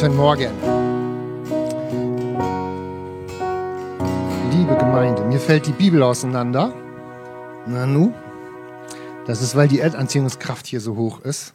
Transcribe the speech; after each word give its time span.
Guten 0.00 0.14
Morgen. 0.14 0.52
Liebe 4.52 4.76
Gemeinde, 4.76 5.24
mir 5.24 5.40
fällt 5.40 5.66
die 5.66 5.72
Bibel 5.72 6.04
auseinander. 6.04 6.72
Nanu, 7.66 8.12
das 9.26 9.42
ist, 9.42 9.56
weil 9.56 9.66
die 9.66 9.80
Erdanziehungskraft 9.80 10.68
hier 10.68 10.80
so 10.80 10.94
hoch 10.94 11.22
ist. 11.22 11.52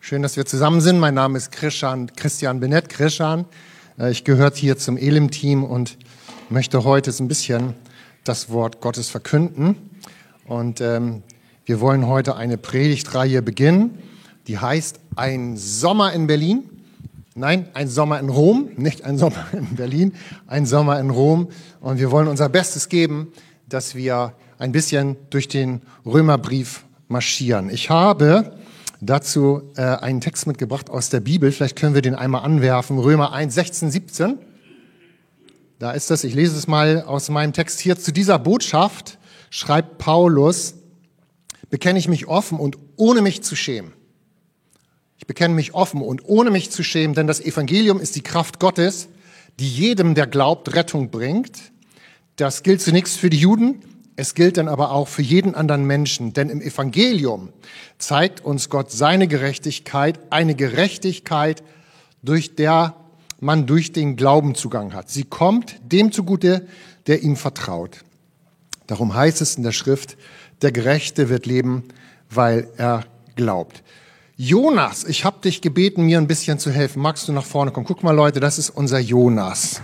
Schön, 0.00 0.22
dass 0.22 0.36
wir 0.36 0.44
zusammen 0.44 0.80
sind. 0.80 0.98
Mein 0.98 1.14
Name 1.14 1.38
ist 1.38 1.52
Christian, 1.52 2.10
Christian 2.16 2.58
Benett, 2.58 2.88
Christian. 2.88 3.44
Äh, 3.96 4.10
ich 4.10 4.24
gehöre 4.24 4.50
hier 4.52 4.76
zum 4.76 4.96
Elim-Team 4.96 5.62
und 5.62 5.96
möchte 6.50 6.82
heute 6.82 7.12
so 7.12 7.22
ein 7.22 7.28
bisschen 7.28 7.74
das 8.24 8.50
Wort 8.50 8.80
Gottes 8.80 9.08
verkünden. 9.08 9.76
Und 10.46 10.80
ähm, 10.80 11.22
wir 11.64 11.80
wollen 11.80 12.08
heute 12.08 12.34
eine 12.34 12.58
Predigtreihe 12.58 13.40
beginnen, 13.40 14.02
die 14.48 14.58
heißt 14.58 14.98
Ein 15.14 15.56
Sommer 15.56 16.12
in 16.12 16.26
Berlin. 16.26 16.70
Nein, 17.36 17.68
ein 17.74 17.88
Sommer 17.88 18.20
in 18.20 18.28
Rom, 18.28 18.70
nicht 18.76 19.02
ein 19.04 19.18
Sommer 19.18 19.46
in 19.52 19.74
Berlin, 19.74 20.14
ein 20.46 20.66
Sommer 20.66 21.00
in 21.00 21.10
Rom. 21.10 21.48
Und 21.80 21.98
wir 21.98 22.12
wollen 22.12 22.28
unser 22.28 22.48
Bestes 22.48 22.88
geben, 22.88 23.32
dass 23.68 23.96
wir 23.96 24.34
ein 24.58 24.70
bisschen 24.70 25.16
durch 25.30 25.48
den 25.48 25.82
Römerbrief 26.06 26.84
marschieren. 27.08 27.70
Ich 27.70 27.90
habe 27.90 28.56
dazu 29.00 29.72
äh, 29.76 29.82
einen 29.82 30.20
Text 30.20 30.46
mitgebracht 30.46 30.88
aus 30.90 31.10
der 31.10 31.20
Bibel. 31.20 31.50
Vielleicht 31.50 31.76
können 31.76 31.94
wir 31.94 32.02
den 32.02 32.14
einmal 32.14 32.44
anwerfen. 32.44 32.98
Römer 32.98 33.32
1, 33.32 33.52
16, 33.52 33.90
17. 33.90 34.38
Da 35.80 35.90
ist 35.90 36.10
das. 36.10 36.22
Ich 36.22 36.34
lese 36.34 36.56
es 36.56 36.68
mal 36.68 37.02
aus 37.02 37.30
meinem 37.30 37.52
Text 37.52 37.80
hier. 37.80 37.98
Zu 37.98 38.12
dieser 38.12 38.38
Botschaft 38.38 39.18
schreibt 39.50 39.98
Paulus, 39.98 40.74
bekenne 41.68 41.98
ich 41.98 42.06
mich 42.06 42.28
offen 42.28 42.60
und 42.60 42.78
ohne 42.96 43.22
mich 43.22 43.42
zu 43.42 43.56
schämen. 43.56 43.92
Ich 45.24 45.26
bekenne 45.26 45.54
mich 45.54 45.72
offen 45.72 46.02
und 46.02 46.20
ohne 46.26 46.50
mich 46.50 46.70
zu 46.70 46.82
schämen, 46.82 47.14
denn 47.14 47.26
das 47.26 47.40
Evangelium 47.40 47.98
ist 47.98 48.14
die 48.14 48.20
Kraft 48.20 48.60
Gottes, 48.60 49.08
die 49.58 49.66
jedem, 49.66 50.14
der 50.14 50.26
glaubt, 50.26 50.74
Rettung 50.74 51.08
bringt. 51.08 51.72
Das 52.36 52.62
gilt 52.62 52.82
zunächst 52.82 53.16
für 53.16 53.30
die 53.30 53.38
Juden, 53.38 53.80
es 54.16 54.34
gilt 54.34 54.58
dann 54.58 54.68
aber 54.68 54.90
auch 54.90 55.08
für 55.08 55.22
jeden 55.22 55.54
anderen 55.54 55.86
Menschen, 55.86 56.34
denn 56.34 56.50
im 56.50 56.60
Evangelium 56.60 57.48
zeigt 57.96 58.44
uns 58.44 58.68
Gott 58.68 58.90
seine 58.90 59.26
Gerechtigkeit, 59.26 60.20
eine 60.28 60.54
Gerechtigkeit, 60.54 61.62
durch 62.22 62.54
der 62.54 62.94
man 63.40 63.66
durch 63.66 63.92
den 63.92 64.16
Glauben 64.16 64.54
Zugang 64.54 64.92
hat. 64.92 65.08
Sie 65.08 65.24
kommt 65.24 65.76
dem 65.90 66.12
zugute, 66.12 66.66
der 67.06 67.22
ihm 67.22 67.36
vertraut. 67.36 68.04
Darum 68.86 69.14
heißt 69.14 69.40
es 69.40 69.56
in 69.56 69.62
der 69.62 69.72
Schrift, 69.72 70.18
der 70.60 70.70
Gerechte 70.70 71.30
wird 71.30 71.46
leben, 71.46 71.84
weil 72.28 72.68
er 72.76 73.06
glaubt. 73.36 73.82
Jonas, 74.36 75.04
ich 75.04 75.24
habe 75.24 75.38
dich 75.42 75.60
gebeten, 75.60 76.02
mir 76.02 76.18
ein 76.18 76.26
bisschen 76.26 76.58
zu 76.58 76.72
helfen. 76.72 77.00
Magst 77.00 77.28
du 77.28 77.32
nach 77.32 77.44
vorne 77.44 77.70
kommen? 77.70 77.86
Guck 77.86 78.02
mal, 78.02 78.10
Leute, 78.10 78.40
das 78.40 78.58
ist 78.58 78.70
unser 78.70 78.98
Jonas. 78.98 79.80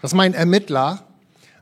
Das 0.00 0.12
ist 0.12 0.14
mein 0.14 0.32
Ermittler. 0.32 1.04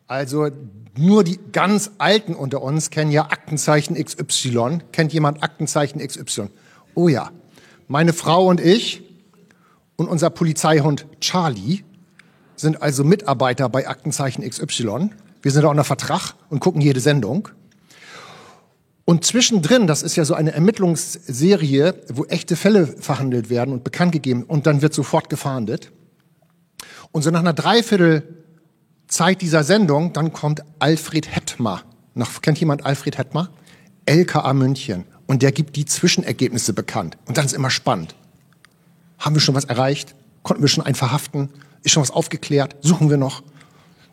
Also 0.07 0.51
nur 0.97 1.25
die 1.25 1.41
ganz 1.51 1.91
Alten 1.99 2.37
unter 2.37 2.63
uns 2.63 2.91
kennen 2.91 3.11
ja 3.11 3.25
Aktenzeichen 3.25 3.97
XY. 3.97 4.79
Kennt 4.93 5.13
jemand 5.13 5.43
Aktenzeichen 5.43 5.99
XY? 6.07 6.51
Oh 6.95 7.09
ja. 7.09 7.33
Meine 7.89 8.13
Frau 8.13 8.47
und 8.47 8.61
ich 8.61 9.03
und 9.97 10.07
unser 10.07 10.31
Polizeihund 10.31 11.07
Charlie 11.21 11.83
sind 12.55 12.81
also 12.81 13.03
Mitarbeiter 13.03 13.69
bei 13.69 13.89
Aktenzeichen 13.89 14.49
XY. 14.49 15.11
Wir 15.43 15.51
sind 15.51 15.65
auch 15.65 15.71
unter 15.71 15.83
Vertrag 15.83 16.35
und 16.49 16.61
gucken 16.61 16.81
jede 16.81 17.01
Sendung. 17.01 17.49
Und 19.05 19.25
zwischendrin, 19.25 19.87
das 19.87 20.03
ist 20.03 20.17
ja 20.17 20.25
so 20.25 20.35
eine 20.35 20.53
Ermittlungsserie, 20.53 21.95
wo 22.13 22.25
echte 22.27 22.55
Fälle 22.57 22.87
verhandelt 22.87 23.51
werden 23.51 23.75
und 23.75 23.85
bekannt 23.85 24.13
gegeben 24.13 24.45
und 24.45 24.67
dann 24.67 24.81
wird 24.81 24.95
sofort 24.95 25.29
gefahndet. 25.29 25.91
Und 27.11 27.23
so 27.23 27.31
nach 27.31 27.41
einer 27.41 27.53
Dreiviertel 27.53 28.23
Zeit 29.09 29.43
dieser 29.43 29.65
Sendung, 29.65 30.13
dann 30.13 30.33
kommt 30.33 30.63
Alfred 30.79 31.35
Hettmer. 31.35 31.83
Noch, 32.15 32.41
kennt 32.43 32.59
jemand 32.59 32.87
Alfred 32.87 33.19
Hettmer? 33.19 33.51
LKA 34.07 34.53
München. 34.55 35.05
Und 35.27 35.43
der 35.43 35.53
gibt 35.53 35.77
die 35.77 35.85
Zwischenergebnisse 35.85 36.73
bekannt. 36.73 37.19
Und 37.27 37.37
dann 37.37 37.45
ist 37.45 37.53
immer 37.53 37.71
spannend. 37.71 38.15
Haben 39.19 39.35
wir 39.37 39.41
schon 39.41 39.55
was 39.55 39.65
erreicht? 39.65 40.15
Konnten 40.43 40.63
wir 40.63 40.69
schon 40.69 40.85
einen 40.85 40.95
verhaften? 40.95 41.51
Ist 41.83 41.93
schon 41.93 42.03
was 42.03 42.11
aufgeklärt? 42.11 42.77
Suchen 42.81 43.11
wir 43.11 43.17
noch? 43.17 43.43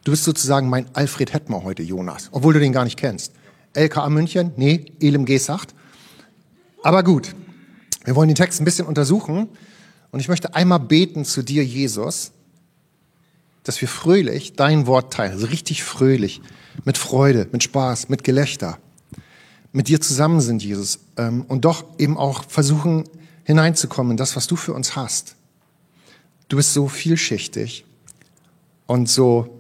Du 0.04 0.12
bist 0.12 0.24
sozusagen 0.24 0.70
mein 0.70 0.86
Alfred 0.94 1.34
Hettmer 1.34 1.64
heute, 1.64 1.84
Jonas, 1.84 2.30
obwohl 2.32 2.54
du 2.54 2.60
den 2.60 2.74
gar 2.74 2.84
nicht 2.84 2.98
kennst. 2.98 3.34
LKA 3.74 4.10
München? 4.10 4.52
Nee, 4.58 4.86
Elim 5.00 5.26
Gesacht. 5.26 5.74
Aber 6.84 7.04
gut, 7.04 7.36
wir 8.06 8.16
wollen 8.16 8.30
den 8.30 8.36
Text 8.36 8.62
ein 8.62 8.66
bisschen 8.66 8.88
untersuchen 8.88 9.50
und 10.12 10.20
ich 10.20 10.28
möchte 10.28 10.56
einmal 10.56 10.80
beten 10.80 11.26
zu 11.26 11.44
dir, 11.44 11.64
Jesus, 11.64 12.32
dass 13.64 13.82
wir 13.82 13.88
fröhlich 13.88 14.54
dein 14.54 14.88
Wort 14.88 15.14
teilen, 15.14 15.34
also 15.34 15.48
richtig 15.48 15.84
fröhlich, 15.84 16.42
mit 16.86 16.98
Freude, 16.98 17.48
mit 17.52 17.64
Spaß, 17.64 18.10
mit 18.10 18.24
Gelächter, 18.24 18.80
mit 19.72 19.88
dir 19.88 20.02
zusammen 20.02 20.42
sind, 20.42 20.64
Jesus, 20.64 21.00
ähm, 21.18 21.44
und 21.48 21.66
doch 21.66 21.84
eben 22.00 22.18
auch 22.18 22.44
versuchen 22.48 23.04
hineinzukommen 23.44 24.12
in 24.12 24.18
das, 24.18 24.36
was 24.36 24.48
du 24.48 24.56
für 24.56 24.74
uns 24.74 24.96
hast. 24.96 25.36
Du 26.48 26.58
bist 26.58 26.74
so 26.74 26.88
vielschichtig 26.88 27.86
und 28.88 29.10
so 29.10 29.60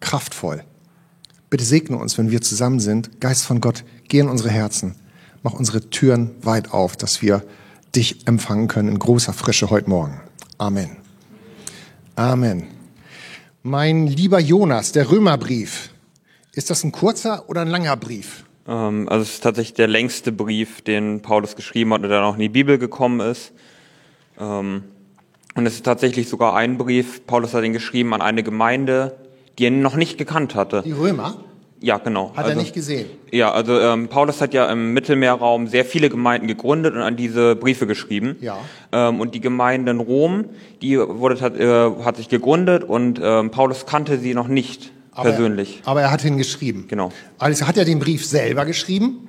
kraftvoll. 0.00 0.64
Bitte 1.52 1.64
segne 1.64 1.98
uns, 1.98 2.16
wenn 2.16 2.30
wir 2.30 2.40
zusammen 2.40 2.80
sind. 2.80 3.20
Geist 3.20 3.44
von 3.44 3.60
Gott, 3.60 3.84
geh 4.08 4.20
in 4.20 4.30
unsere 4.30 4.48
Herzen. 4.48 4.94
Mach 5.42 5.52
unsere 5.52 5.90
Türen 5.90 6.30
weit 6.40 6.72
auf, 6.72 6.96
dass 6.96 7.20
wir 7.20 7.44
dich 7.94 8.26
empfangen 8.26 8.68
können 8.68 8.88
in 8.88 8.98
großer 8.98 9.34
Frische 9.34 9.68
heute 9.68 9.90
Morgen. 9.90 10.18
Amen. 10.56 10.96
Amen. 12.16 12.68
Mein 13.62 14.06
lieber 14.06 14.40
Jonas, 14.40 14.92
der 14.92 15.10
Römerbrief. 15.10 15.90
Ist 16.54 16.70
das 16.70 16.84
ein 16.84 16.92
kurzer 16.92 17.46
oder 17.50 17.60
ein 17.60 17.68
langer 17.68 17.98
Brief? 17.98 18.44
Ähm, 18.66 19.06
also 19.10 19.22
es 19.22 19.34
ist 19.34 19.42
tatsächlich 19.42 19.74
der 19.74 19.88
längste 19.88 20.32
Brief, 20.32 20.80
den 20.80 21.20
Paulus 21.20 21.54
geschrieben 21.54 21.92
hat 21.92 22.02
und 22.02 22.08
dann 22.08 22.24
auch 22.24 22.36
in 22.36 22.40
die 22.40 22.48
Bibel 22.48 22.78
gekommen 22.78 23.20
ist. 23.20 23.52
Ähm, 24.40 24.84
und 25.54 25.66
es 25.66 25.74
ist 25.74 25.84
tatsächlich 25.84 26.30
sogar 26.30 26.56
ein 26.56 26.78
Brief, 26.78 27.26
Paulus 27.26 27.52
hat 27.52 27.62
ihn 27.62 27.74
geschrieben 27.74 28.14
an 28.14 28.22
eine 28.22 28.42
Gemeinde, 28.42 29.18
die 29.58 29.66
er 29.66 29.70
noch 29.70 29.96
nicht 29.96 30.18
gekannt 30.18 30.54
hatte. 30.54 30.82
Die 30.84 30.92
Römer? 30.92 31.36
Ja, 31.82 31.98
genau. 31.98 32.30
Hat 32.30 32.44
also, 32.44 32.50
er 32.50 32.56
nicht 32.56 32.74
gesehen? 32.74 33.10
Ja, 33.32 33.50
also 33.50 33.78
ähm, 33.80 34.06
Paulus 34.06 34.40
hat 34.40 34.54
ja 34.54 34.70
im 34.70 34.92
Mittelmeerraum 34.92 35.66
sehr 35.66 35.84
viele 35.84 36.10
Gemeinden 36.10 36.46
gegründet 36.46 36.94
und 36.94 37.00
an 37.00 37.16
diese 37.16 37.56
Briefe 37.56 37.88
geschrieben. 37.88 38.36
Ja. 38.40 38.58
Ähm, 38.92 39.20
und 39.20 39.34
die 39.34 39.40
Gemeinde 39.40 39.90
in 39.90 39.98
Rom, 39.98 40.44
die 40.80 40.96
wurde, 40.96 41.40
hat, 41.40 41.58
äh, 41.58 41.90
hat 42.04 42.16
sich 42.16 42.28
gegründet 42.28 42.84
und 42.84 43.20
ähm, 43.20 43.50
Paulus 43.50 43.84
kannte 43.84 44.18
sie 44.18 44.32
noch 44.32 44.46
nicht 44.46 44.92
aber 45.10 45.30
persönlich. 45.30 45.80
Er, 45.82 45.88
aber 45.88 46.02
er 46.02 46.10
hat 46.12 46.24
ihn 46.24 46.38
geschrieben. 46.38 46.86
Genau. 46.86 47.10
Also 47.38 47.66
hat 47.66 47.76
er 47.76 47.84
den 47.84 47.98
Brief 47.98 48.24
selber 48.24 48.64
geschrieben? 48.64 49.28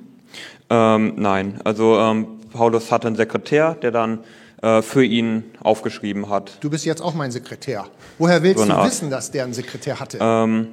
Ähm, 0.70 1.14
nein, 1.16 1.60
also 1.64 1.98
ähm, 1.98 2.26
Paulus 2.52 2.92
hatte 2.92 3.08
einen 3.08 3.16
Sekretär, 3.16 3.74
der 3.74 3.90
dann 3.90 4.20
für 4.62 5.04
ihn 5.04 5.44
aufgeschrieben 5.60 6.30
hat. 6.30 6.56
Du 6.60 6.70
bist 6.70 6.86
jetzt 6.86 7.02
auch 7.02 7.12
mein 7.12 7.30
Sekretär. 7.30 7.86
Woher 8.18 8.42
willst 8.42 8.60
so 8.60 8.66
du 8.66 8.72
Art. 8.72 8.86
wissen, 8.86 9.10
dass 9.10 9.30
der 9.30 9.44
einen 9.44 9.52
Sekretär 9.52 10.00
hatte? 10.00 10.18
Ähm, 10.20 10.68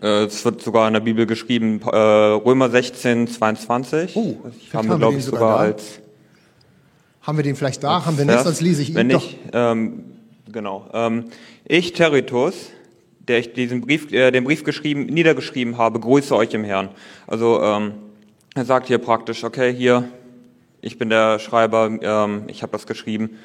äh, 0.00 0.24
es 0.24 0.44
wird 0.44 0.62
sogar 0.62 0.86
in 0.86 0.94
der 0.94 1.00
Bibel 1.00 1.26
geschrieben, 1.26 1.80
äh, 1.82 1.96
Römer 1.96 2.70
16, 2.70 3.26
22. 3.26 4.16
Oh, 4.16 4.36
haben 4.72 4.88
wir, 4.88 4.96
glaube 4.96 5.18
ich, 5.18 5.24
sogar, 5.24 5.40
sogar 5.40 5.58
als. 5.58 6.00
Haben 7.22 7.38
wir 7.38 7.44
den 7.44 7.56
vielleicht 7.56 7.82
da? 7.82 8.04
Haben 8.04 8.18
wir 8.18 8.24
nicht, 8.24 8.40
sonst 8.40 8.60
lese 8.60 8.82
ich 8.82 8.90
ihn 8.90 8.94
Wenn 8.94 9.08
doch. 9.08 9.22
Nicht, 9.22 9.38
ähm, 9.52 10.04
genau. 10.50 10.88
Ähm, 10.92 11.26
ich, 11.64 11.92
Teritus, 11.92 12.70
der 13.26 13.38
ich 13.38 13.52
diesen 13.52 13.80
Brief, 13.80 14.12
äh, 14.12 14.30
den 14.30 14.44
Brief 14.44 14.64
geschrieben, 14.64 15.06
niedergeschrieben 15.06 15.78
habe, 15.78 15.98
grüße 15.98 16.34
euch 16.34 16.54
im 16.54 16.64
Herrn. 16.64 16.90
Also 17.26 17.60
ähm, 17.62 17.94
er 18.54 18.64
sagt 18.64 18.86
hier 18.86 18.98
praktisch, 18.98 19.42
okay, 19.42 19.74
hier 19.74 20.08
ich 20.82 20.98
bin 20.98 21.08
der 21.08 21.38
Schreiber, 21.38 21.90
ähm, 22.02 22.42
ich 22.48 22.62
habe 22.62 22.72
das 22.72 22.86
geschrieben. 22.86 23.38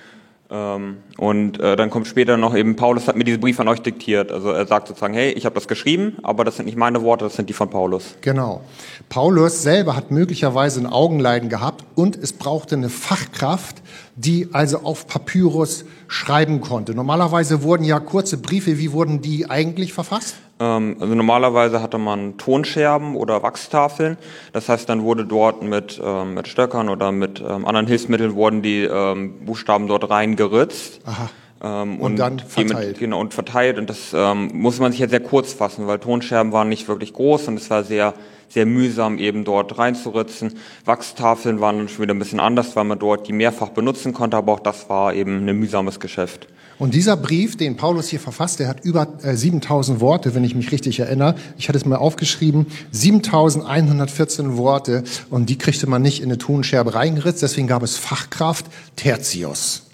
Ähm, 0.50 0.98
und 1.18 1.60
äh, 1.60 1.76
dann 1.76 1.90
kommt 1.90 2.08
später 2.08 2.38
noch 2.38 2.56
eben, 2.56 2.76
Paulus 2.76 3.08
hat 3.08 3.16
mir 3.16 3.26
diesen 3.26 3.42
Brief 3.42 3.60
an 3.60 3.68
euch 3.68 3.82
diktiert. 3.82 4.32
Also 4.32 4.50
er 4.50 4.66
sagt 4.66 4.88
sozusagen, 4.88 5.14
hey, 5.14 5.32
ich 5.32 5.46
habe 5.46 5.56
das 5.56 5.68
geschrieben, 5.68 6.18
aber 6.24 6.44
das 6.46 6.56
sind 6.56 6.66
nicht 6.66 6.78
meine 6.78 7.02
Worte, 7.04 7.26
das 7.26 7.36
sind 7.36 7.50
die 7.50 7.54
von 7.54 7.70
Paulus. 7.70 8.16
Genau. 8.22 8.62
Paulus 9.10 9.62
selber 9.62 9.96
hat 9.96 10.10
möglicherweise 10.10 10.80
ein 10.80 10.88
Augenleiden 10.88 11.50
gehabt 11.50 11.84
und 11.96 12.16
es 12.16 12.34
brauchte 12.34 12.76
eine 12.76 12.90
Fachkraft, 12.90 13.82
die 14.18 14.50
also 14.52 14.80
auf 14.80 15.08
Papyrus 15.08 15.86
schreiben 16.08 16.60
konnte. 16.60 16.96
Normalerweise 16.96 17.62
wurden 17.62 17.84
ja 17.84 18.00
kurze 18.00 18.38
Briefe, 18.38 18.80
wie 18.80 18.92
wurden 18.92 19.22
die 19.22 19.50
eigentlich 19.50 19.94
verfasst? 19.94 20.36
Ähm, 20.60 20.98
also 21.00 21.14
normalerweise 21.14 21.82
hatte 21.82 22.00
man 22.00 22.38
Tonscherben 22.38 23.16
oder 23.16 23.44
Wachstafeln. 23.44 24.18
Das 24.54 24.70
heißt, 24.70 24.90
dann 24.90 25.04
wurde 25.04 25.24
dort 25.24 25.62
mit, 25.62 26.02
ähm, 26.04 26.34
mit 26.34 26.48
Stöckern 26.48 26.90
oder 26.90 27.12
mit 27.12 27.42
ähm, 27.42 27.66
anderen 27.66 27.86
Hilfsmitteln 27.86 28.34
wurden 28.34 28.64
die 28.64 28.84
ähm, 28.84 29.46
Buchstaben 29.46 29.88
dort 29.88 30.10
reingeritzt. 30.10 31.00
Aha. 31.06 31.30
Ähm, 31.64 32.00
und, 32.00 32.12
und, 32.12 32.16
dann 32.18 32.40
verteilt. 32.40 32.88
Mit, 32.90 33.00
genau, 33.00 33.20
und 33.20 33.34
verteilt. 33.34 33.78
Und 33.78 33.90
das 33.90 34.14
ähm, 34.14 34.52
muss 34.54 34.80
man 34.80 34.92
sich 34.92 35.00
jetzt 35.00 35.12
sehr 35.12 35.20
kurz 35.20 35.54
fassen, 35.54 35.88
weil 35.88 36.00
Tonscherben 36.00 36.52
waren 36.52 36.70
nicht 36.70 36.88
wirklich 36.88 37.14
groß 37.14 37.48
und 37.48 37.58
es 37.58 37.70
war 37.70 37.84
sehr, 37.84 38.14
sehr 38.50 38.66
mühsam 38.66 39.18
eben 39.18 39.44
dort 39.44 39.78
reinzuritzen. 39.78 40.54
Wachstafeln 40.86 41.60
waren 41.60 41.78
dann 41.78 41.90
schon 41.90 42.04
wieder 42.04 42.14
ein 42.14 42.20
bisschen 42.20 42.40
anders, 42.40 42.76
weil 42.76 42.84
man 42.84 43.00
dort 43.00 43.28
die 43.28 43.34
mehrfach 43.34 43.70
benutzen 43.70 44.14
konnte, 44.14 44.38
aber 44.38 44.54
auch 44.54 44.60
das 44.60 44.90
war 44.90 45.14
eben 45.14 45.48
ein 45.48 45.58
mühsames 45.58 46.00
Geschäft. 46.00 46.48
Und 46.80 46.94
dieser 46.94 47.18
Brief, 47.18 47.58
den 47.58 47.76
Paulus 47.76 48.08
hier 48.08 48.20
verfasst, 48.20 48.60
der 48.60 48.68
hat 48.68 48.86
über 48.86 49.08
äh, 49.24 49.36
7000 49.36 50.00
Worte, 50.00 50.36
wenn 50.36 50.44
ich 50.44 50.54
mich 50.54 50.72
richtig 50.72 51.00
erinnere. 51.00 51.34
Ich 51.58 51.70
hatte 51.70 51.78
es 51.78 51.86
mal 51.86 51.96
aufgeschrieben, 51.96 52.68
7114 52.92 54.58
Worte 54.58 55.04
und 55.32 55.50
die 55.50 55.58
kriegte 55.58 55.88
man 55.88 56.04
nicht 56.04 56.20
in 56.20 56.26
eine 56.26 56.38
Tonscherbe 56.38 56.94
reingeritzt. 56.94 57.42
Deswegen 57.42 57.68
gab 57.68 57.82
es 57.82 57.98
Fachkraft 57.98 58.68
Tertius. 58.96 59.87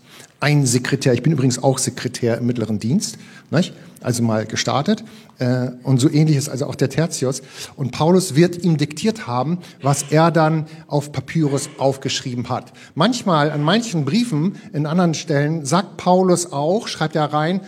Ein 0.44 0.66
Sekretär, 0.66 1.13
ich 1.13 1.24
bin 1.24 1.31
übrigens 1.31 1.63
auch 1.63 1.78
Sekretär 1.78 2.38
im 2.38 2.45
mittleren 2.45 2.78
Dienst, 2.78 3.18
nicht? 3.50 3.74
also 4.01 4.24
mal 4.24 4.45
gestartet. 4.45 5.01
Äh, 5.40 5.69
und 5.84 6.01
so 6.01 6.10
ähnlich 6.10 6.36
ist 6.36 6.50
also 6.50 6.66
auch 6.66 6.75
der 6.75 6.90
Tertius. 6.90 7.42
Und 7.78 7.94
Paulus 7.94 8.36
wird 8.36 8.62
ihm 8.62 8.75
diktiert 8.75 9.25
haben, 9.25 9.60
was 9.81 10.04
er 10.10 10.31
dann 10.31 10.66
auf 10.88 11.13
Papyrus 11.13 11.69
aufgeschrieben 11.78 12.50
hat. 12.50 12.74
Manchmal, 12.94 13.51
an 13.51 13.63
manchen 13.63 14.04
Briefen, 14.04 14.57
in 14.74 14.86
anderen 14.86 15.13
Stellen, 15.13 15.66
sagt 15.66 15.95
Paulus 15.95 16.51
auch, 16.51 16.90
schreibt 16.90 17.16
er 17.16 17.31
rein, 17.31 17.62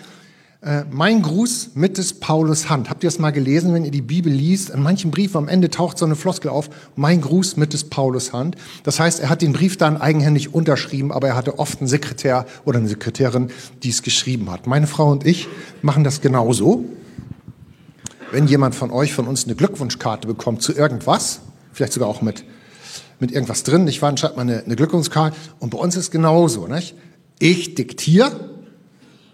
äh, 0.66 0.84
mein 0.90 1.22
Gruß 1.22 1.72
mit 1.76 2.00
des 2.00 2.20
Paulus 2.20 2.70
Hand. 2.70 2.90
Habt 2.90 3.04
ihr 3.04 3.08
das 3.08 3.20
mal 3.20 3.30
gelesen, 3.30 3.74
wenn 3.76 3.86
ihr 3.86 3.92
die 3.92 4.02
Bibel 4.02 4.34
liest? 4.34 4.72
In 4.72 4.82
manchen 4.82 5.12
Briefen 5.12 5.38
am 5.38 5.48
Ende 5.48 5.70
taucht 5.70 6.00
so 6.00 6.06
eine 6.06 6.16
Floskel 6.16 6.50
auf. 6.50 6.72
Mein 6.96 7.22
Gruß 7.22 7.56
mit 7.56 7.74
des 7.74 7.84
Paulus 7.84 8.34
Hand. 8.34 8.56
Das 8.84 9.00
heißt, 9.00 9.20
er 9.20 9.30
hat 9.30 9.44
den 9.44 9.54
Brief 9.54 9.78
dann 9.78 9.98
eigenhändig 9.98 10.56
unterschrieben, 10.56 11.12
aber 11.12 11.28
er 11.28 11.36
hatte 11.36 11.60
oft 11.60 11.80
einen 11.80 11.88
Sekretär 11.88 12.48
oder 12.66 12.80
eine 12.80 12.88
Sekretärin, 12.88 13.50
die 13.84 13.90
es 13.90 14.02
geschrieben 14.02 14.50
hat. 14.50 14.66
Meine 14.66 14.88
Frau 14.88 15.12
und 15.12 15.24
ich 15.24 15.48
machen 15.84 16.04
das 16.04 16.22
genauso. 16.22 16.84
Wenn 18.32 18.48
jemand 18.48 18.74
von 18.74 18.90
euch, 18.90 19.14
von 19.14 19.28
uns 19.28 19.46
eine 19.46 19.54
Glückwunschkarte 19.54 20.28
bekommt 20.28 20.64
zu 20.64 20.74
irgendwas, 20.74 21.42
vielleicht 21.74 21.94
sogar 21.94 22.10
auch 22.10 22.24
mit, 22.24 22.44
mit 23.20 23.32
irgendwas 23.32 23.62
drin, 23.62 23.88
ich 23.88 24.02
war, 24.02 24.18
schreibt 24.18 24.36
man 24.36 24.50
eine, 24.50 24.64
eine 24.64 24.76
Glückwunschkarte. 24.76 25.38
Und 25.60 25.70
bei 25.70 25.78
uns 25.78 25.96
ist 25.96 26.10
genauso, 26.10 26.66
nicht? 26.66 26.96
Ich 27.38 27.76
diktiere, 27.76 28.55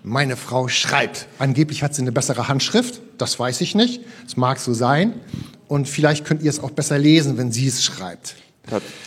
meine 0.04 0.36
Frau 0.36 0.68
schreibt. 0.68 1.28
Angeblich 1.40 1.84
hat 1.84 1.94
sie 1.94 2.02
eine 2.02 2.12
bessere 2.12 2.48
Handschrift, 2.48 3.02
das 3.18 3.40
weiß 3.40 3.62
ich 3.62 3.76
nicht. 3.76 4.02
Es 4.26 4.38
mag 4.38 4.60
so 4.60 4.74
sein. 4.74 5.14
Und 5.68 5.88
vielleicht 5.88 6.26
könnt 6.26 6.42
ihr 6.42 6.50
es 6.50 6.60
auch 6.62 6.72
besser 6.72 6.98
lesen, 6.98 7.38
wenn 7.38 7.52
sie 7.52 7.68
es 7.68 7.84
schreibt. 7.84 8.36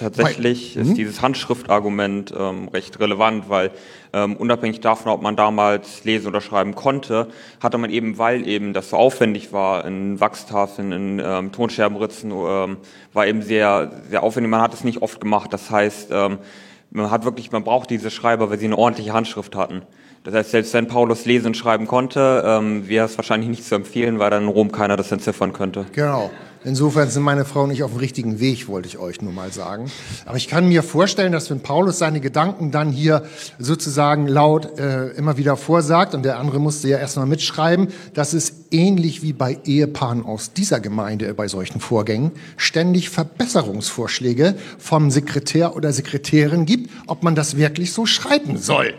Tatsächlich 0.00 0.74
weil, 0.74 0.82
ist 0.82 0.88
hm? 0.88 0.94
dieses 0.96 1.22
Handschriftargument 1.22 2.34
ähm, 2.36 2.68
recht 2.68 2.98
relevant, 2.98 3.48
weil 3.48 3.70
ähm, 4.12 4.36
unabhängig 4.36 4.80
davon, 4.80 5.12
ob 5.12 5.22
man 5.22 5.36
damals 5.36 6.04
lesen 6.04 6.26
oder 6.26 6.40
schreiben 6.40 6.74
konnte, 6.74 7.28
hatte 7.60 7.78
man 7.78 7.90
eben, 7.90 8.18
weil 8.18 8.48
eben 8.48 8.72
das 8.72 8.90
so 8.90 8.96
aufwendig 8.96 9.52
war, 9.52 9.84
in 9.84 10.18
Wachstafeln, 10.18 10.90
in 10.90 11.22
ähm, 11.24 11.52
Tonscherbenritzen, 11.52 12.32
ähm, 12.32 12.78
war 13.12 13.26
eben 13.26 13.42
sehr, 13.42 13.92
sehr 14.10 14.22
aufwendig. 14.22 14.50
Man 14.50 14.60
hat 14.60 14.74
es 14.74 14.82
nicht 14.82 15.02
oft 15.02 15.20
gemacht. 15.20 15.52
Das 15.52 15.70
heißt, 15.70 16.08
ähm, 16.10 16.38
man 16.90 17.10
hat 17.10 17.24
wirklich, 17.24 17.52
man 17.52 17.62
braucht 17.62 17.90
diese 17.90 18.10
Schreiber, 18.10 18.50
weil 18.50 18.58
sie 18.58 18.66
eine 18.66 18.78
ordentliche 18.78 19.12
Handschrift 19.12 19.54
hatten. 19.54 19.82
Das 20.24 20.32
heißt, 20.32 20.50
selbst 20.52 20.72
wenn 20.72 20.88
Paulus 20.88 21.26
lesen 21.26 21.48
und 21.48 21.56
schreiben 21.56 21.86
konnte, 21.86 22.42
ähm, 22.46 22.88
wäre 22.88 23.04
es 23.04 23.18
wahrscheinlich 23.18 23.50
nicht 23.50 23.64
zu 23.64 23.74
empfehlen, 23.74 24.18
weil 24.18 24.30
dann 24.30 24.44
in 24.44 24.48
Rom 24.48 24.72
keiner 24.72 24.96
das 24.96 25.12
entziffern 25.12 25.52
könnte. 25.52 25.84
Genau. 25.92 26.30
Insofern 26.64 27.10
sind 27.10 27.22
meine 27.22 27.44
Frau 27.44 27.66
nicht 27.66 27.82
auf 27.82 27.90
dem 27.90 28.00
richtigen 28.00 28.40
Weg, 28.40 28.68
wollte 28.68 28.88
ich 28.88 28.96
euch 28.96 29.20
nur 29.20 29.34
mal 29.34 29.52
sagen. 29.52 29.90
Aber 30.24 30.38
ich 30.38 30.48
kann 30.48 30.66
mir 30.66 30.82
vorstellen, 30.82 31.30
dass 31.30 31.50
wenn 31.50 31.60
Paulus 31.60 31.98
seine 31.98 32.20
Gedanken 32.20 32.70
dann 32.70 32.90
hier 32.90 33.24
sozusagen 33.58 34.26
laut 34.26 34.78
äh, 34.78 35.08
immer 35.08 35.36
wieder 35.36 35.58
vorsagt, 35.58 36.14
und 36.14 36.22
der 36.22 36.38
andere 36.38 36.58
musste 36.58 36.88
ja 36.88 36.96
erstmal 36.96 37.26
mitschreiben, 37.26 37.88
dass 38.14 38.32
es 38.32 38.64
ähnlich 38.70 39.20
wie 39.22 39.34
bei 39.34 39.58
Ehepaaren 39.66 40.24
aus 40.24 40.54
dieser 40.54 40.80
Gemeinde 40.80 41.34
bei 41.34 41.48
solchen 41.48 41.80
Vorgängen 41.80 42.32
ständig 42.56 43.10
Verbesserungsvorschläge 43.10 44.54
vom 44.78 45.10
Sekretär 45.10 45.76
oder 45.76 45.92
Sekretärin 45.92 46.64
gibt, 46.64 46.90
ob 47.06 47.22
man 47.22 47.34
das 47.34 47.58
wirklich 47.58 47.92
so 47.92 48.06
schreiben 48.06 48.56
soll. 48.56 48.94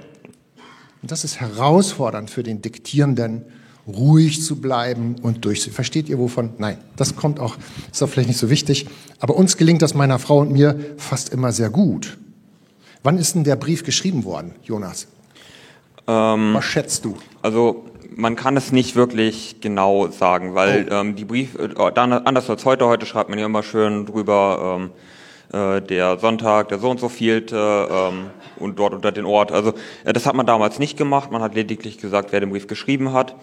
Und 1.05 1.11
das 1.11 1.23
ist 1.23 1.39
herausfordernd 1.39 2.31
für 2.31 2.41
den 2.41 2.63
Diktierenden, 2.63 3.45
ruhig 3.85 4.41
zu 4.41 4.55
bleiben 4.55 5.17
und 5.21 5.45
durch. 5.45 5.69
Versteht 5.69 6.09
ihr 6.09 6.17
wovon? 6.17 6.53
Nein, 6.57 6.79
das 6.95 7.15
kommt 7.15 7.39
auch, 7.39 7.57
ist 7.91 8.01
auch 8.01 8.09
vielleicht 8.09 8.27
nicht 8.27 8.39
so 8.39 8.49
wichtig. 8.49 8.87
Aber 9.19 9.35
uns 9.35 9.55
gelingt 9.55 9.83
das 9.83 9.93
meiner 9.93 10.17
Frau 10.17 10.39
und 10.39 10.51
mir 10.51 10.95
fast 10.97 11.29
immer 11.29 11.51
sehr 11.51 11.69
gut. 11.69 12.17
Wann 13.03 13.19
ist 13.19 13.35
denn 13.35 13.43
der 13.43 13.55
Brief 13.55 13.83
geschrieben 13.83 14.23
worden, 14.23 14.55
Jonas? 14.63 15.05
Ähm, 16.07 16.55
Was 16.55 16.65
schätzt 16.65 17.05
du? 17.05 17.15
Also 17.43 17.85
man 18.15 18.35
kann 18.35 18.57
es 18.57 18.71
nicht 18.71 18.95
wirklich 18.95 19.57
genau 19.61 20.07
sagen, 20.07 20.55
weil 20.55 20.87
oh. 20.89 20.93
ähm, 20.95 21.15
die 21.15 21.25
Briefe, 21.25 21.65
äh, 21.65 21.99
anders 21.99 22.49
als 22.49 22.65
heute, 22.65 22.87
heute 22.87 23.05
schreibt 23.05 23.29
man 23.29 23.37
ja 23.37 23.45
immer 23.45 23.61
schön 23.61 24.07
drüber, 24.07 24.79
ähm, 24.79 24.89
äh, 25.53 25.81
der 25.81 26.17
Sonntag, 26.19 26.69
der 26.69 26.79
so 26.79 26.89
und 26.89 26.99
so 26.99 27.09
vielte 27.09 27.87
ähm, 27.91 28.29
und 28.57 28.79
dort 28.79 28.93
unter 28.93 29.11
den 29.11 29.25
Ort. 29.25 29.51
Also 29.51 29.73
äh, 30.03 30.13
das 30.13 30.25
hat 30.25 30.35
man 30.35 30.45
damals 30.45 30.79
nicht 30.79 30.97
gemacht, 30.97 31.31
man 31.31 31.41
hat 31.41 31.55
lediglich 31.55 31.97
gesagt, 31.97 32.31
wer 32.31 32.39
den 32.39 32.49
Brief 32.49 32.67
geschrieben 32.67 33.13
hat. 33.13 33.35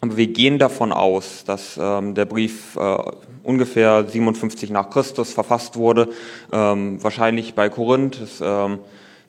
Aber 0.00 0.16
wir 0.16 0.28
gehen 0.28 0.58
davon 0.58 0.92
aus, 0.92 1.44
dass 1.44 1.78
ähm, 1.80 2.14
der 2.14 2.24
Brief 2.24 2.76
äh, 2.76 2.96
ungefähr 3.42 4.06
57 4.06 4.70
nach 4.70 4.90
Christus 4.90 5.32
verfasst 5.32 5.76
wurde, 5.76 6.08
ähm, 6.52 7.02
wahrscheinlich 7.02 7.54
bei 7.54 7.68
Korinth. 7.68 8.20
Es, 8.20 8.40
ähm, 8.40 8.78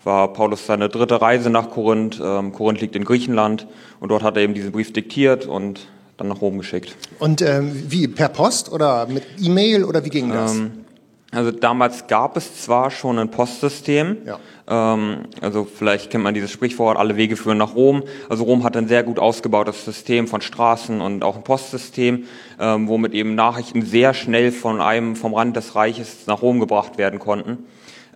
war 0.04 0.32
Paulus 0.34 0.66
seine 0.66 0.90
dritte 0.90 1.22
Reise 1.22 1.50
nach 1.50 1.70
Korinth. 1.70 2.22
Ähm, 2.24 2.52
Korinth 2.54 2.82
liegt 2.82 2.96
in 2.96 3.04
Griechenland 3.04 3.68
und 4.00 4.10
dort 4.10 4.24
hat 4.24 4.38
er 4.38 4.44
eben 4.44 4.54
diesen 4.54 4.72
Brief 4.72 4.94
diktiert 4.94 5.46
und 5.46 5.88
dann 6.18 6.28
nach 6.28 6.42
Rom 6.42 6.58
geschickt. 6.58 6.96
Und 7.20 7.42
ähm, 7.42 7.72
wie 7.88 8.08
per 8.08 8.30
Post 8.30 8.72
oder 8.72 9.08
mit 9.08 9.24
E-Mail 9.42 9.84
oder 9.84 10.04
wie 10.04 10.10
ging 10.10 10.30
das? 10.30 10.56
Ähm, 10.56 10.86
also 11.32 11.52
damals 11.52 12.08
gab 12.08 12.38
es 12.38 12.64
zwar 12.64 12.90
schon 12.90 13.20
ein 13.20 13.30
Postsystem, 13.30 14.18
ja. 14.26 14.40
ähm, 14.68 15.26
also 15.42 15.66
vielleicht 15.66 16.10
kennt 16.10 16.24
man 16.24 16.34
dieses 16.34 16.52
Sprichwort, 16.52 16.98
alle 16.98 17.18
Wege 17.18 17.36
führen 17.36 17.60
nach 17.60 17.76
Rom. 17.76 18.04
Also 18.30 18.46
Rom 18.46 18.64
hat 18.64 18.76
ein 18.76 18.88
sehr 18.88 19.04
gut 19.04 19.20
ausgebautes 19.20 19.86
System 19.86 20.28
von 20.28 20.42
Straßen 20.42 21.02
und 21.02 21.24
auch 21.24 21.36
ein 21.36 21.44
Postsystem, 21.44 22.26
ähm, 22.60 22.88
womit 22.88 23.14
eben 23.14 23.36
Nachrichten 23.36 23.84
sehr 23.84 24.16
schnell 24.16 24.52
von 24.52 24.82
einem 24.82 25.16
vom 25.16 25.36
Rand 25.36 25.56
des 25.56 25.76
Reiches 25.76 26.26
nach 26.26 26.42
Rom 26.42 26.60
gebracht 26.60 26.98
werden 26.98 27.20
konnten. 27.20 27.60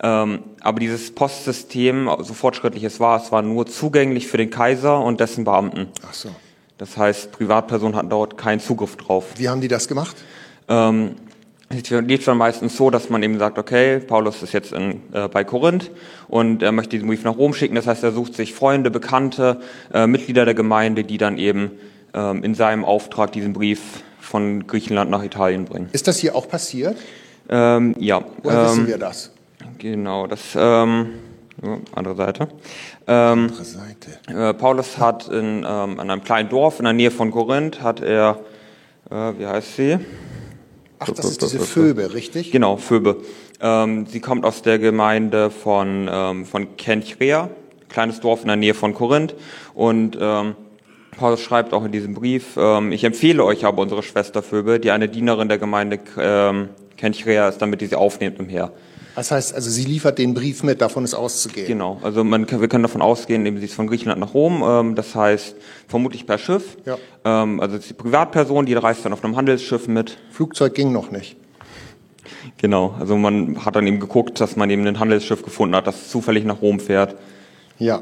Ähm, 0.01 0.39
aber 0.61 0.79
dieses 0.79 1.13
Postsystem, 1.13 2.09
so 2.19 2.33
fortschrittlich 2.33 2.83
es 2.83 2.99
war, 2.99 3.21
es 3.21 3.31
war 3.31 3.43
nur 3.43 3.67
zugänglich 3.67 4.27
für 4.27 4.37
den 4.37 4.49
Kaiser 4.49 4.99
und 4.99 5.19
dessen 5.19 5.43
Beamten. 5.43 5.89
Ach 6.07 6.13
so. 6.13 6.29
Das 6.79 6.97
heißt, 6.97 7.31
Privatpersonen 7.31 7.95
hatten 7.95 8.09
dort 8.09 8.37
keinen 8.37 8.59
Zugriff 8.59 8.97
drauf. 8.97 9.25
Wie 9.37 9.47
haben 9.47 9.61
die 9.61 9.67
das 9.67 9.87
gemacht? 9.87 10.17
Ähm, 10.67 11.15
es 11.69 11.83
geht 11.83 12.23
schon 12.23 12.37
meistens 12.37 12.77
so, 12.77 12.89
dass 12.89 13.09
man 13.09 13.23
eben 13.23 13.39
sagt, 13.39 13.57
okay, 13.57 13.99
Paulus 13.99 14.43
ist 14.43 14.53
jetzt 14.53 14.73
in, 14.73 15.01
äh, 15.13 15.27
bei 15.27 15.43
Korinth 15.43 15.91
und 16.27 16.61
er 16.61 16.71
möchte 16.71 16.91
diesen 16.91 17.07
Brief 17.07 17.23
nach 17.23 17.37
Rom 17.37 17.53
schicken. 17.53 17.75
Das 17.75 17.87
heißt, 17.87 18.03
er 18.03 18.11
sucht 18.11 18.35
sich 18.35 18.53
Freunde, 18.53 18.91
Bekannte, 18.91 19.59
äh, 19.93 20.05
Mitglieder 20.05 20.45
der 20.45 20.53
Gemeinde, 20.53 21.03
die 21.03 21.17
dann 21.17 21.37
eben 21.37 21.71
ähm, 22.13 22.43
in 22.43 22.53
seinem 22.53 22.85
Auftrag 22.85 23.31
diesen 23.31 23.53
Brief 23.53 24.03
von 24.19 24.67
Griechenland 24.67 25.09
nach 25.09 25.23
Italien 25.23 25.65
bringen. 25.65 25.89
Ist 25.91 26.07
das 26.07 26.17
hier 26.17 26.35
auch 26.35 26.47
passiert? 26.47 26.97
Ähm, 27.49 27.95
ja. 27.97 28.23
Woher 28.41 28.59
ähm, 28.59 28.65
wissen 28.65 28.87
wir 28.87 28.97
das? 28.97 29.31
Genau, 29.77 30.27
das 30.27 30.41
ähm, 30.55 31.09
andere 31.93 32.15
Seite. 32.15 32.47
Ähm, 33.07 33.47
andere 33.49 33.63
Seite. 33.63 34.11
Äh, 34.27 34.53
Paulus 34.53 34.97
hat 34.97 35.27
in, 35.27 35.59
ähm, 35.59 35.99
an 35.99 36.09
einem 36.09 36.23
kleinen 36.23 36.49
Dorf 36.49 36.79
in 36.79 36.85
der 36.85 36.93
Nähe 36.93 37.11
von 37.11 37.31
Korinth 37.31 37.81
hat 37.81 38.01
er, 38.01 38.39
äh, 39.09 39.15
wie 39.37 39.45
heißt 39.45 39.75
sie? 39.75 39.99
Ach, 41.03 41.13
das 41.13 41.25
ist 41.25 41.41
diese 41.41 41.59
Phoebe, 41.59 42.13
richtig? 42.13 42.51
Genau, 42.51 42.77
Phoebe. 42.77 43.17
Ähm, 43.61 44.05
sie 44.07 44.19
kommt 44.19 44.45
aus 44.45 44.61
der 44.61 44.79
Gemeinde 44.79 45.49
von, 45.49 46.09
ähm, 46.11 46.45
von 46.45 46.77
Kenchrea, 46.77 47.49
kleines 47.89 48.19
Dorf 48.19 48.41
in 48.41 48.47
der 48.47 48.55
Nähe 48.55 48.73
von 48.73 48.93
Korinth. 48.93 49.35
Und 49.73 50.17
ähm, 50.19 50.55
Paulus 51.17 51.41
schreibt 51.41 51.73
auch 51.73 51.85
in 51.85 51.91
diesem 51.91 52.13
Brief, 52.13 52.57
ähm, 52.57 52.91
ich 52.91 53.03
empfehle 53.03 53.43
euch 53.43 53.65
aber 53.65 53.81
unsere 53.81 54.03
Schwester 54.03 54.41
Phoebe, 54.41 54.79
die 54.79 54.91
eine 54.91 55.09
Dienerin 55.09 55.47
der 55.47 55.57
Gemeinde 55.57 55.99
ähm, 56.17 56.69
Kenchrea 56.97 57.49
ist, 57.49 57.59
damit 57.59 57.81
ihr 57.81 57.89
sie 57.89 57.95
aufnehmt 57.95 58.39
im 58.39 58.49
Heer. 58.49 58.71
Das 59.15 59.31
heißt, 59.31 59.53
also 59.53 59.69
sie 59.69 59.85
liefert 59.85 60.17
den 60.17 60.33
Brief 60.33 60.63
mit, 60.63 60.81
davon 60.81 61.03
ist 61.03 61.13
auszugehen. 61.13 61.67
Genau, 61.67 61.99
also 62.01 62.23
man, 62.23 62.49
wir 62.49 62.67
können 62.67 62.83
davon 62.83 63.01
ausgehen, 63.01 63.45
eben 63.45 63.59
sie 63.59 63.65
ist 63.65 63.75
von 63.75 63.87
Griechenland 63.87 64.19
nach 64.19 64.33
Rom, 64.33 64.63
ähm, 64.65 64.95
das 64.95 65.13
heißt 65.13 65.55
vermutlich 65.87 66.25
per 66.25 66.37
Schiff. 66.37 66.77
Ja. 66.85 66.97
Ähm, 67.23 67.59
also 67.59 67.77
die 67.77 67.93
Privatperson, 67.93 68.65
die 68.65 68.73
reist 68.73 69.05
dann 69.05 69.13
auf 69.13 69.23
einem 69.23 69.35
Handelsschiff 69.35 69.87
mit. 69.87 70.17
Flugzeug 70.31 70.73
ging 70.73 70.91
noch 70.91 71.11
nicht. 71.11 71.35
Genau, 72.57 72.95
also 72.99 73.15
man 73.15 73.63
hat 73.63 73.75
dann 73.75 73.85
eben 73.85 73.99
geguckt, 73.99 74.39
dass 74.39 74.55
man 74.55 74.69
eben 74.69 74.85
ein 74.87 74.99
Handelsschiff 74.99 75.43
gefunden 75.43 75.75
hat, 75.75 75.85
das 75.85 76.09
zufällig 76.09 76.43
nach 76.45 76.61
Rom 76.61 76.79
fährt. 76.79 77.15
Ja. 77.77 78.01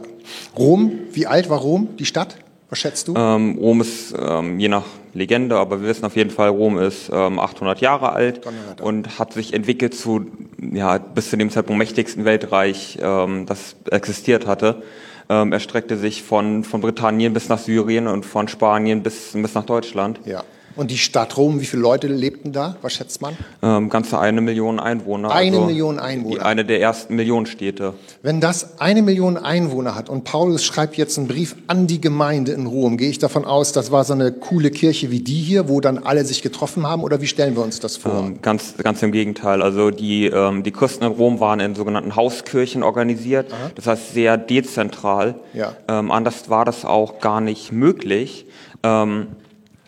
Rom, 0.57 0.99
wie 1.11 1.27
alt 1.27 1.49
war 1.49 1.59
Rom, 1.59 1.89
die 1.97 2.05
Stadt? 2.05 2.37
Was 2.71 2.79
schätzt 2.79 3.09
du? 3.09 3.15
Ähm, 3.17 3.57
Rom 3.59 3.81
ist 3.81 4.15
ähm, 4.17 4.57
je 4.57 4.69
nach 4.69 4.85
Legende, 5.13 5.57
aber 5.57 5.81
wir 5.81 5.89
wissen 5.89 6.05
auf 6.05 6.15
jeden 6.15 6.29
Fall, 6.29 6.47
Rom 6.47 6.79
ist 6.79 7.11
ähm, 7.13 7.37
800 7.37 7.81
Jahre 7.81 8.13
alt 8.13 8.47
und 8.81 9.19
hat 9.19 9.33
sich 9.33 9.53
entwickelt 9.53 9.93
zu 9.93 10.25
ja 10.57 10.97
bis 10.97 11.29
zu 11.29 11.35
dem 11.35 11.49
Zeitpunkt 11.49 11.79
mächtigsten 11.79 12.23
Weltreich, 12.23 12.97
ähm, 13.01 13.45
das 13.45 13.75
existiert 13.91 14.47
hatte. 14.47 14.83
Ähm, 15.29 15.51
erstreckte 15.51 15.97
sich 15.97 16.23
von 16.23 16.63
von 16.63 16.79
Britannien 16.79 17.33
bis 17.33 17.49
nach 17.49 17.59
Syrien 17.59 18.07
und 18.07 18.25
von 18.25 18.47
Spanien 18.47 19.03
bis 19.03 19.33
bis 19.33 19.53
nach 19.53 19.65
Deutschland. 19.65 20.21
Ja. 20.23 20.45
Und 20.81 20.89
die 20.89 20.97
Stadt 20.97 21.38
Rom, 21.38 21.61
wie 21.61 21.65
viele 21.65 21.83
Leute 21.83 22.07
lebten 22.07 22.53
da? 22.53 22.75
Was 22.81 22.93
schätzt 22.93 23.21
man? 23.21 23.38
Ähm, 23.61 23.89
ganze 23.89 24.17
eine 24.17 24.41
Million 24.41 24.79
Einwohner. 24.79 25.29
Eine 25.29 25.57
also 25.57 25.67
Million 25.67 26.00
Einwohner. 26.00 26.43
Eine 26.43 26.65
der 26.65 26.81
ersten 26.81 27.15
Millionenstädte. 27.15 27.93
Wenn 28.23 28.41
das 28.41 28.79
eine 28.79 29.03
Million 29.03 29.38
Einwohner 29.38 29.93
hat 29.93 30.09
und 30.09 30.23
Paulus 30.23 30.63
schreibt 30.63 30.97
jetzt 30.97 31.19
einen 31.19 31.27
Brief 31.27 31.55
an 31.67 31.85
die 31.85 32.01
Gemeinde 32.01 32.53
in 32.53 32.65
Rom, 32.65 32.97
gehe 32.97 33.11
ich 33.11 33.19
davon 33.19 33.45
aus, 33.45 33.73
das 33.73 33.91
war 33.91 34.03
so 34.05 34.13
eine 34.13 34.31
coole 34.31 34.71
Kirche 34.71 35.11
wie 35.11 35.19
die 35.19 35.39
hier, 35.39 35.69
wo 35.69 35.81
dann 35.81 36.00
alle 36.00 36.25
sich 36.25 36.41
getroffen 36.41 36.88
haben, 36.88 37.03
oder 37.03 37.21
wie 37.21 37.27
stellen 37.27 37.55
wir 37.55 37.61
uns 37.61 37.79
das 37.79 37.97
vor? 37.97 38.17
Ähm, 38.17 38.41
ganz, 38.41 38.73
ganz 38.81 39.03
im 39.03 39.11
Gegenteil. 39.11 39.61
Also 39.61 39.91
die, 39.91 40.25
ähm, 40.25 40.63
die 40.63 40.71
Christen 40.71 41.03
in 41.03 41.11
Rom 41.11 41.39
waren 41.39 41.59
in 41.59 41.75
sogenannten 41.75 42.15
Hauskirchen 42.15 42.81
organisiert. 42.81 43.53
Aha. 43.53 43.69
Das 43.75 43.85
heißt 43.85 44.15
sehr 44.15 44.35
dezentral. 44.35 45.35
Ja. 45.53 45.75
Ähm, 45.88 46.09
anders 46.09 46.50
war 46.50 46.65
das 46.65 46.85
auch 46.85 47.19
gar 47.19 47.39
nicht 47.39 47.71
möglich. 47.71 48.47
Ähm, 48.81 49.27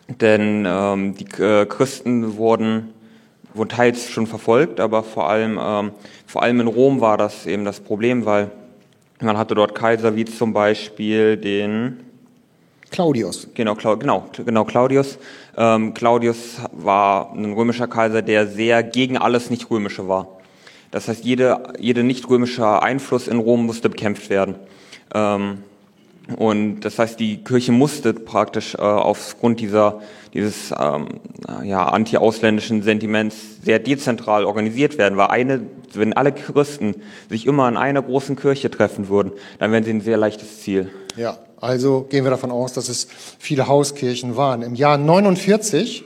denn 0.08 0.64
ähm, 0.66 1.14
die 1.16 1.42
äh, 1.42 1.66
Christen 1.66 2.36
wurden, 2.36 2.92
wurden 3.54 3.70
teils 3.70 4.10
schon 4.10 4.26
verfolgt, 4.26 4.80
aber 4.80 5.02
vor 5.02 5.28
allem, 5.28 5.58
ähm, 5.60 5.92
vor 6.26 6.42
allem 6.42 6.60
in 6.60 6.66
Rom 6.66 7.00
war 7.00 7.16
das 7.16 7.46
eben 7.46 7.64
das 7.64 7.80
Problem, 7.80 8.26
weil 8.26 8.50
man 9.20 9.38
hatte 9.38 9.54
dort 9.54 9.74
Kaiser 9.74 10.16
wie 10.16 10.24
zum 10.24 10.52
Beispiel 10.52 11.36
den 11.36 12.00
Claudius. 12.90 13.48
Genau, 13.54 13.74
genau, 13.74 14.28
genau 14.44 14.64
Claudius. 14.64 15.18
Ähm, 15.56 15.94
Claudius 15.94 16.60
war 16.72 17.32
ein 17.32 17.52
römischer 17.52 17.88
Kaiser, 17.88 18.22
der 18.22 18.46
sehr 18.46 18.82
gegen 18.82 19.16
alles 19.16 19.50
Nicht-Römische 19.50 20.06
war. 20.06 20.28
Das 20.90 21.08
heißt, 21.08 21.24
jede, 21.24 21.74
jede 21.80 22.04
nicht-römischer 22.04 22.82
Einfluss 22.82 23.26
in 23.26 23.38
Rom 23.38 23.66
musste 23.66 23.88
bekämpft 23.88 24.30
werden. 24.30 24.54
Ähm, 25.12 25.58
und 26.36 26.80
das 26.80 26.98
heißt, 26.98 27.20
die 27.20 27.44
Kirche 27.44 27.72
musste 27.72 28.14
praktisch 28.14 28.74
äh, 28.74 28.78
aufgrund 28.78 29.60
dieser, 29.60 30.00
dieses 30.32 30.72
ähm, 30.78 31.20
ja, 31.62 31.86
anti-ausländischen 31.86 32.82
Sentiments 32.82 33.36
sehr 33.62 33.78
dezentral 33.78 34.46
organisiert 34.46 34.96
werden, 34.96 35.18
weil 35.18 35.26
eine, 35.26 35.60
wenn 35.92 36.14
alle 36.14 36.32
Christen 36.32 36.96
sich 37.28 37.46
immer 37.46 37.68
in 37.68 37.76
einer 37.76 38.00
großen 38.00 38.36
Kirche 38.36 38.70
treffen 38.70 39.08
würden, 39.08 39.32
dann 39.58 39.70
wären 39.70 39.84
sie 39.84 39.90
ein 39.90 40.00
sehr 40.00 40.16
leichtes 40.16 40.62
Ziel. 40.62 40.90
Ja, 41.16 41.38
also 41.60 42.06
gehen 42.08 42.24
wir 42.24 42.30
davon 42.30 42.50
aus, 42.50 42.72
dass 42.72 42.88
es 42.88 43.06
viele 43.38 43.68
Hauskirchen 43.68 44.36
waren. 44.36 44.62
Im 44.62 44.74
Jahr 44.74 44.96
49 44.96 46.04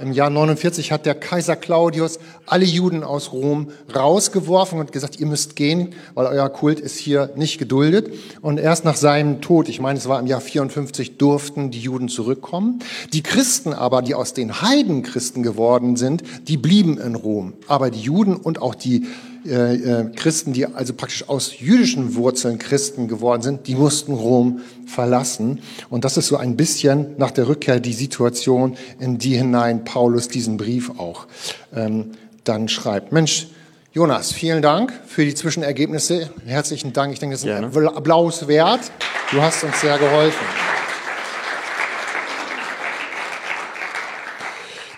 im 0.00 0.12
Jahr 0.12 0.30
49 0.30 0.92
hat 0.92 1.06
der 1.06 1.14
Kaiser 1.14 1.56
Claudius 1.56 2.18
alle 2.46 2.64
Juden 2.64 3.04
aus 3.04 3.32
Rom 3.32 3.68
rausgeworfen 3.94 4.80
und 4.80 4.92
gesagt, 4.92 5.20
ihr 5.20 5.26
müsst 5.26 5.56
gehen, 5.56 5.94
weil 6.14 6.26
euer 6.26 6.48
Kult 6.48 6.80
ist 6.80 6.98
hier 6.98 7.30
nicht 7.36 7.58
geduldet. 7.58 8.12
Und 8.40 8.58
erst 8.58 8.84
nach 8.84 8.96
seinem 8.96 9.40
Tod, 9.40 9.68
ich 9.68 9.80
meine, 9.80 9.98
es 9.98 10.08
war 10.08 10.18
im 10.18 10.26
Jahr 10.26 10.40
54, 10.40 11.18
durften 11.18 11.70
die 11.70 11.80
Juden 11.80 12.08
zurückkommen. 12.08 12.80
Die 13.12 13.22
Christen 13.22 13.72
aber, 13.72 14.02
die 14.02 14.14
aus 14.14 14.32
den 14.32 14.62
Heidenchristen 14.62 15.42
geworden 15.42 15.96
sind, 15.96 16.22
die 16.48 16.56
blieben 16.56 16.98
in 16.98 17.14
Rom. 17.14 17.52
Aber 17.66 17.90
die 17.90 18.00
Juden 18.00 18.36
und 18.36 18.62
auch 18.62 18.74
die 18.74 19.06
äh, 19.46 19.74
äh, 19.74 20.10
Christen, 20.14 20.52
die 20.52 20.66
also 20.66 20.92
praktisch 20.92 21.28
aus 21.28 21.58
jüdischen 21.58 22.14
Wurzeln 22.14 22.58
Christen 22.58 23.08
geworden 23.08 23.42
sind, 23.42 23.66
die 23.66 23.74
mussten 23.74 24.12
Rom 24.12 24.60
verlassen. 24.86 25.60
Und 25.88 26.04
das 26.04 26.16
ist 26.16 26.26
so 26.26 26.36
ein 26.36 26.56
bisschen 26.56 27.16
nach 27.16 27.30
der 27.30 27.48
Rückkehr 27.48 27.80
die 27.80 27.92
Situation, 27.92 28.76
in 28.98 29.18
die 29.18 29.36
hinein 29.36 29.84
Paulus 29.84 30.28
diesen 30.28 30.56
Brief 30.56 30.90
auch 30.98 31.26
ähm, 31.74 32.12
dann 32.44 32.68
schreibt. 32.68 33.12
Mensch, 33.12 33.48
Jonas, 33.92 34.32
vielen 34.32 34.62
Dank 34.62 34.92
für 35.06 35.24
die 35.24 35.34
Zwischenergebnisse. 35.34 36.30
Herzlichen 36.46 36.92
Dank. 36.92 37.12
Ich 37.12 37.18
denke, 37.18 37.34
das 37.34 37.42
ist 37.42 37.50
ein 37.50 37.88
Applaus 37.88 38.46
wert. 38.46 38.92
Du 39.32 39.40
hast 39.40 39.64
uns 39.64 39.80
sehr 39.80 39.98
geholfen. 39.98 40.46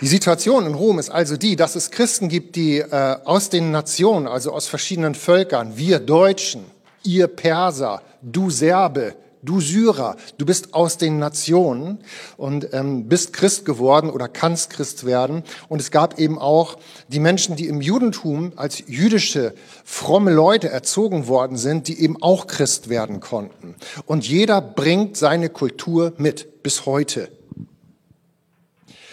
Die 0.02 0.08
Situation 0.08 0.66
in 0.66 0.74
Rom 0.74 0.98
ist 0.98 1.10
also 1.10 1.36
die, 1.36 1.54
dass 1.54 1.76
es 1.76 1.92
Christen 1.92 2.28
gibt, 2.28 2.56
die 2.56 2.78
äh, 2.78 3.16
aus 3.24 3.50
den 3.50 3.70
Nationen, 3.70 4.26
also 4.26 4.52
aus 4.52 4.66
verschiedenen 4.66 5.14
Völkern, 5.14 5.76
wir 5.76 6.00
Deutschen, 6.00 6.64
ihr 7.04 7.28
Perser, 7.28 8.02
du 8.20 8.50
Serbe, 8.50 9.14
du 9.42 9.60
Syrer, 9.60 10.16
du 10.38 10.44
bist 10.44 10.74
aus 10.74 10.98
den 10.98 11.20
Nationen 11.20 12.00
und 12.36 12.74
ähm, 12.74 13.08
bist 13.08 13.32
Christ 13.32 13.64
geworden 13.64 14.10
oder 14.10 14.26
kannst 14.26 14.70
Christ 14.70 15.06
werden. 15.06 15.44
Und 15.68 15.80
es 15.80 15.92
gab 15.92 16.18
eben 16.18 16.36
auch 16.36 16.78
die 17.06 17.20
Menschen, 17.20 17.54
die 17.54 17.68
im 17.68 17.80
Judentum 17.80 18.54
als 18.56 18.82
jüdische, 18.84 19.54
fromme 19.84 20.32
Leute 20.32 20.68
erzogen 20.68 21.28
worden 21.28 21.56
sind, 21.56 21.86
die 21.86 22.00
eben 22.00 22.20
auch 22.20 22.48
Christ 22.48 22.88
werden 22.88 23.20
konnten. 23.20 23.76
Und 24.04 24.26
jeder 24.26 24.60
bringt 24.60 25.16
seine 25.16 25.48
Kultur 25.48 26.12
mit 26.16 26.64
bis 26.64 26.86
heute. 26.86 27.28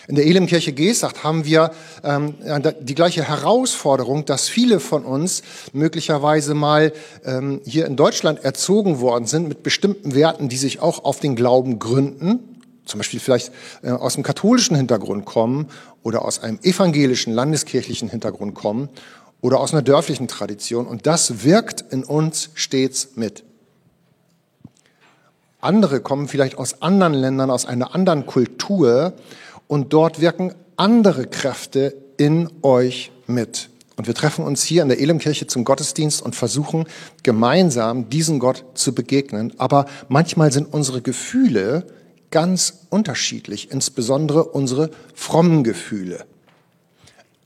In 0.10 0.16
der 0.16 0.26
Elimkirche 0.26 0.74
Gesacht 0.74 1.24
haben 1.24 1.46
wir 1.46 1.70
ähm, 2.04 2.34
die 2.82 2.96
gleiche 2.96 3.24
Herausforderung, 3.24 4.26
dass 4.26 4.50
viele 4.50 4.80
von 4.80 5.06
uns 5.06 5.44
möglicherweise 5.72 6.56
mal 6.56 6.94
ähm, 7.26 7.62
hier 7.64 7.86
in 7.86 7.96
Deutschland 7.96 8.44
erzogen 8.44 9.02
worden 9.02 9.28
sind 9.28 9.48
mit 9.48 9.62
bestimmten 9.62 10.16
Werten, 10.16 10.50
die 10.50 10.58
sich 10.58 10.82
auch 10.82 11.04
auf 11.04 11.20
den 11.20 11.36
Glauben 11.36 11.78
gründen, 11.78 12.58
zum 12.86 12.98
Beispiel 12.98 13.20
vielleicht 13.20 13.52
äh, 13.84 13.92
aus 13.92 14.16
dem 14.16 14.24
katholischen 14.24 14.76
Hintergrund 14.76 15.26
kommen 15.26 15.68
oder 16.02 16.26
aus 16.26 16.42
einem 16.42 16.58
evangelischen, 16.64 17.32
landeskirchlichen 17.32 18.10
Hintergrund 18.10 18.56
kommen 18.56 18.90
oder 19.42 19.60
aus 19.60 19.74
einer 19.74 19.84
dörflichen 19.84 20.28
Tradition. 20.28 20.88
Und 20.88 21.06
das 21.06 21.44
wirkt 21.44 21.86
in 21.94 22.04
uns 22.04 22.50
stets 22.56 23.10
mit. 23.14 23.44
Andere 25.62 26.00
kommen 26.00 26.28
vielleicht 26.28 26.58
aus 26.58 26.82
anderen 26.82 27.14
Ländern, 27.14 27.52
aus 27.52 27.66
einer 27.66 27.94
anderen 27.94 28.26
Kultur 28.26 29.14
und 29.70 29.94
dort 29.94 30.20
wirken 30.20 30.56
andere 30.76 31.28
Kräfte 31.28 31.96
in 32.18 32.50
euch 32.64 33.12
mit. 33.28 33.70
Und 33.96 34.08
wir 34.08 34.16
treffen 34.16 34.44
uns 34.44 34.64
hier 34.64 34.82
in 34.82 34.90
der 34.90 35.00
Elimkirche 35.00 35.46
zum 35.46 35.64
Gottesdienst 35.64 36.22
und 36.22 36.36
versuchen 36.36 36.86
gemeinsam 37.22 38.10
diesen 38.10 38.40
Gott 38.40 38.66
zu 38.74 38.96
begegnen. 38.96 39.54
Aber 39.60 39.86
manchmal 40.08 40.52
sind 40.52 40.74
unsere 40.74 41.02
Gefühle 41.02 41.86
ganz 42.32 42.86
unterschiedlich, 42.90 43.72
insbesondere 43.72 44.44
unsere 44.44 44.90
frommen 45.14 45.64
Gefühle. 45.64 46.26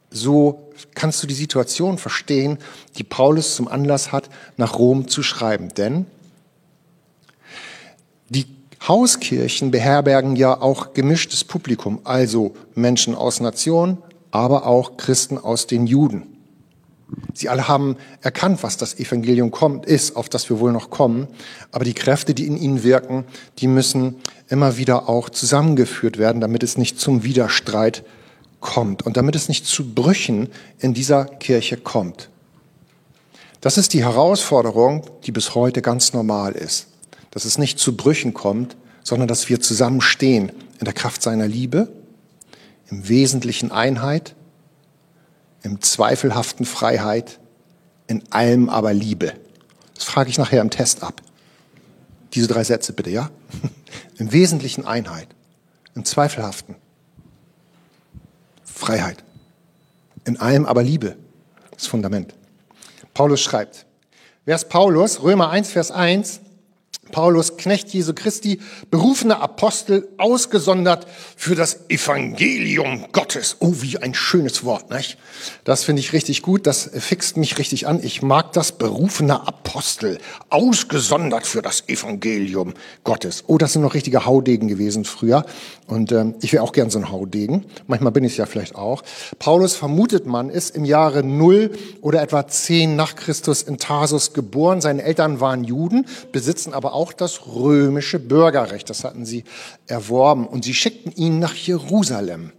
So 0.10 0.72
kannst 0.96 1.22
du 1.24 1.28
die 1.28 1.34
Situation 1.34 1.98
verstehen, 1.98 2.58
die 2.98 3.04
Paulus 3.04 3.56
zum 3.56 3.68
Anlass 3.68 4.14
hat, 4.14 4.30
nach 4.56 4.80
Rom 4.80 5.10
zu 5.10 5.24
schreiben. 5.24 5.74
Denn 5.74 6.06
die 8.30 8.46
Hauskirchen 8.88 9.72
beherbergen 9.72 10.36
ja 10.36 10.60
auch 10.60 10.94
gemischtes 10.94 11.46
Publikum, 11.46 12.02
also 12.04 12.54
Menschen 12.76 13.16
aus 13.16 13.40
Nationen, 13.40 13.98
aber 14.32 14.66
auch 14.66 14.98
Christen 14.98 15.38
aus 15.38 15.68
den 15.68 15.88
Juden. 15.88 16.24
Sie 17.34 17.48
alle 17.48 17.68
haben 17.68 17.96
erkannt, 18.22 18.62
was 18.62 18.76
das 18.76 19.00
Evangelium 19.00 19.52
kommt, 19.52 19.86
ist, 19.86 20.18
auf 20.18 20.28
das 20.28 20.50
wir 20.50 20.60
wohl 20.60 20.74
noch 20.74 20.90
kommen. 20.90 21.28
Aber 21.72 21.86
die 21.86 21.94
Kräfte, 21.94 22.34
die 22.34 22.48
in 22.48 22.58
ihnen 22.58 22.84
wirken, 22.84 23.24
die 23.60 23.68
müssen 23.68 24.16
immer 24.50 24.78
wieder 24.78 25.08
auch 25.08 25.30
zusammengeführt 25.30 26.18
werden, 26.18 26.42
damit 26.42 26.64
es 26.64 26.78
nicht 26.78 27.00
zum 27.00 27.24
Widerstreit 27.24 28.04
kommt 28.60 29.04
und 29.04 29.16
damit 29.16 29.36
es 29.36 29.48
nicht 29.48 29.66
zu 29.66 29.94
Brüchen 29.94 30.50
in 30.80 30.94
dieser 30.94 31.26
Kirche 31.26 31.78
kommt. 31.78 32.30
Das 33.62 33.78
ist 33.78 33.94
die 33.94 34.04
Herausforderung, 34.04 35.06
die 35.26 35.32
bis 35.32 35.56
heute 35.56 35.82
ganz 35.82 36.12
normal 36.12 36.54
ist 36.54 36.88
dass 37.34 37.46
es 37.46 37.58
nicht 37.58 37.80
zu 37.80 37.98
Brüchen 37.98 38.36
kommt, 38.36 38.78
sondern 39.02 39.28
dass 39.28 39.50
wir 39.50 39.60
zusammenstehen 39.60 40.52
in 40.80 40.86
der 40.86 40.94
Kraft 40.94 41.24
seiner 41.24 41.48
Liebe, 41.48 41.92
im 42.92 43.10
wesentlichen 43.10 43.72
Einheit, 43.72 44.36
im 45.64 45.82
zweifelhaften 45.82 46.64
Freiheit, 46.64 47.40
in 48.06 48.32
allem 48.32 48.70
aber 48.70 48.94
Liebe. 48.94 49.34
Das 49.96 50.04
frage 50.04 50.30
ich 50.30 50.38
nachher 50.38 50.62
im 50.62 50.70
Test 50.70 51.02
ab. 51.02 51.24
Diese 52.36 52.48
drei 52.48 52.64
Sätze 52.64 52.94
bitte, 52.94 53.10
ja? 53.10 53.32
Im 54.18 54.32
wesentlichen 54.32 54.86
Einheit, 54.86 55.28
im 55.96 56.06
zweifelhaften 56.06 56.76
Freiheit, 58.64 59.24
in 60.24 60.40
allem 60.40 60.66
aber 60.66 60.84
Liebe. 60.84 61.16
Das 61.72 61.88
Fundament. 61.88 62.36
Paulus 63.14 63.42
schreibt, 63.42 63.86
wer 64.46 64.56
ist 64.56 64.70
Paulus? 64.70 65.22
Römer 65.24 65.50
1, 65.50 65.72
Vers 65.72 65.90
1. 65.90 66.42
Paulus, 67.14 67.56
Knecht 67.58 67.90
Jesu 67.90 68.14
Christi, 68.14 68.60
berufener 68.90 69.40
Apostel, 69.40 70.10
ausgesondert 70.18 71.08
für 71.38 71.56
das 71.56 71.90
Evangelium 71.90 73.06
Gottes. 73.12 73.58
Oh, 73.60 73.76
wie 73.82 74.00
ein 74.00 74.16
schönes 74.16 74.66
Wort, 74.66 74.90
nicht? 74.90 75.18
Das 75.64 75.84
finde 75.84 76.00
ich 76.00 76.12
richtig 76.12 76.42
gut, 76.42 76.68
das 76.68 76.90
fixt 76.92 77.38
mich 77.38 77.60
richtig 77.60 77.88
an. 77.88 78.04
Ich 78.04 78.22
mag 78.24 78.52
das, 78.54 78.72
berufener 78.74 79.48
Apostel, 79.48 80.18
ausgesondert 80.50 81.46
für 81.46 81.62
das 81.62 81.88
Evangelium 81.88 82.74
Gottes. 83.04 83.44
Oh, 83.48 83.60
das 83.60 83.74
sind 83.74 83.84
noch 83.84 83.94
richtige 83.94 84.26
Haudegen 84.26 84.68
gewesen 84.68 85.06
früher. 85.06 85.46
Und 85.86 86.12
ähm, 86.12 86.36
ich 86.42 86.54
wäre 86.54 86.64
auch 86.64 86.72
gern 86.72 86.90
so 86.90 86.98
ein 86.98 87.12
Haudegen. 87.12 87.66
Manchmal 87.88 88.12
bin 88.12 88.24
ich 88.24 88.34
es 88.34 88.38
ja 88.38 88.46
vielleicht 88.46 88.76
auch. 88.76 89.04
Paulus 89.38 89.76
vermutet 89.76 90.26
man 90.26 90.50
ist 90.50 90.76
im 90.76 90.86
Jahre 90.86 91.24
null 91.24 91.72
oder 92.02 92.22
etwa 92.22 92.48
zehn 92.48 92.96
nach 92.96 93.16
Christus 93.16 93.62
in 93.62 93.78
Tarsus 93.78 94.34
geboren. 94.34 94.82
Seine 94.82 95.04
Eltern 95.04 95.40
waren 95.40 95.64
Juden, 95.64 96.08
besitzen 96.32 96.74
aber 96.74 96.94
auch 96.94 97.03
das 97.12 97.48
römische 97.48 98.20
Bürgerrecht. 98.20 98.90
Das 98.90 99.04
hatten 99.04 99.26
sie 99.26 99.44
erworben. 99.88 100.48
Und 100.48 100.64
sie 100.64 100.74
schickten 100.74 101.12
ihn 101.12 101.40
nach 101.40 101.56
Jerusalem. 101.56 102.52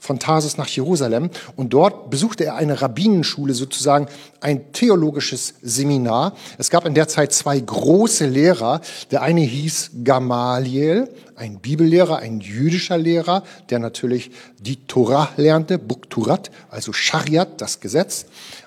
von 0.00 0.18
Tarsus 0.18 0.56
nach 0.56 0.66
Jerusalem 0.66 1.28
und 1.56 1.74
dort 1.74 2.10
besuchte 2.10 2.46
er 2.46 2.56
eine 2.56 2.80
Rabbinenschule, 2.80 3.52
sozusagen 3.52 4.06
ein 4.40 4.72
theologisches 4.72 5.54
Seminar. 5.60 6.34
Es 6.56 6.70
gab 6.70 6.86
in 6.86 6.94
der 6.94 7.06
Zeit 7.06 7.32
zwei 7.32 7.60
große 7.60 8.26
Lehrer. 8.26 8.80
Der 9.10 9.20
eine 9.20 9.42
hieß 9.42 9.90
Gamaliel, 10.02 11.10
ein 11.36 11.58
Bibellehrer, 11.58 12.16
ein 12.16 12.40
jüdischer 12.40 12.96
Lehrer, 12.96 13.44
der 13.68 13.78
natürlich 13.78 14.30
die 14.58 14.86
Torah 14.86 15.28
lernte, 15.36 15.78
Bukturat, 15.78 16.50
also 16.70 16.92
Schariat, 16.92 17.60
das 17.60 17.80
Gesetz. 17.80 18.24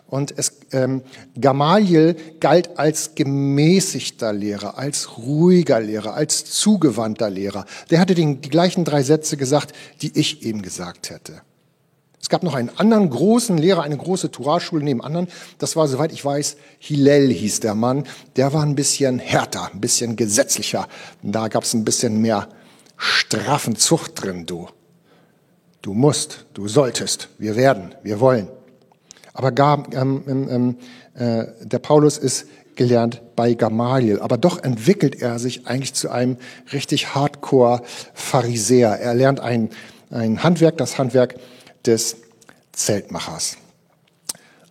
Und 0.07 0.31
es, 0.37 0.53
ähm, 0.73 1.01
Gamaliel 1.39 2.15
galt 2.39 2.77
als 2.77 3.15
gemäßigter 3.15 4.33
Lehrer, 4.33 4.77
als 4.77 5.17
ruhiger 5.17 5.79
Lehrer, 5.79 6.13
als 6.13 6.45
zugewandter 6.45 7.29
Lehrer. 7.29 7.65
Der 7.89 7.99
hatte 7.99 8.15
den, 8.15 8.41
die 8.41 8.49
gleichen 8.49 8.83
drei 8.85 9.03
Sätze 9.03 9.37
gesagt, 9.37 9.73
die 10.01 10.17
ich 10.17 10.43
eben 10.43 10.61
gesagt 10.61 11.09
hätte. 11.09 11.41
Es 12.23 12.29
gab 12.29 12.41
noch 12.41 12.55
einen 12.55 12.71
anderen 12.77 13.09
großen 13.09 13.57
Lehrer, 13.57 13.83
eine 13.83 13.97
große 13.97 14.31
Torahschule 14.31 14.81
neben 14.81 15.03
anderen. 15.03 15.27
Das 15.57 15.75
war, 15.75 15.89
soweit 15.89 16.13
ich 16.13 16.23
weiß, 16.23 16.55
Hillel 16.79 17.29
hieß 17.29 17.59
der 17.59 17.75
Mann. 17.75 18.05
Der 18.37 18.53
war 18.53 18.63
ein 18.63 18.75
bisschen 18.75 19.19
härter, 19.19 19.69
ein 19.73 19.81
bisschen 19.81 20.15
gesetzlicher. 20.15 20.87
Da 21.21 21.49
gab 21.49 21.63
es 21.63 21.73
ein 21.73 21.83
bisschen 21.83 22.21
mehr 22.21 22.47
straffen 22.95 23.75
Zucht 23.75 24.23
drin, 24.23 24.45
du. 24.45 24.69
Du 25.81 25.93
musst, 25.93 26.45
du 26.53 26.69
solltest, 26.69 27.27
wir 27.37 27.57
werden, 27.57 27.93
wir 28.03 28.21
wollen. 28.21 28.47
Aber 29.33 29.51
gar, 29.51 29.91
ähm, 29.93 30.23
ähm, 30.27 30.49
ähm, 30.49 30.77
äh, 31.15 31.45
der 31.65 31.79
Paulus 31.79 32.17
ist 32.17 32.47
gelernt 32.75 33.21
bei 33.35 33.53
Gamaliel, 33.53 34.19
aber 34.19 34.37
doch 34.37 34.63
entwickelt 34.63 35.21
er 35.21 35.39
sich 35.39 35.67
eigentlich 35.67 35.93
zu 35.93 36.09
einem 36.09 36.37
richtig 36.71 37.13
Hardcore-Pharisäer. 37.13 38.99
Er 38.99 39.13
lernt 39.13 39.39
ein, 39.39 39.69
ein 40.09 40.43
Handwerk, 40.43 40.77
das 40.77 40.97
Handwerk 40.97 41.35
des 41.85 42.17
Zeltmachers. 42.71 43.57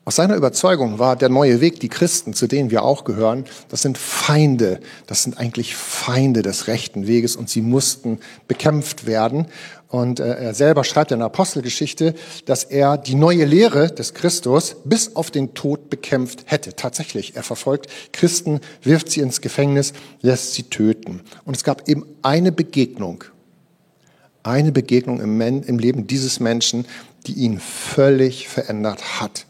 Aus 0.05 0.17
seiner 0.17 0.35
Überzeugung 0.35 0.99
war 0.99 1.15
der 1.15 1.29
neue 1.29 1.61
Weg, 1.61 1.79
die 1.79 1.89
Christen, 1.89 2.35
zu 2.35 2.49
denen 2.49 2.73
wir 2.73 2.83
auch 2.83 3.05
gehören, 3.05 3.45
das 3.69 3.83
sind 3.83 3.99
Feinde, 3.99 4.81
das 5.07 5.23
sind 5.23 5.39
eigentlich 5.39 5.77
Feinde 5.77 6.43
des 6.43 6.67
rechten 6.67 7.07
Weges 7.07 7.37
und 7.37 7.49
sie 7.49 7.63
mussten 7.63 8.19
bekämpft 8.49 9.07
werden. 9.07 9.47
Und 9.87 10.19
äh, 10.19 10.35
er 10.35 10.55
selber 10.55 10.83
schreibt 10.83 11.13
in 11.13 11.19
der 11.19 11.27
Apostelgeschichte, 11.27 12.15
dass 12.47 12.65
er 12.65 12.99
die 12.99 13.15
neue 13.15 13.45
Lehre 13.45 13.93
des 13.93 14.13
Christus 14.13 14.75
bis 14.85 15.15
auf 15.15 15.31
den 15.31 15.55
Tod 15.55 15.89
bekämpft 15.89 16.45
hätte. 16.47 16.75
Tatsächlich, 16.75 17.37
er 17.37 17.45
verfolgt 17.45 17.87
Christen, 18.13 18.61
wirft 18.83 19.09
sie 19.09 19.21
ins 19.21 19.41
Gefängnis, 19.41 19.93
lässt 20.21 20.55
sie 20.55 20.65
töten. 20.65 21.21
Und 21.45 21.57
es 21.57 21.63
gab 21.63 21.89
eben 21.89 22.07
eine 22.23 22.51
Begegnung, 22.51 23.23
eine 24.43 24.73
Begegnung 24.73 25.21
im, 25.21 25.41
im 25.41 25.79
Leben 25.79 26.09
dieses 26.09 26.41
Menschen, 26.41 26.87
die 27.29 27.35
ihn 27.35 27.61
völlig 27.61 28.49
verändert 28.49 29.21
hat. 29.21 29.47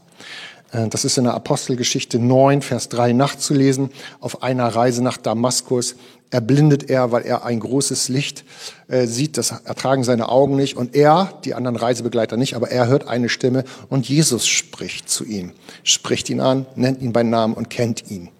Äh, 0.73 0.89
das 0.89 1.05
ist 1.05 1.19
in 1.19 1.25
der 1.25 1.35
Apostelgeschichte 1.35 2.19
9, 2.19 2.63
Vers 2.63 2.89
3 2.89 3.13
nachzulesen. 3.13 3.91
Auf 4.21 4.43
einer 4.43 4.67
Reise 4.69 5.03
nach 5.03 5.17
Damaskus 5.17 5.95
erblindet 6.31 6.89
er, 6.91 7.13
weil 7.13 7.23
er 7.23 7.45
ein 7.45 7.61
großes 7.61 8.09
Licht 8.09 8.45
äh, 8.89 9.07
sieht. 9.07 9.37
Das 9.37 9.51
ertragen 9.51 10.03
seine 10.03 10.29
Augen 10.29 10.57
nicht. 10.57 10.77
Und 10.77 10.95
er, 10.97 11.39
die 11.45 11.55
anderen 11.55 11.77
Reisebegleiter 11.77 12.37
nicht, 12.37 12.55
aber 12.55 12.71
er 12.71 12.89
hört 12.89 13.07
eine 13.07 13.29
Stimme 13.29 13.65
und 13.89 14.09
Jesus 14.09 14.47
spricht 14.47 15.09
zu 15.09 15.25
ihm, 15.25 15.53
spricht 15.85 16.31
ihn 16.31 16.41
an, 16.41 16.67
nennt 16.75 17.03
ihn 17.03 17.13
beim 17.13 17.31
Namen 17.31 17.55
und 17.55 17.71
kennt 17.71 18.11
ihn. 18.11 18.31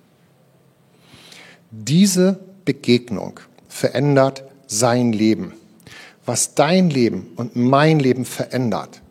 Diese 1.71 2.39
Begegnung 2.65 3.41
verändert 3.69 4.45
sein 4.67 5.13
Leben. 5.13 5.55
Was 6.25 6.55
dein 6.55 6.89
Leben 6.89 7.33
und 7.37 7.57
mein 7.57 7.99
Leben 7.99 8.25
verändert, 8.25 9.02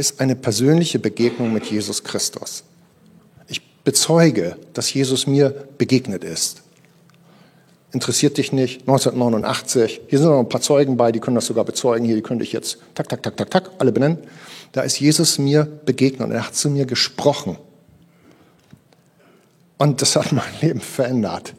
ist 0.00 0.18
eine 0.18 0.34
persönliche 0.34 0.98
Begegnung 0.98 1.52
mit 1.52 1.66
Jesus 1.66 2.02
Christus. 2.02 2.64
Ich 3.48 3.62
bezeuge, 3.84 4.56
dass 4.72 4.92
Jesus 4.92 5.26
mir 5.26 5.50
begegnet 5.76 6.24
ist. 6.24 6.62
Interessiert 7.92 8.38
dich 8.38 8.50
nicht? 8.50 8.80
1989. 8.82 10.00
Hier 10.08 10.18
sind 10.18 10.28
noch 10.28 10.38
ein 10.38 10.48
paar 10.48 10.62
Zeugen 10.62 10.96
bei, 10.96 11.12
die 11.12 11.20
können 11.20 11.34
das 11.34 11.44
sogar 11.44 11.64
bezeugen. 11.64 12.06
Hier, 12.06 12.16
die 12.16 12.22
könnte 12.22 12.44
ich 12.44 12.52
jetzt 12.52 12.78
tak, 12.94 13.10
tak, 13.10 13.22
tak, 13.22 13.36
tak, 13.36 13.50
tak, 13.50 13.70
alle 13.78 13.92
benennen. 13.92 14.18
Da 14.72 14.80
ist 14.82 14.98
Jesus 14.98 15.38
mir 15.38 15.64
begegnet 15.64 16.22
und 16.22 16.32
er 16.32 16.46
hat 16.46 16.54
zu 16.54 16.70
mir 16.70 16.86
gesprochen. 16.86 17.58
Und 19.76 20.00
das 20.00 20.16
hat 20.16 20.32
mein 20.32 20.44
Leben 20.62 20.80
verändert. 20.80 21.54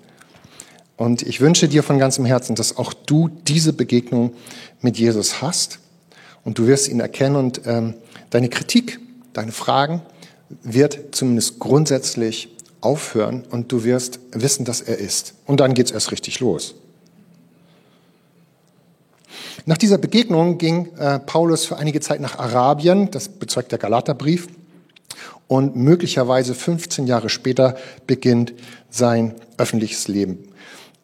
Und 0.97 1.21
ich 1.21 1.41
wünsche 1.41 1.67
dir 1.67 1.83
von 1.83 1.99
ganzem 1.99 2.25
Herzen, 2.25 2.55
dass 2.55 2.77
auch 2.77 2.93
du 2.93 3.27
diese 3.27 3.73
Begegnung 3.73 4.33
mit 4.81 4.97
Jesus 4.97 5.43
hast 5.43 5.77
und 6.43 6.57
du 6.57 6.65
wirst 6.65 6.87
ihn 6.87 7.01
erkennen 7.01 7.35
und 7.35 7.61
ähm, 7.65 7.93
Deine 8.31 8.49
Kritik, 8.49 8.99
deine 9.33 9.51
Fragen 9.51 10.01
wird 10.63 11.15
zumindest 11.15 11.59
grundsätzlich 11.59 12.49
aufhören 12.81 13.43
und 13.49 13.71
du 13.71 13.83
wirst 13.83 14.19
wissen, 14.31 14.65
dass 14.65 14.81
er 14.81 14.97
ist. 14.97 15.35
Und 15.45 15.59
dann 15.59 15.73
geht 15.73 15.87
es 15.87 15.91
erst 15.91 16.11
richtig 16.11 16.39
los. 16.39 16.75
Nach 19.65 19.77
dieser 19.77 19.97
Begegnung 19.97 20.57
ging 20.57 20.95
äh, 20.97 21.19
Paulus 21.19 21.65
für 21.65 21.77
einige 21.77 21.99
Zeit 21.99 22.19
nach 22.19 22.39
Arabien, 22.39 23.11
das 23.11 23.29
bezeugt 23.29 23.71
der 23.71 23.79
Galaterbrief, 23.79 24.47
und 25.47 25.75
möglicherweise 25.75 26.55
15 26.55 27.07
Jahre 27.07 27.29
später 27.29 27.75
beginnt 28.07 28.53
sein 28.89 29.35
öffentliches 29.57 30.07
Leben. 30.07 30.39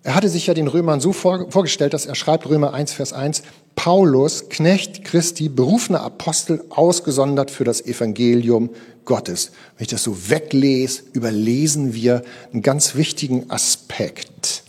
Er 0.07 0.15
hatte 0.15 0.29
sich 0.29 0.47
ja 0.47 0.53
den 0.53 0.69
Römern 0.69 1.01
so 1.01 1.11
vorgestellt, 1.11 1.93
dass 1.93 2.05
er 2.05 2.15
schreibt, 2.15 2.47
Römer 2.47 2.73
1, 2.73 2.93
Vers 2.93 3.11
1, 3.11 3.43
Paulus, 3.75 4.47
Knecht 4.47 5.03
Christi, 5.03 5.49
berufener 5.49 5.99
Apostel, 5.99 6.63
ausgesondert 6.69 7.51
für 7.51 7.65
das 7.65 7.85
Evangelium 7.85 8.69
Gottes. 9.03 9.51
Wenn 9.75 9.83
ich 9.83 9.89
das 9.89 10.03
so 10.03 10.29
weglese, 10.29 11.03
überlesen 11.11 11.93
wir 11.93 12.21
einen 12.53 12.61
ganz 12.61 12.95
wichtigen 12.95 13.51
Aspekt. 13.51 14.63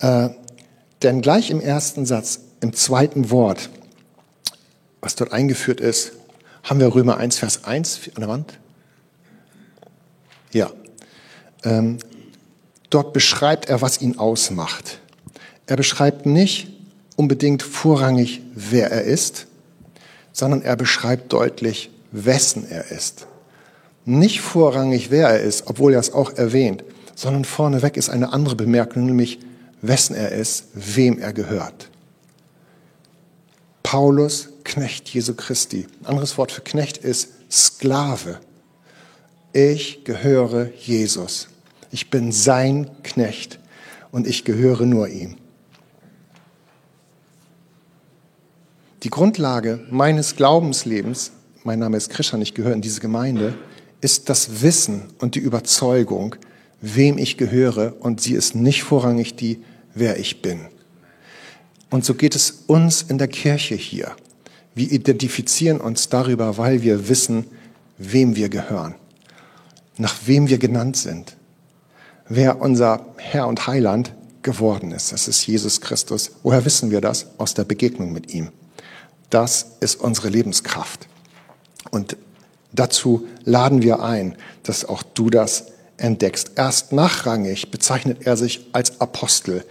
Äh, 0.00 0.30
denn 1.02 1.22
gleich 1.22 1.52
im 1.52 1.60
ersten 1.60 2.04
Satz, 2.04 2.40
im 2.60 2.72
zweiten 2.72 3.30
Wort, 3.30 3.70
was 5.00 5.14
dort 5.14 5.32
eingeführt 5.32 5.78
ist, 5.78 6.10
haben 6.64 6.80
wir 6.80 6.92
Römer 6.92 7.18
1, 7.18 7.38
Vers 7.38 7.62
1 7.66 8.00
an 8.16 8.20
der 8.20 8.28
Wand? 8.28 8.58
Ja. 10.50 10.72
Ähm, 11.62 11.98
Dort 12.90 13.12
beschreibt 13.12 13.68
er, 13.68 13.80
was 13.80 14.00
ihn 14.00 14.18
ausmacht. 14.18 14.98
Er 15.66 15.76
beschreibt 15.76 16.26
nicht 16.26 16.68
unbedingt 17.16 17.62
vorrangig, 17.62 18.42
wer 18.54 18.90
er 18.90 19.04
ist, 19.04 19.46
sondern 20.32 20.62
er 20.62 20.76
beschreibt 20.76 21.32
deutlich, 21.32 21.90
wessen 22.10 22.68
er 22.68 22.90
ist. 22.90 23.26
Nicht 24.04 24.40
vorrangig, 24.40 25.10
wer 25.10 25.28
er 25.28 25.40
ist, 25.40 25.66
obwohl 25.66 25.94
er 25.94 26.00
es 26.00 26.12
auch 26.12 26.32
erwähnt, 26.32 26.82
sondern 27.14 27.44
vorneweg 27.44 27.96
ist 27.96 28.08
eine 28.08 28.32
andere 28.32 28.56
Bemerkung, 28.56 29.06
nämlich 29.06 29.38
wessen 29.82 30.16
er 30.16 30.32
ist, 30.32 30.64
wem 30.74 31.18
er 31.18 31.32
gehört. 31.32 31.88
Paulus, 33.82 34.48
Knecht 34.64 35.08
Jesu 35.08 35.34
Christi. 35.34 35.86
Ein 36.00 36.06
anderes 36.06 36.38
Wort 36.38 36.52
für 36.52 36.60
Knecht 36.60 36.98
ist 36.98 37.30
Sklave. 37.50 38.38
Ich 39.52 40.04
gehöre 40.04 40.70
Jesus. 40.78 41.48
Ich 41.90 42.10
bin 42.10 42.30
sein 42.30 42.88
Knecht 43.02 43.58
und 44.12 44.26
ich 44.26 44.44
gehöre 44.44 44.86
nur 44.86 45.08
ihm. 45.08 45.36
Die 49.02 49.10
Grundlage 49.10 49.86
meines 49.90 50.36
Glaubenslebens, 50.36 51.32
mein 51.64 51.78
Name 51.78 51.96
ist 51.96 52.10
Christian, 52.10 52.42
ich 52.42 52.54
gehöre 52.54 52.74
in 52.74 52.82
diese 52.82 53.00
Gemeinde, 53.00 53.54
ist 54.00 54.28
das 54.28 54.62
Wissen 54.62 55.04
und 55.18 55.34
die 55.34 55.40
Überzeugung, 55.40 56.36
wem 56.80 57.18
ich 57.18 57.36
gehöre 57.36 57.94
und 58.00 58.20
sie 58.20 58.34
ist 58.34 58.54
nicht 58.54 58.82
vorrangig 58.82 59.36
die, 59.36 59.62
wer 59.94 60.18
ich 60.18 60.42
bin. 60.42 60.66
Und 61.90 62.04
so 62.04 62.14
geht 62.14 62.36
es 62.36 62.64
uns 62.66 63.02
in 63.02 63.18
der 63.18 63.28
Kirche 63.28 63.74
hier. 63.74 64.14
Wir 64.74 64.92
identifizieren 64.92 65.80
uns 65.80 66.08
darüber, 66.08 66.56
weil 66.56 66.82
wir 66.82 67.08
wissen, 67.08 67.46
wem 67.98 68.36
wir 68.36 68.48
gehören, 68.48 68.94
nach 69.98 70.14
wem 70.26 70.48
wir 70.48 70.58
genannt 70.58 70.96
sind 70.96 71.36
wer 72.30 72.62
unser 72.62 73.04
Herr 73.18 73.46
und 73.46 73.66
Heiland 73.66 74.14
geworden 74.42 74.92
ist. 74.92 75.12
Das 75.12 75.28
ist 75.28 75.46
Jesus 75.46 75.82
Christus. 75.82 76.30
Woher 76.42 76.64
wissen 76.64 76.90
wir 76.90 77.02
das? 77.02 77.26
Aus 77.36 77.52
der 77.52 77.64
Begegnung 77.64 78.12
mit 78.12 78.32
ihm. 78.32 78.48
Das 79.28 79.72
ist 79.80 80.00
unsere 80.00 80.28
Lebenskraft. 80.28 81.06
Und 81.90 82.16
dazu 82.72 83.26
laden 83.44 83.82
wir 83.82 84.02
ein, 84.02 84.36
dass 84.62 84.86
auch 84.86 85.02
du 85.02 85.28
das 85.28 85.66
entdeckst. 85.98 86.52
Erst 86.56 86.92
nachrangig 86.92 87.70
bezeichnet 87.70 88.26
er 88.26 88.36
sich 88.36 88.66
als 88.72 89.00
Apostel, 89.00 89.64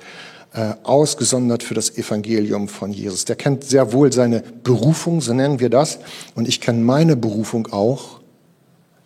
äh, 0.53 0.73
ausgesondert 0.83 1.63
für 1.63 1.73
das 1.73 1.97
Evangelium 1.97 2.67
von 2.67 2.91
Jesus. 2.91 3.25
Der 3.25 3.35
kennt 3.35 3.63
sehr 3.63 3.93
wohl 3.93 4.11
seine 4.13 4.41
Berufung, 4.63 5.21
so 5.21 5.33
nennen 5.33 5.59
wir 5.59 5.69
das. 5.69 5.99
Und 6.35 6.47
ich 6.47 6.61
kenne 6.61 6.83
meine 6.83 7.15
Berufung 7.15 7.67
auch. 7.67 8.18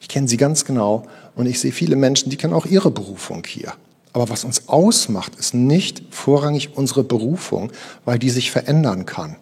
Ich 0.04 0.10
kenne 0.10 0.28
sie 0.28 0.36
ganz 0.36 0.66
genau 0.66 1.06
und 1.34 1.46
ich 1.46 1.62
sehe 1.62 1.72
viele 1.72 1.96
Menschen, 1.96 2.30
die 2.30 2.36
kennen 2.36 2.54
auch 2.54 2.66
ihre 2.66 2.92
Berufung 2.92 3.44
hier. 3.48 3.72
Aber 4.12 4.28
was 4.28 4.44
uns 4.44 4.68
ausmacht, 4.68 5.36
ist 5.38 5.54
nicht 5.54 6.04
vorrangig 6.12 6.76
unsere 6.76 7.06
Berufung, 7.06 7.72
weil 8.04 8.20
die 8.20 8.30
sich 8.30 8.52
verändern 8.52 9.06
kann. 9.06 9.38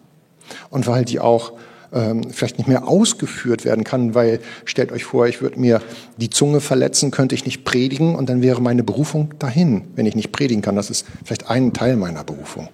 und 0.70 0.86
weil 0.86 1.04
die 1.04 1.18
auch 1.18 1.52
ähm, 1.92 2.30
vielleicht 2.30 2.58
nicht 2.58 2.68
mehr 2.68 2.86
ausgeführt 2.86 3.64
werden 3.64 3.82
kann, 3.82 4.14
weil 4.14 4.38
stellt 4.64 4.92
euch 4.92 5.04
vor, 5.04 5.26
ich 5.26 5.42
würde 5.42 5.58
mir 5.58 5.82
die 6.16 6.30
Zunge 6.30 6.60
verletzen, 6.60 7.10
könnte 7.10 7.34
ich 7.34 7.44
nicht 7.44 7.64
predigen 7.64 8.14
und 8.14 8.28
dann 8.28 8.40
wäre 8.40 8.62
meine 8.62 8.84
Berufung 8.84 9.34
dahin, 9.40 9.82
wenn 9.96 10.06
ich 10.06 10.14
nicht 10.14 10.30
predigen 10.30 10.62
kann. 10.62 10.76
Das 10.76 10.90
ist 10.90 11.06
vielleicht 11.24 11.50
ein 11.50 11.72
Teil 11.72 11.96
meiner 11.96 12.22
Berufung. 12.22 12.68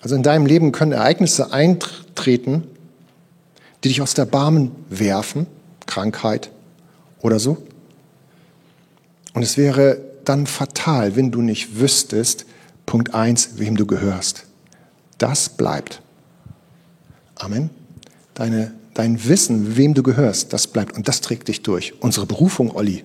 Also 0.00 0.14
in 0.14 0.22
deinem 0.22 0.46
Leben 0.46 0.72
können 0.72 0.92
Ereignisse 0.92 1.52
eintreten, 1.52 2.62
die 3.84 3.88
dich 3.88 4.00
aus 4.00 4.14
der 4.14 4.24
Barmen 4.24 4.70
werfen, 4.88 5.46
Krankheit 5.86 6.50
oder 7.22 7.38
so. 7.38 7.58
Und 9.32 9.42
es 9.42 9.56
wäre 9.56 10.00
dann 10.24 10.46
fatal, 10.46 11.16
wenn 11.16 11.30
du 11.30 11.42
nicht 11.42 11.78
wüsstest, 11.78 12.46
Punkt 12.86 13.14
eins, 13.14 13.50
wem 13.56 13.76
du 13.76 13.86
gehörst. 13.86 14.46
Das 15.18 15.48
bleibt. 15.48 16.02
Amen. 17.36 17.70
Deine, 18.34 18.72
dein 18.94 19.24
Wissen, 19.28 19.76
wem 19.76 19.94
du 19.94 20.02
gehörst, 20.02 20.52
das 20.52 20.66
bleibt 20.66 20.96
und 20.96 21.08
das 21.08 21.20
trägt 21.20 21.48
dich 21.48 21.62
durch. 21.62 21.94
Unsere 22.00 22.26
Berufung, 22.26 22.74
Olli, 22.74 23.04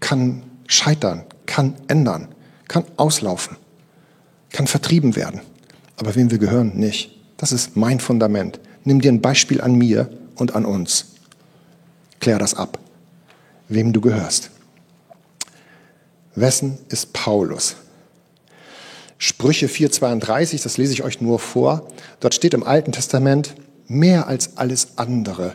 kann 0.00 0.42
scheitern, 0.66 1.24
kann 1.46 1.74
ändern, 1.88 2.28
kann 2.68 2.84
auslaufen, 2.96 3.56
kann 4.50 4.66
vertrieben 4.66 5.16
werden. 5.16 5.40
Aber 5.96 6.14
wem 6.14 6.30
wir 6.30 6.38
gehören, 6.38 6.76
nicht. 6.76 7.16
Das 7.36 7.52
ist 7.52 7.76
mein 7.76 8.00
Fundament. 8.00 8.60
Nimm 8.84 9.00
dir 9.00 9.12
ein 9.12 9.20
Beispiel 9.20 9.60
an 9.60 9.74
mir 9.74 10.10
und 10.36 10.54
an 10.54 10.64
uns. 10.64 11.06
Klär 12.20 12.38
das 12.38 12.54
ab, 12.54 12.78
wem 13.70 13.94
du 13.94 14.02
gehörst. 14.02 14.50
Wessen 16.34 16.78
ist 16.90 17.14
Paulus? 17.14 17.76
Sprüche 19.16 19.66
4,32, 19.66 20.62
das 20.62 20.76
lese 20.76 20.92
ich 20.92 21.02
euch 21.02 21.20
nur 21.20 21.38
vor. 21.38 21.88
Dort 22.20 22.34
steht 22.34 22.54
im 22.54 22.62
Alten 22.62 22.92
Testament, 22.92 23.54
mehr 23.86 24.26
als 24.26 24.56
alles 24.56 24.96
andere, 24.96 25.54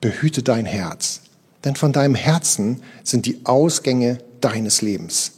behüte 0.00 0.42
dein 0.42 0.66
Herz. 0.66 1.20
Denn 1.64 1.76
von 1.76 1.92
deinem 1.92 2.14
Herzen 2.14 2.82
sind 3.04 3.26
die 3.26 3.40
Ausgänge 3.44 4.18
deines 4.40 4.82
Lebens. 4.82 5.32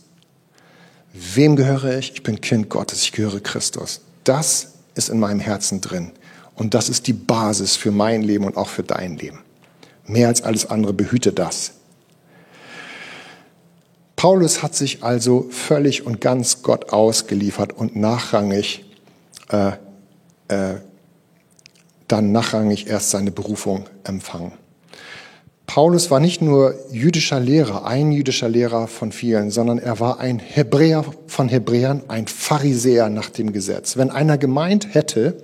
Wem 1.12 1.56
gehöre 1.56 1.98
ich? 1.98 2.12
Ich 2.14 2.22
bin 2.22 2.40
Kind 2.40 2.68
Gottes, 2.68 3.02
ich 3.02 3.12
gehöre 3.12 3.40
Christus. 3.40 4.00
Das 4.24 4.72
ist 4.94 5.10
in 5.10 5.18
meinem 5.18 5.40
Herzen 5.40 5.80
drin. 5.80 6.12
Und 6.54 6.74
das 6.74 6.88
ist 6.88 7.06
die 7.06 7.12
Basis 7.12 7.76
für 7.76 7.90
mein 7.90 8.22
Leben 8.22 8.44
und 8.44 8.56
auch 8.56 8.68
für 8.68 8.82
dein 8.82 9.16
Leben. 9.16 9.40
Mehr 10.06 10.28
als 10.28 10.42
alles 10.42 10.70
andere 10.70 10.92
behüte 10.92 11.32
das. 11.32 11.72
Paulus 14.24 14.62
hat 14.62 14.74
sich 14.74 15.02
also 15.04 15.48
völlig 15.50 16.06
und 16.06 16.22
ganz 16.22 16.62
Gott 16.62 16.94
ausgeliefert 16.94 17.74
und 17.74 17.94
nachrangig, 17.94 18.82
äh, 19.50 19.72
äh, 20.48 20.76
dann 22.08 22.32
nachrangig 22.32 22.86
erst 22.86 23.10
seine 23.10 23.30
Berufung 23.30 23.84
empfangen. 24.02 24.52
Paulus 25.66 26.10
war 26.10 26.20
nicht 26.20 26.40
nur 26.40 26.74
jüdischer 26.90 27.38
Lehrer, 27.38 27.84
ein 27.84 28.12
jüdischer 28.12 28.48
Lehrer 28.48 28.88
von 28.88 29.12
vielen, 29.12 29.50
sondern 29.50 29.78
er 29.78 30.00
war 30.00 30.20
ein 30.20 30.38
Hebräer 30.38 31.04
von 31.26 31.50
Hebräern, 31.50 32.04
ein 32.08 32.26
Pharisäer 32.26 33.10
nach 33.10 33.28
dem 33.28 33.52
Gesetz. 33.52 33.98
Wenn 33.98 34.08
einer 34.10 34.38
gemeint 34.38 34.94
hätte, 34.94 35.36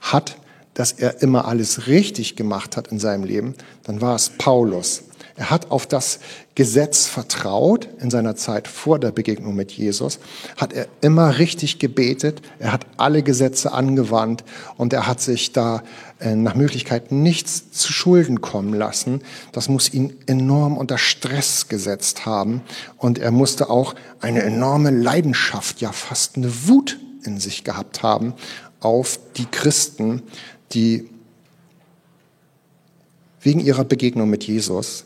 hat, 0.00 0.38
dass 0.72 0.92
er 0.92 1.20
immer 1.20 1.44
alles 1.44 1.86
richtig 1.86 2.36
gemacht 2.36 2.78
hat 2.78 2.88
in 2.88 2.98
seinem 2.98 3.24
Leben, 3.24 3.56
dann 3.82 4.00
war 4.00 4.16
es 4.16 4.30
Paulus. 4.30 5.02
Er 5.36 5.50
hat 5.50 5.70
auf 5.70 5.86
das 5.86 6.20
Gesetz 6.54 7.06
vertraut. 7.06 7.88
In 8.00 8.10
seiner 8.10 8.36
Zeit 8.36 8.68
vor 8.68 8.98
der 8.98 9.10
Begegnung 9.10 9.54
mit 9.54 9.72
Jesus, 9.72 10.18
hat 10.56 10.72
er 10.72 10.86
immer 11.00 11.38
richtig 11.38 11.78
gebetet, 11.78 12.42
er 12.58 12.72
hat 12.72 12.86
alle 12.96 13.22
Gesetze 13.22 13.72
angewandt 13.72 14.44
und 14.76 14.92
er 14.92 15.06
hat 15.06 15.20
sich 15.20 15.52
da 15.52 15.82
äh, 16.20 16.34
nach 16.34 16.54
Möglichkeit 16.54 17.12
nichts 17.12 17.70
zu 17.70 17.92
Schulden 17.92 18.40
kommen 18.40 18.74
lassen. 18.74 19.22
Das 19.52 19.68
muss 19.68 19.92
ihn 19.92 20.16
enorm 20.26 20.76
unter 20.76 20.98
Stress 20.98 21.68
gesetzt 21.68 22.26
haben. 22.26 22.62
Und 22.98 23.18
er 23.18 23.30
musste 23.30 23.70
auch 23.70 23.94
eine 24.20 24.42
enorme 24.42 24.90
Leidenschaft, 24.90 25.80
ja 25.80 25.92
fast 25.92 26.36
eine 26.36 26.68
Wut 26.68 26.98
in 27.24 27.40
sich 27.40 27.64
gehabt 27.64 28.02
haben 28.02 28.34
auf 28.80 29.18
die 29.36 29.46
Christen, 29.46 30.22
die 30.72 31.08
wegen 33.40 33.60
ihrer 33.60 33.84
Begegnung 33.84 34.28
mit 34.28 34.44
Jesus 34.44 35.04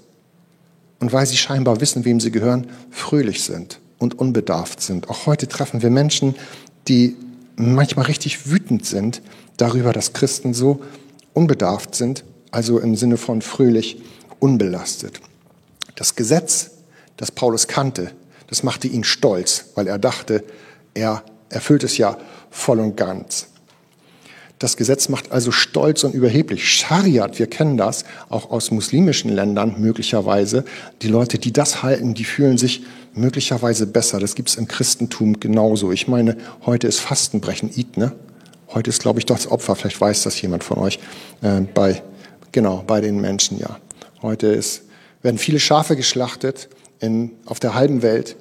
und 1.01 1.13
weil 1.13 1.27
sie 1.27 1.37
scheinbar 1.37 1.81
wissen, 1.81 2.05
wem 2.05 2.21
sie 2.21 2.31
gehören, 2.31 2.69
fröhlich 2.91 3.45
sind 3.45 3.81
und 3.99 4.19
unbedarft 4.19 4.81
sind. 4.81 5.09
Auch 5.09 5.27
heute 5.27 5.49
treffen 5.49 5.83
wir 5.83 5.91
Menschen, 5.91 6.35
die 6.89 7.17
manchmal 7.57 8.07
richtig 8.07 8.51
wütend 8.51 8.87
sind 8.87 9.23
darüber, 9.57 9.93
dass 9.93 10.13
Christen 10.13 10.55
so 10.55 10.81
unbedarft 11.33 11.95
sind, 11.95 12.25
also 12.51 12.79
im 12.79 12.97
Sinne 12.97 13.17
von 13.17 13.43
fröhlich 13.43 14.03
unbelastet. 14.39 15.21
Das 15.95 16.15
Gesetz, 16.15 16.71
das 17.17 17.31
Paulus 17.31 17.67
kannte, 17.67 18.13
das 18.49 18.63
machte 18.63 18.89
ihn 18.89 19.05
stolz, 19.05 19.67
weil 19.75 19.89
er 19.89 19.99
dachte, 19.99 20.45
er 20.95 21.25
erfüllt 21.49 21.85
es 21.85 21.99
ja 21.99 22.19
voll 22.51 22.81
und 22.81 22.97
ganz. 22.97 23.49
Das 24.59 24.79
Gesetz 24.79 25.11
macht 25.11 25.33
also 25.33 25.53
stolz 25.53 26.03
und 26.05 26.15
überheblich. 26.15 26.71
Schariat, 26.71 27.39
wir 27.39 27.47
kennen 27.47 27.77
das 27.77 28.05
auch 28.31 28.51
aus 28.51 28.71
muslimischen 28.71 29.31
Ländern 29.31 29.75
möglicherweise. 29.79 30.65
Die 31.03 31.09
Leute, 31.09 31.39
die 31.39 31.53
das 31.53 31.83
halten, 31.83 32.15
die 32.15 32.25
fühlen 32.25 32.57
sich 32.57 32.83
möglicherweise 33.13 33.87
besser. 33.87 34.19
Das 34.19 34.35
gibt 34.35 34.49
es 34.49 34.55
im 34.55 34.67
Christentum 34.67 35.41
genauso. 35.41 35.93
Ich 35.93 36.09
meine, 36.09 36.39
heute 36.65 36.87
ist 36.87 37.01
Fastenbrechen, 37.01 37.71
Eid, 37.77 37.99
ne? 37.99 38.13
Heute 38.73 38.91
ist, 38.91 39.01
glaube 39.01 39.19
ich, 39.19 39.27
doch 39.27 39.37
das 39.37 39.51
Opfer. 39.51 39.77
Vielleicht 39.77 40.01
weiß 40.01 40.23
das 40.23 40.41
jemand 40.41 40.65
von 40.65 40.79
euch. 40.79 40.99
Äh, 41.43 41.61
bei, 41.61 42.03
genau, 42.51 42.83
bei 42.87 43.03
den 43.03 43.21
Menschen, 43.21 43.59
ja. 43.59 43.79
Heute 44.23 44.47
ist, 44.49 44.85
werden 45.23 45.39
viele 45.39 45.61
Schafe 45.61 45.97
geschlachtet 45.97 46.69
in, 47.01 47.33
auf 47.45 47.61
der 47.61 47.75
halben 47.75 48.01
Welt. 48.01 48.37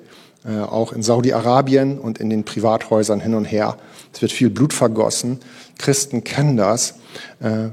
Äh, 0.48 0.60
auch 0.60 0.94
in 0.94 1.02
Saudi-Arabien 1.02 1.98
und 1.98 2.20
in 2.20 2.30
den 2.30 2.44
Privathäusern 2.44 3.20
hin 3.20 3.34
und 3.34 3.46
her. 3.46 3.78
Es 4.16 4.22
wird 4.22 4.32
viel 4.32 4.50
Blut 4.50 4.74
vergossen. 4.74 5.40
Christen 5.78 6.24
kennen 6.24 6.56
das 6.56 6.96
äh, 7.42 7.68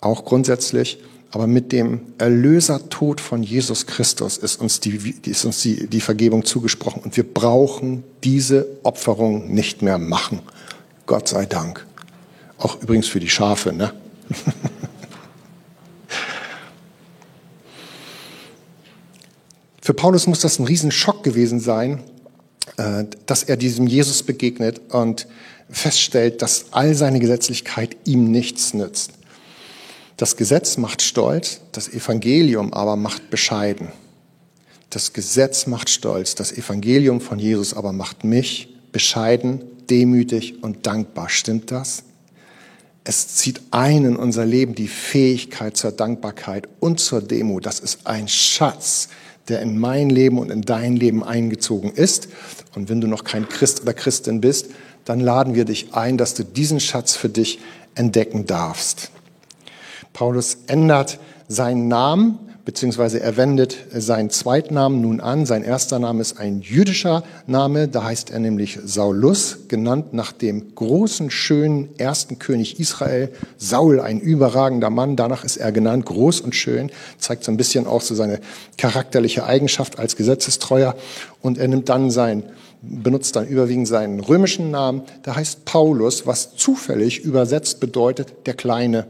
auch 0.00 0.24
grundsätzlich. 0.24 0.98
Aber 1.30 1.46
mit 1.46 1.70
dem 1.72 2.00
Erlösertod 2.18 3.20
von 3.20 3.42
Jesus 3.42 3.86
Christus 3.86 4.38
ist 4.38 4.60
uns, 4.60 4.80
die, 4.80 5.14
ist 5.26 5.44
uns 5.44 5.62
die, 5.62 5.86
die 5.86 6.00
Vergebung 6.00 6.44
zugesprochen. 6.44 7.02
Und 7.02 7.16
wir 7.16 7.22
brauchen 7.22 8.02
diese 8.24 8.66
Opferung 8.82 9.52
nicht 9.52 9.82
mehr 9.82 9.98
machen. 9.98 10.40
Gott 11.06 11.28
sei 11.28 11.46
Dank. 11.46 11.86
Auch 12.56 12.82
übrigens 12.82 13.06
für 13.06 13.20
die 13.20 13.28
Schafe, 13.28 13.72
ne? 13.72 13.92
Für 19.80 19.94
Paulus 19.94 20.26
muss 20.26 20.40
das 20.40 20.58
ein 20.58 20.66
Riesenschock 20.66 21.24
gewesen 21.24 21.60
sein, 21.60 22.02
dass 23.26 23.42
er 23.42 23.56
diesem 23.56 23.86
Jesus 23.86 24.22
begegnet 24.22 24.80
und 24.90 25.26
feststellt, 25.68 26.42
dass 26.42 26.66
all 26.72 26.94
seine 26.94 27.18
Gesetzlichkeit 27.18 27.96
ihm 28.04 28.30
nichts 28.30 28.72
nützt. 28.72 29.12
Das 30.16 30.36
Gesetz 30.36 30.76
macht 30.76 31.02
stolz, 31.02 31.60
das 31.72 31.88
Evangelium 31.88 32.72
aber 32.72 32.96
macht 32.96 33.30
bescheiden. 33.30 33.88
Das 34.90 35.12
Gesetz 35.12 35.66
macht 35.66 35.90
stolz, 35.90 36.34
das 36.34 36.52
Evangelium 36.52 37.20
von 37.20 37.38
Jesus 37.38 37.74
aber 37.74 37.92
macht 37.92 38.24
mich 38.24 38.68
bescheiden, 38.90 39.62
demütig 39.90 40.62
und 40.62 40.86
dankbar. 40.86 41.28
Stimmt 41.28 41.70
das? 41.70 42.04
Es 43.04 43.28
zieht 43.36 43.60
ein 43.70 44.04
in 44.04 44.16
unser 44.16 44.44
Leben 44.44 44.74
die 44.74 44.88
Fähigkeit 44.88 45.76
zur 45.76 45.92
Dankbarkeit 45.92 46.68
und 46.80 47.00
zur 47.00 47.22
Demo. 47.22 47.60
Das 47.60 47.80
ist 47.80 48.06
ein 48.06 48.28
Schatz, 48.28 49.08
der 49.48 49.60
in 49.62 49.78
mein 49.78 50.10
Leben 50.10 50.38
und 50.38 50.50
in 50.50 50.62
dein 50.62 50.96
Leben 50.96 51.24
eingezogen 51.24 51.92
ist. 51.92 52.28
Und 52.74 52.88
wenn 52.88 53.00
du 53.00 53.06
noch 53.06 53.24
kein 53.24 53.48
Christ 53.48 53.82
oder 53.82 53.94
Christin 53.94 54.40
bist, 54.40 54.70
dann 55.04 55.20
laden 55.20 55.54
wir 55.54 55.64
dich 55.64 55.94
ein, 55.94 56.18
dass 56.18 56.34
du 56.34 56.44
diesen 56.44 56.80
Schatz 56.80 57.16
für 57.16 57.28
dich 57.28 57.58
entdecken 57.94 58.46
darfst. 58.46 59.10
Paulus 60.12 60.58
ändert 60.66 61.18
seinen 61.48 61.88
Namen 61.88 62.38
beziehungsweise 62.68 63.18
er 63.20 63.38
wendet 63.38 63.78
seinen 63.94 64.28
Zweitnamen 64.28 65.00
nun 65.00 65.20
an. 65.20 65.46
Sein 65.46 65.64
erster 65.64 65.98
Name 65.98 66.20
ist 66.20 66.38
ein 66.38 66.60
jüdischer 66.60 67.22
Name, 67.46 67.88
da 67.88 68.04
heißt 68.04 68.30
er 68.30 68.40
nämlich 68.40 68.78
Saulus, 68.84 69.60
genannt 69.68 70.12
nach 70.12 70.32
dem 70.32 70.74
großen, 70.74 71.30
schönen 71.30 71.88
ersten 71.96 72.38
König 72.38 72.78
Israel. 72.78 73.30
Saul, 73.56 74.00
ein 74.00 74.20
überragender 74.20 74.90
Mann, 74.90 75.16
danach 75.16 75.44
ist 75.44 75.56
er 75.56 75.72
genannt, 75.72 76.04
groß 76.04 76.42
und 76.42 76.54
schön, 76.54 76.90
zeigt 77.16 77.42
so 77.44 77.50
ein 77.50 77.56
bisschen 77.56 77.86
auch 77.86 78.02
so 78.02 78.14
seine 78.14 78.38
charakterliche 78.76 79.46
Eigenschaft 79.46 79.98
als 79.98 80.14
Gesetzestreuer. 80.16 80.94
Und 81.40 81.56
er 81.56 81.68
nimmt 81.68 81.88
dann 81.88 82.10
sein 82.10 82.42
benutzt 82.80 83.34
dann 83.34 83.48
überwiegend 83.48 83.88
seinen 83.88 84.20
römischen 84.20 84.70
Namen, 84.70 85.02
der 85.26 85.34
heißt 85.34 85.64
Paulus, 85.64 86.28
was 86.28 86.54
zufällig 86.54 87.24
übersetzt 87.24 87.80
bedeutet 87.80 88.46
der 88.46 88.54
Kleine 88.54 89.06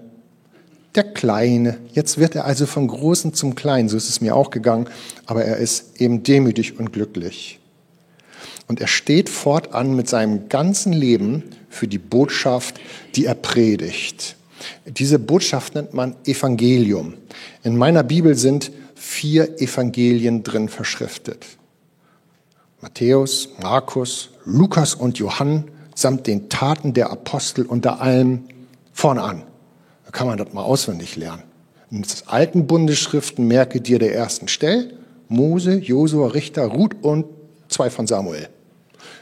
der 0.95 1.05
Kleine. 1.05 1.79
Jetzt 1.93 2.19
wird 2.19 2.35
er 2.35 2.45
also 2.45 2.67
vom 2.67 2.89
Großen 2.89 3.35
zum 3.35 3.55
Kleinen. 3.55 3.89
So 3.89 3.97
ist 3.97 4.09
es 4.09 4.21
mir 4.21 4.35
auch 4.35 4.51
gegangen. 4.51 4.89
Aber 5.27 5.45
er 5.45 5.59
ist 5.59 6.01
eben 6.01 6.23
demütig 6.23 6.79
und 6.79 6.93
glücklich. 6.93 7.61
Und 8.67 8.81
er 8.81 8.87
steht 8.87 9.29
fortan 9.29 9.97
mit 9.97 10.09
seinem 10.09 10.49
ganzen 10.49 10.93
Leben 10.93 11.45
für 11.71 11.89
die 11.89 11.99
Botschaft, 11.99 12.81
die 13.15 13.25
er 13.25 13.35
predigt. 13.35 14.37
Diese 14.87 15.19
Botschaft 15.19 15.75
nennt 15.75 15.95
man 15.95 16.17
Evangelium. 16.25 17.15
In 17.63 17.77
meiner 17.77 18.03
Bibel 18.03 18.35
sind 18.35 18.71
vier 18.95 19.61
Evangelien 19.61 20.43
drin 20.43 20.69
verschriftet. 20.69 21.47
Matthäus, 22.81 23.49
Markus, 23.61 24.31
Lukas 24.45 24.95
und 24.95 25.19
Johann 25.19 25.65
samt 25.95 26.27
den 26.27 26.49
Taten 26.49 26.95
der 26.95 27.11
Apostel 27.11 27.65
unter 27.67 28.01
allem 28.01 28.45
vorne 28.93 29.23
an. 29.23 29.43
Da 30.09 30.13
kann 30.13 30.27
man 30.27 30.39
das 30.39 30.55
mal 30.55 30.63
auswendig 30.63 31.17
lernen. 31.17 31.43
In 31.91 32.01
den 32.01 32.09
alten 32.25 32.67
Bundesschriften 32.67 33.47
merke 33.47 33.83
dir 33.83 33.99
der 33.99 34.15
ersten 34.15 34.49
Stell, 34.49 34.95
Mose, 35.29 35.75
Josua, 35.75 36.29
Richter, 36.29 36.65
Ruth 36.65 36.97
und 37.03 37.27
zwei 37.69 37.91
von 37.91 38.07
Samuel. 38.07 38.49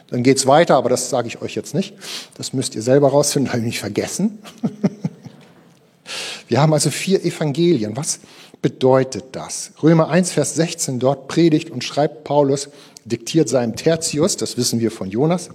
Dann 0.07 0.23
geht's 0.23 0.47
weiter, 0.47 0.77
aber 0.77 0.89
das 0.89 1.11
sage 1.11 1.27
ich 1.27 1.43
euch 1.43 1.57
jetzt 1.57 1.75
nicht. 1.75 1.95
Das 2.37 2.53
müsst 2.53 2.77
ihr 2.77 2.83
selber 2.83 3.09
rausfinden, 3.09 3.49
habe 3.53 3.59
ich 3.59 3.67
nicht 3.67 3.81
vergessen. 3.81 4.39
Wir 6.47 6.61
haben 6.61 6.73
also 6.73 6.91
vier 6.91 7.25
Evangelien. 7.25 7.97
Was 7.97 8.21
bedeutet 8.63 9.25
das? 9.33 9.73
Römer 9.83 10.09
1, 10.09 10.31
Vers 10.31 10.55
16, 10.55 11.01
dort 11.01 11.27
predigt 11.27 11.69
und 11.71 11.83
schreibt 11.83 12.23
Paulus, 12.23 12.69
diktiert 13.05 13.49
seinem 13.49 13.75
Tertius, 13.75 14.37
das 14.37 14.57
wissen 14.57 14.79
wir 14.79 14.93
von 14.93 15.11
Jonas. 15.11 15.51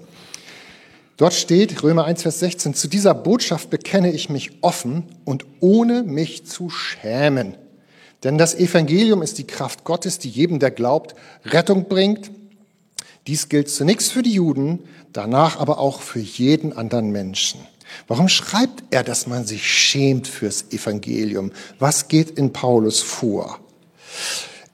Dort 1.18 1.34
steht, 1.34 1.84
Römer 1.84 2.06
1, 2.06 2.24
Vers 2.24 2.40
16, 2.40 2.74
zu 2.74 2.88
dieser 2.88 3.14
Botschaft 3.14 3.70
bekenne 3.70 4.12
ich 4.12 4.30
mich 4.30 4.52
offen 4.62 5.04
und 5.24 5.46
ohne 5.60 6.04
mich 6.04 6.46
zu 6.46 6.70
schämen. 6.70 7.56
Denn 8.24 8.38
das 8.38 8.56
Evangelium 8.56 9.22
ist 9.22 9.38
die 9.38 9.48
Kraft 9.48 9.84
Gottes, 9.84 10.20
die 10.20 10.30
jedem, 10.30 10.60
der 10.60 10.72
glaubt, 10.72 11.16
Rettung 11.46 11.88
bringt. 11.88 12.32
Dies 13.28 13.50
gilt 13.50 13.70
zunächst 13.70 14.12
für 14.12 14.24
die 14.24 14.34
Juden, 14.34 14.80
danach 15.14 15.60
aber 15.60 15.80
auch 15.80 16.02
für 16.02 16.20
jeden 16.20 16.76
anderen 16.76 17.12
Menschen. 17.12 17.60
Warum 18.08 18.30
schreibt 18.30 18.84
er, 18.92 19.04
dass 19.04 19.28
man 19.28 19.46
sich 19.46 19.68
schämt 19.68 20.28
fürs 20.28 20.72
Evangelium? 20.72 21.52
Was 21.78 22.08
geht 22.08 22.32
in 22.32 22.54
Paulus 22.54 23.02
vor? 23.02 23.60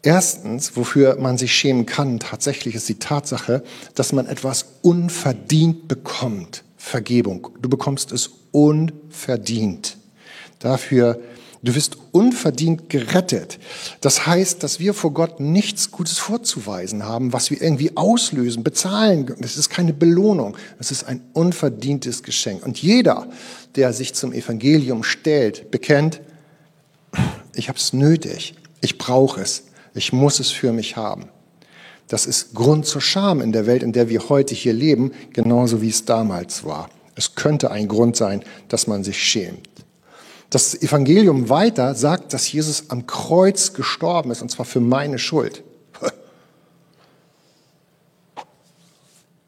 Erstens, 0.07 0.77
wofür 0.77 1.17
man 1.19 1.37
sich 1.37 1.53
schämen 1.53 1.85
kann, 1.85 2.21
tatsächlich 2.21 2.75
ist 2.75 2.87
die 2.87 2.97
Tatsache, 2.97 3.61
dass 3.93 4.13
man 4.13 4.25
etwas 4.25 4.67
unverdient 4.81 5.89
bekommt. 5.89 6.63
Vergebung. 6.77 7.49
Du 7.61 7.67
bekommst 7.67 8.13
es 8.13 8.29
unverdient. 8.53 9.97
Dafür 10.59 11.19
Du 11.61 11.75
wirst 11.75 11.97
unverdient 12.13 12.89
gerettet. 12.89 13.59
Das 13.99 14.25
heißt, 14.25 14.63
dass 14.63 14.79
wir 14.79 14.93
vor 14.93 15.11
Gott 15.11 15.41
nichts 15.41 15.91
Gutes 15.91 16.19
vorzuweisen 16.19 17.03
haben, 17.03 17.33
was 17.33 17.49
wir 17.49 17.61
irgendwie 17.61 17.97
auslösen, 17.97 18.63
bezahlen. 18.63 19.35
Das 19.39 19.57
ist 19.57 19.69
keine 19.69 19.91
Belohnung. 19.91 20.55
Es 20.79 20.91
ist 20.91 21.03
ein 21.05 21.19
unverdientes 21.33 22.23
Geschenk. 22.23 22.65
Und 22.65 22.81
jeder, 22.81 23.27
der 23.75 23.91
sich 23.91 24.13
zum 24.13 24.31
Evangelium 24.31 25.03
stellt, 25.03 25.69
bekennt, 25.69 26.21
ich 27.53 27.67
habe 27.67 27.77
es 27.79 27.91
nötig. 27.91 28.53
Ich 28.79 28.97
brauche 28.97 29.41
es. 29.41 29.63
Ich 29.97 30.13
muss 30.13 30.39
es 30.39 30.51
für 30.51 30.71
mich 30.71 30.95
haben. 30.95 31.29
Das 32.07 32.25
ist 32.25 32.53
Grund 32.53 32.85
zur 32.85 33.01
Scham 33.01 33.41
in 33.41 33.51
der 33.51 33.65
Welt, 33.65 33.83
in 33.83 33.91
der 33.91 34.07
wir 34.09 34.29
heute 34.29 34.55
hier 34.55 34.73
leben, 34.73 35.11
genauso 35.33 35.81
wie 35.81 35.89
es 35.89 36.05
damals 36.05 36.63
war. 36.63 36.89
Es 37.15 37.35
könnte 37.35 37.71
ein 37.71 37.87
Grund 37.87 38.15
sein, 38.15 38.43
dass 38.69 38.87
man 38.87 39.03
sich 39.03 39.21
schämt. 39.21 39.67
Das 40.49 40.81
Evangelium 40.81 41.49
weiter 41.49 41.95
sagt, 41.95 42.31
dass 42.31 42.49
Jesus 42.49 42.85
am 42.89 43.07
Kreuz 43.07 43.73
gestorben 43.73 44.31
ist, 44.31 44.41
und 44.41 44.49
zwar 44.49 44.65
für 44.65 44.79
meine 44.79 45.19
Schuld. 45.19 45.63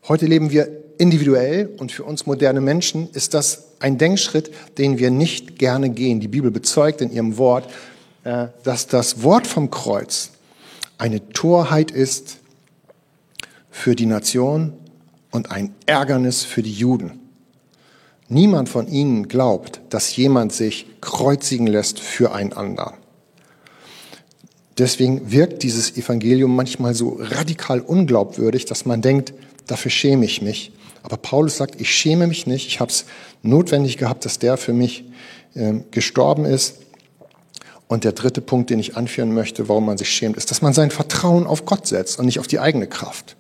Heute 0.10 0.26
leben 0.26 0.50
wir 0.52 0.68
individuell 0.98 1.70
und 1.78 1.92
für 1.94 2.04
uns 2.04 2.26
moderne 2.26 2.60
Menschen 2.60 3.10
ist 3.12 3.34
das 3.34 3.76
ein 3.80 3.98
Denkschritt, 3.98 4.52
den 4.78 4.98
wir 4.98 5.12
nicht 5.12 5.58
gerne 5.60 5.92
gehen. 5.92 6.20
Die 6.20 6.28
Bibel 6.28 6.52
bezeugt 6.52 7.00
in 7.00 7.12
ihrem 7.14 7.38
Wort, 7.38 7.70
äh, 8.26 8.48
dass 8.64 8.88
das 8.88 9.24
Wort 9.24 9.48
vom 9.48 9.70
Kreuz 9.70 10.32
eine 11.00 11.30
Torheit 11.30 11.92
ist 11.92 12.38
für 13.72 13.96
die 13.96 14.06
Nation 14.06 14.74
und 15.32 15.52
ein 15.52 15.74
Ärgernis 15.86 16.44
für 16.44 16.62
die 16.62 16.74
Juden. 16.74 17.20
Niemand 18.28 18.70
von 18.70 18.88
ihnen 18.88 19.28
glaubt, 19.28 19.82
dass 19.90 20.16
jemand 20.16 20.54
sich 20.54 20.86
kreuzigen 21.02 21.66
lässt 21.66 22.00
für 22.00 22.32
einander. 22.34 22.94
Deswegen 24.78 25.32
wirkt 25.32 25.64
dieses 25.64 25.98
Evangelium 25.98 26.56
manchmal 26.56 26.94
so 26.94 27.18
radikal 27.20 27.80
unglaubwürdig, 27.80 28.66
dass 28.66 28.86
man 28.86 29.02
denkt, 29.02 29.34
dafür 29.68 29.92
schäme 29.92 30.26
ich 30.26 30.42
mich. 30.42 30.72
Aber 31.02 31.18
Paulus 31.18 31.58
sagt, 31.58 31.80
ich 31.82 31.90
schäme 31.90 32.28
mich 32.28 32.46
nicht. 32.46 32.68
Ich 32.68 32.80
habe 32.80 32.92
es 32.92 33.06
notwendig 33.42 33.98
gehabt, 33.98 34.26
dass 34.26 34.38
der 34.38 34.58
für 34.58 34.74
mich 34.74 35.06
äh, 35.54 35.76
gestorben 35.92 36.46
ist. 36.46 36.76
Und 37.90 38.04
der 38.04 38.12
dritte 38.12 38.40
Punkt, 38.40 38.70
den 38.70 38.78
ich 38.78 38.96
anführen 38.96 39.34
möchte, 39.34 39.68
warum 39.68 39.88
man 39.88 39.98
sich 39.98 40.12
schämt, 40.12 40.38
ist, 40.38 40.52
dass 40.52 40.62
man 40.62 40.74
sein 40.74 40.92
Vertrauen 40.92 41.48
auf 41.48 41.66
Gott 41.66 41.88
setzt 41.88 42.20
und 42.20 42.28
nicht 42.28 42.40
auf 42.40 42.46
die 42.46 42.60
eigene 42.60 42.86
Kraft. 42.86 43.36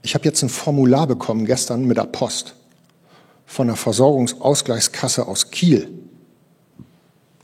Ich 0.00 0.14
habe 0.14 0.24
jetzt 0.24 0.42
ein 0.42 0.48
Formular 0.48 1.06
bekommen 1.06 1.44
gestern 1.44 1.84
mit 1.84 1.98
der 1.98 2.04
Post 2.04 2.54
von 3.44 3.66
der 3.66 3.76
Versorgungsausgleichskasse 3.76 5.28
aus 5.28 5.50
Kiel. 5.50 5.90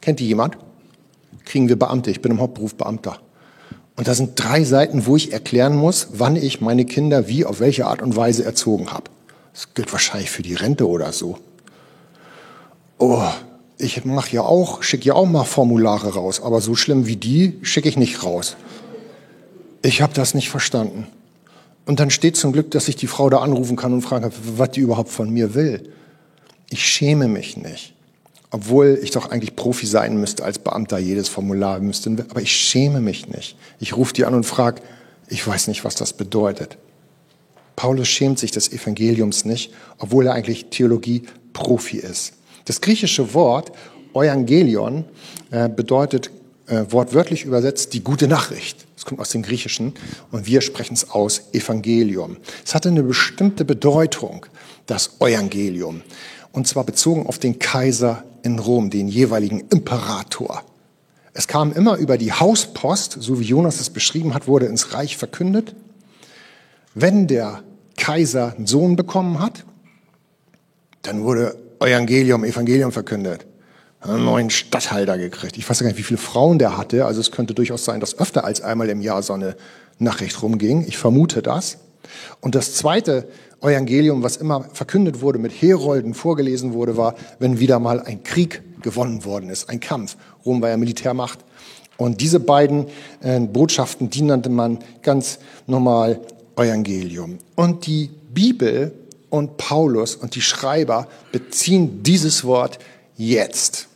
Kennt 0.01 0.19
die 0.19 0.29
jemand? 0.29 0.57
Kriegen 1.45 1.69
wir 1.69 1.79
Beamte. 1.79 2.11
Ich 2.11 2.23
bin 2.23 2.33
im 2.33 2.41
Hauptberuf 2.41 2.75
Beamter. 2.75 3.21
Und 3.97 4.09
da 4.09 4.15
sind 4.15 4.33
drei 4.43 4.65
Seiten, 4.65 5.05
wo 5.05 5.15
ich 5.15 5.31
erklären 5.35 5.77
muss, 5.77 6.09
wann 6.13 6.37
ich 6.37 6.63
meine 6.63 6.87
Kinder 6.87 7.29
wie, 7.29 7.45
auf 7.45 7.61
welche 7.61 7.87
Art 7.87 8.01
und 8.01 8.17
Weise 8.17 8.47
erzogen 8.47 8.91
habe. 8.93 9.11
Das 9.53 9.75
gilt 9.75 9.93
wahrscheinlich 9.93 10.31
für 10.31 10.43
die 10.43 10.55
Rente 10.55 10.89
oder 10.89 11.13
so. 11.13 11.37
Oh, 12.97 13.29
ich 13.79 14.05
mache 14.05 14.33
ja 14.33 14.43
auch, 14.43 14.83
schicke 14.83 15.07
ja 15.07 15.15
auch 15.15 15.27
mal 15.27 15.45
Formulare 15.45 16.15
raus, 16.15 16.41
aber 16.41 16.61
so 16.61 16.75
schlimm 16.75 17.07
wie 17.07 17.17
die 17.17 17.59
schicke 17.63 17.89
ich 17.89 17.97
nicht 17.97 18.23
raus. 18.23 18.57
Ich 19.83 20.01
habe 20.01 20.15
das 20.15 20.35
nicht 20.35 20.49
verstanden. 20.49 21.07
Und 21.87 22.01
dann 22.01 22.11
steht 22.11 22.37
zum 22.37 22.53
Glück, 22.53 22.71
dass 22.71 22.89
ich 22.89 22.97
die 22.97 23.07
Frau 23.07 23.29
da 23.29 23.39
anrufen 23.39 23.77
kann 23.77 23.93
und 23.93 24.03
fragen 24.03 24.31
kann, 24.31 24.33
was 24.57 24.71
die 24.71 24.81
überhaupt 24.81 25.11
von 25.11 25.29
mir 25.31 25.55
will. 25.55 25.93
Ich 26.71 26.87
schäme 26.87 27.29
mich 27.29 27.57
nicht. 27.57 27.95
Obwohl 28.51 28.99
ich 29.03 29.11
doch 29.11 29.31
eigentlich 29.31 29.57
Profi 29.57 29.85
sein 29.87 30.19
müsste, 30.19 30.45
als 30.45 30.59
Beamter 30.61 30.99
jedes 30.99 31.29
Formular 31.29 31.81
müsste. 31.81 32.11
Aber 32.31 32.41
ich 32.41 32.53
schäme 32.53 33.01
mich 33.01 33.29
nicht. 33.29 33.57
Ich 33.81 33.97
rufe 33.97 34.15
die 34.15 34.25
an 34.25 34.35
und 34.35 34.45
frage, 34.45 34.81
ich 35.29 35.47
weiß 35.47 35.69
nicht, 35.69 35.85
was 35.85 35.97
das 35.97 36.13
bedeutet. 36.13 36.79
Paulus 37.77 38.09
schämt 38.09 38.39
sich 38.39 38.53
des 38.53 38.73
Evangeliums 38.73 39.45
nicht, 39.45 39.73
obwohl 39.99 40.27
er 40.27 40.35
eigentlich 40.35 40.67
Theologie-Profi 40.71 41.99
ist. 41.99 42.35
Das 42.65 42.81
griechische 42.81 43.35
Wort 43.35 43.73
Evangelion 44.15 45.05
äh, 45.51 45.69
bedeutet 45.69 46.31
äh, 46.67 46.85
wortwörtlich 46.89 47.45
übersetzt 47.45 47.93
die 47.93 48.03
gute 48.03 48.27
Nachricht. 48.29 48.87
Es 48.97 49.05
kommt 49.05 49.21
aus 49.21 49.31
dem 49.31 49.43
Griechischen 49.43 49.93
und 50.31 50.47
wir 50.47 50.61
sprechen 50.61 50.95
es 50.95 51.11
aus 51.11 51.43
Evangelium. 51.53 52.39
Es 52.65 52.75
hatte 52.75 52.89
eine 52.89 53.03
bestimmte 53.03 53.65
Bedeutung, 53.65 54.47
das 54.87 55.17
Evangelium. 55.21 56.03
Und 56.53 56.67
zwar 56.67 56.85
bezogen 56.85 57.27
auf 57.27 57.39
den 57.39 57.59
Kaiser 57.59 58.25
in 58.43 58.59
Rom, 58.59 58.89
den 58.89 59.09
jeweiligen 59.09 59.61
Imperator. 59.71 60.63
Es 61.35 61.49
kam 61.49 61.73
immer 61.73 61.97
über 61.97 62.17
die 62.17 62.33
Hauspost, 62.33 63.17
so 63.21 63.41
wie 63.41 63.45
Jonas 63.45 63.81
es 63.81 63.91
beschrieben 63.91 64.35
hat, 64.35 64.47
wurde 64.47 64.67
ins 64.67 64.95
Reich 64.95 65.17
verkündet. 65.17 65.75
Wenn 66.95 67.27
der 67.27 67.63
Kaiser 67.97 68.55
einen 68.57 68.67
Sohn 68.67 68.95
bekommen 68.95 69.41
hat, 69.41 69.65
dann 71.03 71.25
wurde 71.25 71.57
Evangelium, 71.87 72.45
Evangelium 72.45 72.93
verkündet 72.93 73.47
einen 74.01 74.25
neuen 74.25 74.51
Stadthalter 74.51 75.17
gekriegt. 75.19 75.57
Ich 75.57 75.69
weiß 75.69 75.81
gar 75.81 75.87
nicht, 75.87 75.99
wie 75.99 76.03
viele 76.03 76.19
Frauen 76.19 76.59
der 76.59 76.77
hatte. 76.77 77.07
Also 77.07 77.21
es 77.21 77.31
könnte 77.31 77.55
durchaus 77.55 77.85
sein, 77.85 78.01
dass 78.01 78.19
öfter 78.19 78.45
als 78.45 78.61
einmal 78.61 78.89
im 78.91 79.01
Jahr 79.01 79.23
so 79.23 79.33
eine 79.33 79.57
Nachricht 79.99 80.43
rumging. 80.43 80.85
Ich 80.87 80.99
vermute 80.99 81.43
das. 81.43 81.79
Und 82.41 82.55
das 82.55 82.75
zweite 82.75 83.27
Evangelium, 83.63 84.23
was 84.23 84.37
immer 84.37 84.65
verkündet 84.73 85.23
wurde, 85.23 85.39
mit 85.39 85.53
Herolden 85.53 86.13
vorgelesen 86.13 86.75
wurde, 86.75 86.97
war, 86.97 87.15
wenn 87.39 87.61
wieder 87.61 87.79
mal 87.79 88.01
ein 88.01 88.23
Krieg 88.23 88.63
gewonnen 88.83 89.25
worden 89.25 89.49
ist, 89.49 89.71
ein 89.71 89.81
Kampf. 89.81 90.17
Rom 90.45 90.61
war 90.61 90.69
ja 90.69 90.77
Militärmacht. 90.77 91.39
Und 91.97 92.21
diese 92.21 92.41
beiden 92.41 92.87
äh, 93.23 93.41
Botschaften, 93.41 94.11
die 94.11 94.23
nannte 94.23 94.51
man 94.51 94.81
ganz 95.03 95.39
normal 95.67 96.21
Evangelium. 96.57 97.39
Und 97.55 97.87
die 97.87 98.11
Bibel 98.33 98.93
und 99.35 99.57
Paulus 99.57 100.15
und 100.15 100.37
die 100.37 100.43
Schreiber 100.43 101.09
beziehen 101.33 102.05
dieses 102.05 102.45
Wort 102.45 102.79
jetzt 103.17 103.89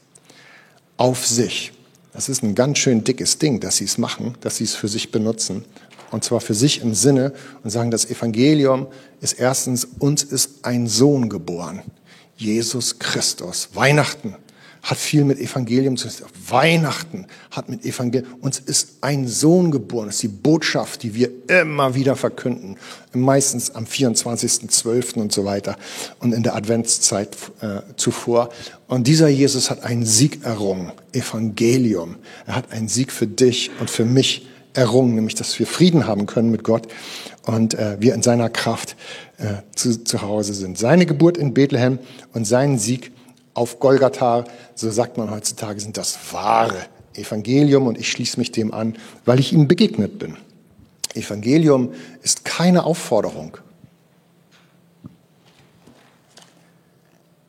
auf 0.97 1.27
sich. 1.27 1.73
Das 2.13 2.29
ist 2.29 2.43
ein 2.43 2.57
ganz 2.57 2.79
schön 2.79 3.05
dickes 3.05 3.39
Ding, 3.39 3.61
dass 3.61 3.77
sie 3.77 3.85
es 3.85 3.99
machen, 3.99 4.37
dass 4.41 4.57
sie 4.57 4.65
es 4.65 4.75
für 4.75 4.89
sich 4.89 5.13
benutzen. 5.13 5.65
Und 6.11 6.25
zwar 6.25 6.41
für 6.41 6.55
sich 6.55 6.81
im 6.81 6.93
Sinne 6.93 7.33
und 7.63 7.71
sagen, 7.71 7.93
das 7.93 8.11
Evangelium 8.11 8.89
ist 9.21 9.35
erstens, 9.35 9.87
uns 10.01 10.25
ist 10.25 10.65
ein 10.65 10.89
Sohn 10.89 11.29
geboren. 11.29 11.83
Jesus 12.37 12.99
Christus. 12.99 13.69
Weihnachten. 13.75 14.35
Hat 14.83 14.99
viel 14.99 15.25
mit 15.25 15.39
Evangelium 15.39 15.97
zu 15.97 16.09
tun. 16.09 16.27
Weihnachten 16.49 17.27
hat 17.51 17.69
mit 17.69 17.85
Evangelium. 17.85 18.35
Uns 18.41 18.59
ist 18.59 18.99
ein 19.01 19.27
Sohn 19.27 19.71
geboren. 19.71 20.07
Das 20.07 20.17
ist 20.17 20.23
die 20.23 20.29
Botschaft, 20.29 21.03
die 21.03 21.15
wir 21.15 21.31
immer 21.49 21.95
wieder 21.95 22.17
verkünden. 22.17 22.77
Meistens 23.13 23.75
am 23.75 23.85
24.12. 23.85 25.15
und 25.15 25.33
so 25.33 25.45
weiter 25.45 25.77
und 26.21 26.33
in 26.33 26.43
der 26.43 26.55
Adventszeit 26.55 27.37
äh, 27.61 27.81
zuvor. 27.97 28.51
Und 28.87 29.07
dieser 29.07 29.29
Jesus 29.29 29.71
hat 29.71 29.83
einen 29.83 30.05
Sieg 30.05 30.45
errungen. 30.45 30.93
Evangelium. 31.13 32.17
Er 32.47 32.57
hat 32.57 32.73
einen 32.73 32.89
Sieg 32.89 33.13
für 33.13 33.27
dich 33.27 33.71
und 33.81 33.91
für 33.91 34.05
mich 34.05 34.47
errungen, 34.75 35.15
nämlich 35.15 35.35
dass 35.35 35.59
wir 35.59 35.67
Frieden 35.67 36.07
haben 36.07 36.27
können 36.27 36.51
mit 36.51 36.63
Gott 36.63 36.89
und 37.47 37.75
äh, 37.75 37.97
wir 37.99 38.15
in 38.15 38.23
seiner 38.23 38.49
Kraft 38.49 38.97
äh, 39.39 39.63
zu, 39.75 40.05
zu 40.05 40.23
Hause 40.23 40.55
sind. 40.55 40.79
Seine 40.79 41.07
Geburt 41.07 41.37
in 41.37 41.55
Bethlehem 41.55 41.99
und 42.33 42.47
seinen 42.47 42.79
Sieg 42.79 43.13
auf 43.59 43.81
Golgatha, 43.81 44.45
so 44.77 44.89
sagt 44.91 45.19
man 45.19 45.31
heutzutage, 45.33 45.81
sind 45.81 45.97
das 45.97 46.17
wahre 46.33 46.87
Evangelium 47.15 47.89
und 47.89 47.99
ich 47.99 48.09
schließe 48.09 48.39
mich 48.39 48.53
dem 48.53 48.73
an, 48.73 48.97
weil 49.25 49.41
ich 49.41 49.53
ihm 49.53 49.67
begegnet 49.67 50.21
bin. 50.21 50.37
Evangelium 51.15 51.93
ist 52.23 52.45
keine 52.45 52.85
Aufforderung. 52.85 53.59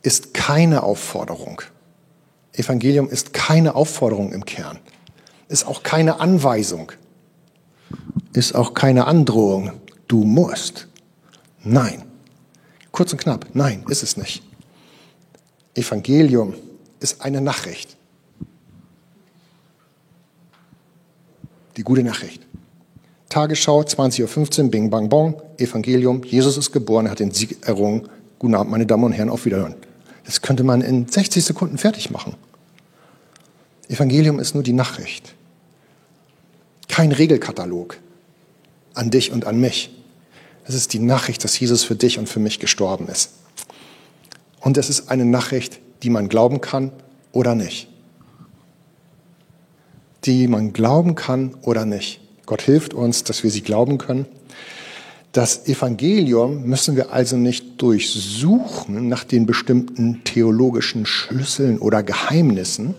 Ist 0.02 0.34
keine 0.34 0.82
Aufforderung. 0.82 1.62
Evangelium 2.54 3.08
ist 3.08 3.34
keine 3.34 3.76
Aufforderung 3.76 4.34
im 4.34 4.46
Kern. 4.46 4.80
Ist 5.48 5.68
auch 5.68 5.84
keine 5.84 6.20
Anweisung. 6.20 6.92
Ist 8.34 8.56
auch 8.56 8.74
keine 8.74 9.06
Androhung. 9.06 9.74
Du 10.08 10.24
musst. 10.24 10.88
Nein. 11.64 12.04
Kurz 12.92 13.14
und 13.14 13.22
knapp. 13.22 13.46
Nein, 13.54 13.86
ist 13.90 14.02
es 14.02 14.18
nicht. 14.18 14.49
Evangelium 15.80 16.56
ist 17.00 17.22
eine 17.22 17.40
Nachricht. 17.40 17.96
Die 21.78 21.84
gute 21.84 22.04
Nachricht. 22.04 22.42
Tagesschau, 23.30 23.82
20.15 23.82 24.64
Uhr, 24.64 24.72
Bing 24.72 24.90
Bang 24.90 25.08
Bong, 25.08 25.42
Evangelium, 25.58 26.24
Jesus 26.24 26.58
ist 26.58 26.72
geboren, 26.72 27.06
er 27.06 27.12
hat 27.12 27.20
den 27.20 27.32
Sieg 27.32 27.66
errungen. 27.66 28.10
Guten 28.40 28.56
Abend, 28.56 28.72
meine 28.72 28.86
Damen 28.86 29.06
und 29.06 29.14
Herren, 29.14 29.30
auf 29.30 29.46
Wiederhören. 29.46 29.76
Das 30.26 30.42
könnte 30.42 30.64
man 30.64 30.82
in 30.82 31.08
60 31.08 31.44
Sekunden 31.44 31.78
fertig 31.78 32.12
machen. 32.12 32.36
Evangelium 33.88 34.40
ist 34.40 34.54
nur 34.56 34.64
die 34.64 34.74
Nachricht. 34.74 35.34
Kein 36.88 37.12
Regelkatalog 37.12 37.98
an 38.94 39.10
dich 39.12 39.32
und 39.32 39.46
an 39.46 39.60
mich. 39.60 39.92
Es 40.66 40.76
ist 40.76 40.92
die 40.94 41.00
Nachricht, 41.00 41.44
dass 41.44 41.60
Jesus 41.60 41.84
für 41.84 41.96
dich 41.96 42.20
und 42.20 42.28
für 42.28 42.40
mich 42.40 42.60
gestorben 42.60 43.08
ist. 43.08 43.32
Und 44.60 44.78
es 44.78 44.90
ist 44.90 45.10
eine 45.10 45.26
Nachricht, 45.26 45.80
die 46.04 46.10
man 46.10 46.30
glauben 46.30 46.62
kann 46.62 46.92
oder 47.32 47.56
nicht. 47.56 47.88
Die 50.26 50.48
man 50.48 50.74
glauben 50.74 51.16
kann 51.16 51.56
oder 51.62 51.86
nicht. 51.86 52.22
Gott 52.46 52.62
hilft 52.62 52.94
uns, 52.94 53.24
dass 53.24 53.44
wir 53.44 53.52
sie 53.52 53.62
glauben 53.62 53.98
können. 53.98 54.26
Das 55.32 55.68
Evangelium 55.68 56.64
müssen 56.64 56.96
wir 56.96 57.14
also 57.14 57.38
nicht 57.38 57.80
durchsuchen 57.82 59.08
nach 59.08 59.24
den 59.24 59.46
bestimmten 59.46 60.24
theologischen 60.24 61.06
Schlüsseln 61.06 61.78
oder 61.78 62.02
Geheimnissen, 62.02 62.96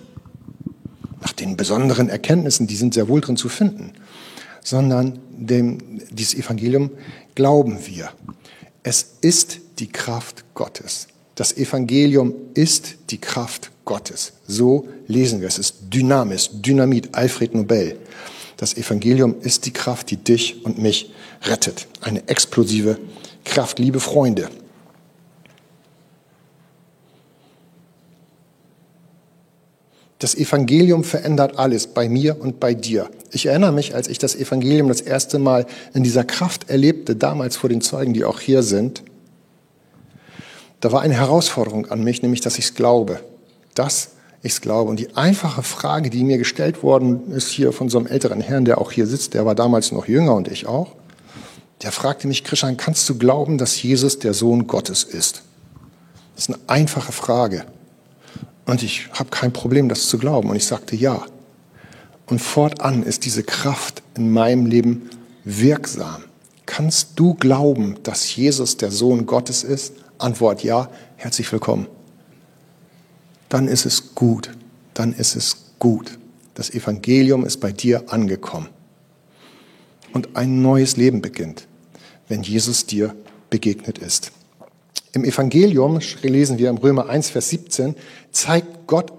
nach 1.21 1.33
den 1.33 1.57
besonderen 1.57 2.09
Erkenntnissen, 2.09 2.69
die 2.69 2.77
sind 2.77 2.95
sehr 2.95 3.09
wohl 3.09 3.21
drin 3.21 3.37
zu 3.37 3.49
finden, 3.49 3.93
sondern 4.63 5.19
dem, 5.37 5.79
dieses 6.11 6.35
Evangelium 6.35 6.91
glauben 7.35 7.79
wir. 7.87 8.11
Es 8.85 9.17
ist 9.21 9.59
die 9.81 9.89
Kraft 9.89 10.45
Gottes. 10.55 11.09
Das 11.41 11.57
Evangelium 11.57 12.35
ist 12.53 12.97
die 13.09 13.17
Kraft 13.17 13.71
Gottes. 13.87 14.35
So 14.47 14.87
lesen 15.07 15.41
wir 15.41 15.49
es. 15.49 15.57
Es 15.57 15.71
ist 15.71 15.77
Dynamis, 15.89 16.51
Dynamit, 16.53 17.15
Alfred 17.15 17.55
Nobel. 17.55 17.97
Das 18.59 18.77
Evangelium 18.77 19.37
ist 19.41 19.65
die 19.65 19.71
Kraft, 19.71 20.11
die 20.11 20.19
dich 20.19 20.63
und 20.67 20.79
mich 20.79 21.15
rettet. 21.45 21.87
Eine 22.03 22.29
explosive 22.29 22.99
Kraft, 23.47 23.79
liebe 23.79 24.01
Freunde. 24.01 24.51
Das 30.19 30.35
Evangelium 30.35 31.05
verändert 31.05 31.59
alles 31.59 31.87
bei 31.87 32.11
mir 32.11 32.39
und 32.39 32.61
bei 32.61 32.75
dir. 32.75 33.09
Ich 33.33 33.47
erinnere 33.47 33.73
mich, 33.73 33.95
als 33.95 34.09
ich 34.09 34.19
das 34.19 34.37
Evangelium 34.37 34.89
das 34.89 35.01
erste 35.01 35.39
Mal 35.39 35.65
in 35.95 36.03
dieser 36.03 36.25
Kraft 36.25 36.69
erlebte, 36.69 37.17
damals 37.17 37.57
vor 37.57 37.71
den 37.71 37.81
Zeugen, 37.81 38.13
die 38.13 38.27
auch 38.27 38.41
hier 38.41 38.63
sind, 38.63 39.03
da 40.81 40.93
war 40.93 41.03
eine 41.03 41.15
Herausforderung 41.15 41.91
an 41.91 42.03
mich, 42.03 42.23
nämlich, 42.23 42.41
dass 42.41 42.59
ich 42.59 42.67
es 42.67 42.75
glaube. 42.75 43.21
Dass 43.75 44.13
ich 44.43 44.53
es 44.53 44.61
glaube. 44.61 44.91
Und 44.91 44.99
die 44.99 45.15
einfache 45.17 45.63
Frage, 45.63 46.11
die 46.11 46.25
mir 46.25 46.39
gestellt 46.39 46.83
worden 46.83 47.31
ist 47.33 47.49
hier 47.49 47.73
von 47.73 47.89
so 47.89 47.99
einem 47.99 48.07
älteren 48.07 48.41
Herrn, 48.41 48.65
der 48.65 48.79
auch 48.79 48.93
hier 48.93 49.07
sitzt, 49.07 49.35
der 49.35 49.45
war 49.45 49.55
damals 49.55 49.93
noch 49.93 50.09
jünger 50.09 50.35
und 50.35 50.49
ich 50.49 50.67
auch, 50.67 50.89
der 51.83 51.93
fragte 51.93 52.29
mich, 52.29 52.45
Christian, 52.45 52.77
kannst 52.77 53.09
du 53.09 53.17
glauben, 53.17 53.57
dass 53.57 53.83
Jesus 53.83 54.19
der 54.19 54.35
Sohn 54.35 54.67
Gottes 54.67 55.05
ist? 55.05 55.43
Das 56.35 56.49
ist 56.49 56.55
eine 56.55 56.59
einfache 56.69 57.13
Frage. 57.13 57.65
Und 58.67 58.83
ich 58.83 59.09
habe 59.13 59.31
kein 59.31 59.53
Problem, 59.53 59.89
das 59.89 60.09
zu 60.09 60.19
glauben. 60.19 60.51
Und 60.51 60.57
ich 60.57 60.67
sagte 60.67 60.95
ja. 60.95 61.23
Und 62.27 62.41
fortan 62.41 63.03
ist 63.03 63.25
diese 63.25 63.43
Kraft 63.43 64.03
in 64.17 64.31
meinem 64.31 64.67
Leben 64.67 65.11
wirksam. 65.45 66.25
Kannst 66.67 67.13
du 67.17 67.35
glauben, 67.35 67.97
dass 68.05 68.37
Jesus 68.37 68.77
der 68.77 68.91
Sohn 68.91 69.27
Gottes 69.27 69.65
ist? 69.65 69.95
Antwort 70.21 70.63
ja, 70.63 70.91
herzlich 71.17 71.51
willkommen. 71.53 71.87
Dann 73.49 73.69
ist 73.69 73.87
es 73.87 74.15
gut, 74.15 74.51
dann 74.95 75.13
ist 75.13 75.35
es 75.35 75.57
gut. 75.79 76.19
Das 76.55 76.71
Evangelium 76.71 77.45
ist 77.45 77.59
bei 77.59 77.73
dir 77.73 78.05
angekommen. 78.13 78.69
Und 80.13 80.37
ein 80.37 80.63
neues 80.63 80.97
Leben 80.97 81.23
beginnt, 81.23 81.67
wenn 82.29 82.43
Jesus 82.43 82.87
dir 82.87 83.15
begegnet 83.49 83.99
ist. 83.99 84.33
Im 85.13 85.25
Evangelium, 85.25 86.01
lesen 86.23 86.59
wir 86.59 86.71
im 86.71 86.77
Römer 86.77 87.09
1, 87.09 87.31
Vers 87.31 87.49
17, 87.49 87.97
zeigt 88.31 88.87
Gott 88.87 89.13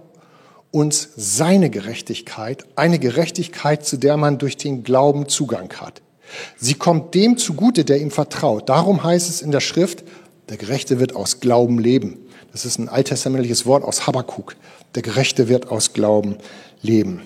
uns 0.71 1.09
seine 1.17 1.69
Gerechtigkeit, 1.69 2.65
eine 2.75 2.97
Gerechtigkeit, 2.99 3.85
zu 3.85 3.97
der 3.97 4.15
man 4.17 4.37
durch 4.37 4.55
den 4.55 4.83
Glauben 4.83 5.27
Zugang 5.27 5.73
hat. 5.73 6.01
Sie 6.57 6.75
kommt 6.75 7.13
dem 7.13 7.37
zugute, 7.37 7.83
der 7.83 7.99
ihm 7.99 8.11
vertraut. 8.11 8.69
Darum 8.69 9.03
heißt 9.03 9.29
es 9.29 9.41
in 9.41 9.51
der 9.51 9.59
Schrift, 9.59 10.03
der 10.49 10.57
Gerechte 10.57 10.99
wird 10.99 11.15
aus 11.15 11.39
Glauben 11.39 11.79
leben. 11.79 12.17
Das 12.51 12.65
ist 12.65 12.77
ein 12.77 12.89
alttestamentliches 12.89 13.65
Wort 13.65 13.83
aus 13.83 14.07
Habakkuk. 14.07 14.55
Der 14.95 15.01
Gerechte 15.01 15.47
wird 15.47 15.71
aus 15.71 15.93
Glauben 15.93 16.37
leben. 16.81 17.21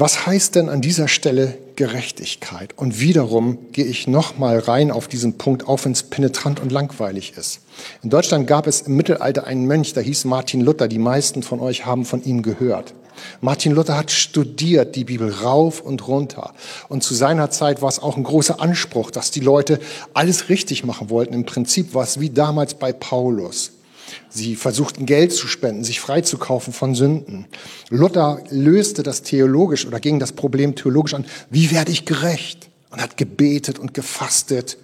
Was 0.00 0.26
heißt 0.26 0.54
denn 0.54 0.68
an 0.68 0.80
dieser 0.80 1.08
Stelle 1.08 1.58
Gerechtigkeit? 1.74 2.72
Und 2.76 3.00
wiederum 3.00 3.72
gehe 3.72 3.84
ich 3.84 4.06
nochmal 4.06 4.60
rein 4.60 4.92
auf 4.92 5.08
diesen 5.08 5.38
Punkt, 5.38 5.66
auch 5.66 5.84
wenn 5.84 5.90
es 5.90 6.04
penetrant 6.04 6.60
und 6.60 6.70
langweilig 6.70 7.32
ist. 7.36 7.62
In 8.04 8.10
Deutschland 8.10 8.46
gab 8.46 8.68
es 8.68 8.82
im 8.82 8.94
Mittelalter 8.94 9.44
einen 9.48 9.66
Mönch, 9.66 9.94
der 9.94 10.04
hieß 10.04 10.24
Martin 10.26 10.60
Luther. 10.60 10.86
Die 10.86 11.00
meisten 11.00 11.42
von 11.42 11.58
euch 11.58 11.84
haben 11.84 12.04
von 12.04 12.22
ihm 12.22 12.42
gehört. 12.42 12.94
Martin 13.40 13.72
Luther 13.72 13.96
hat 13.96 14.10
studiert 14.10 14.96
die 14.96 15.04
Bibel 15.04 15.30
rauf 15.30 15.80
und 15.80 16.06
runter. 16.08 16.54
Und 16.88 17.02
zu 17.02 17.14
seiner 17.14 17.50
Zeit 17.50 17.82
war 17.82 17.88
es 17.88 17.98
auch 17.98 18.16
ein 18.16 18.24
großer 18.24 18.60
Anspruch, 18.60 19.10
dass 19.10 19.30
die 19.30 19.40
Leute 19.40 19.78
alles 20.14 20.48
richtig 20.48 20.84
machen 20.84 21.10
wollten. 21.10 21.34
Im 21.34 21.44
Prinzip 21.44 21.94
war 21.94 22.04
es 22.04 22.20
wie 22.20 22.30
damals 22.30 22.74
bei 22.74 22.92
Paulus. 22.92 23.72
Sie 24.30 24.56
versuchten 24.56 25.06
Geld 25.06 25.32
zu 25.32 25.46
spenden, 25.46 25.84
sich 25.84 26.00
freizukaufen 26.00 26.72
von 26.72 26.94
Sünden. 26.94 27.46
Luther 27.90 28.42
löste 28.50 29.02
das 29.02 29.22
theologisch 29.22 29.86
oder 29.86 30.00
ging 30.00 30.18
das 30.18 30.32
Problem 30.32 30.74
theologisch 30.74 31.14
an. 31.14 31.26
Wie 31.50 31.70
werde 31.70 31.92
ich 31.92 32.04
gerecht? 32.04 32.70
Und 32.90 33.02
hat 33.02 33.18
gebetet 33.18 33.78
und 33.78 33.92
gefastet 33.92 34.78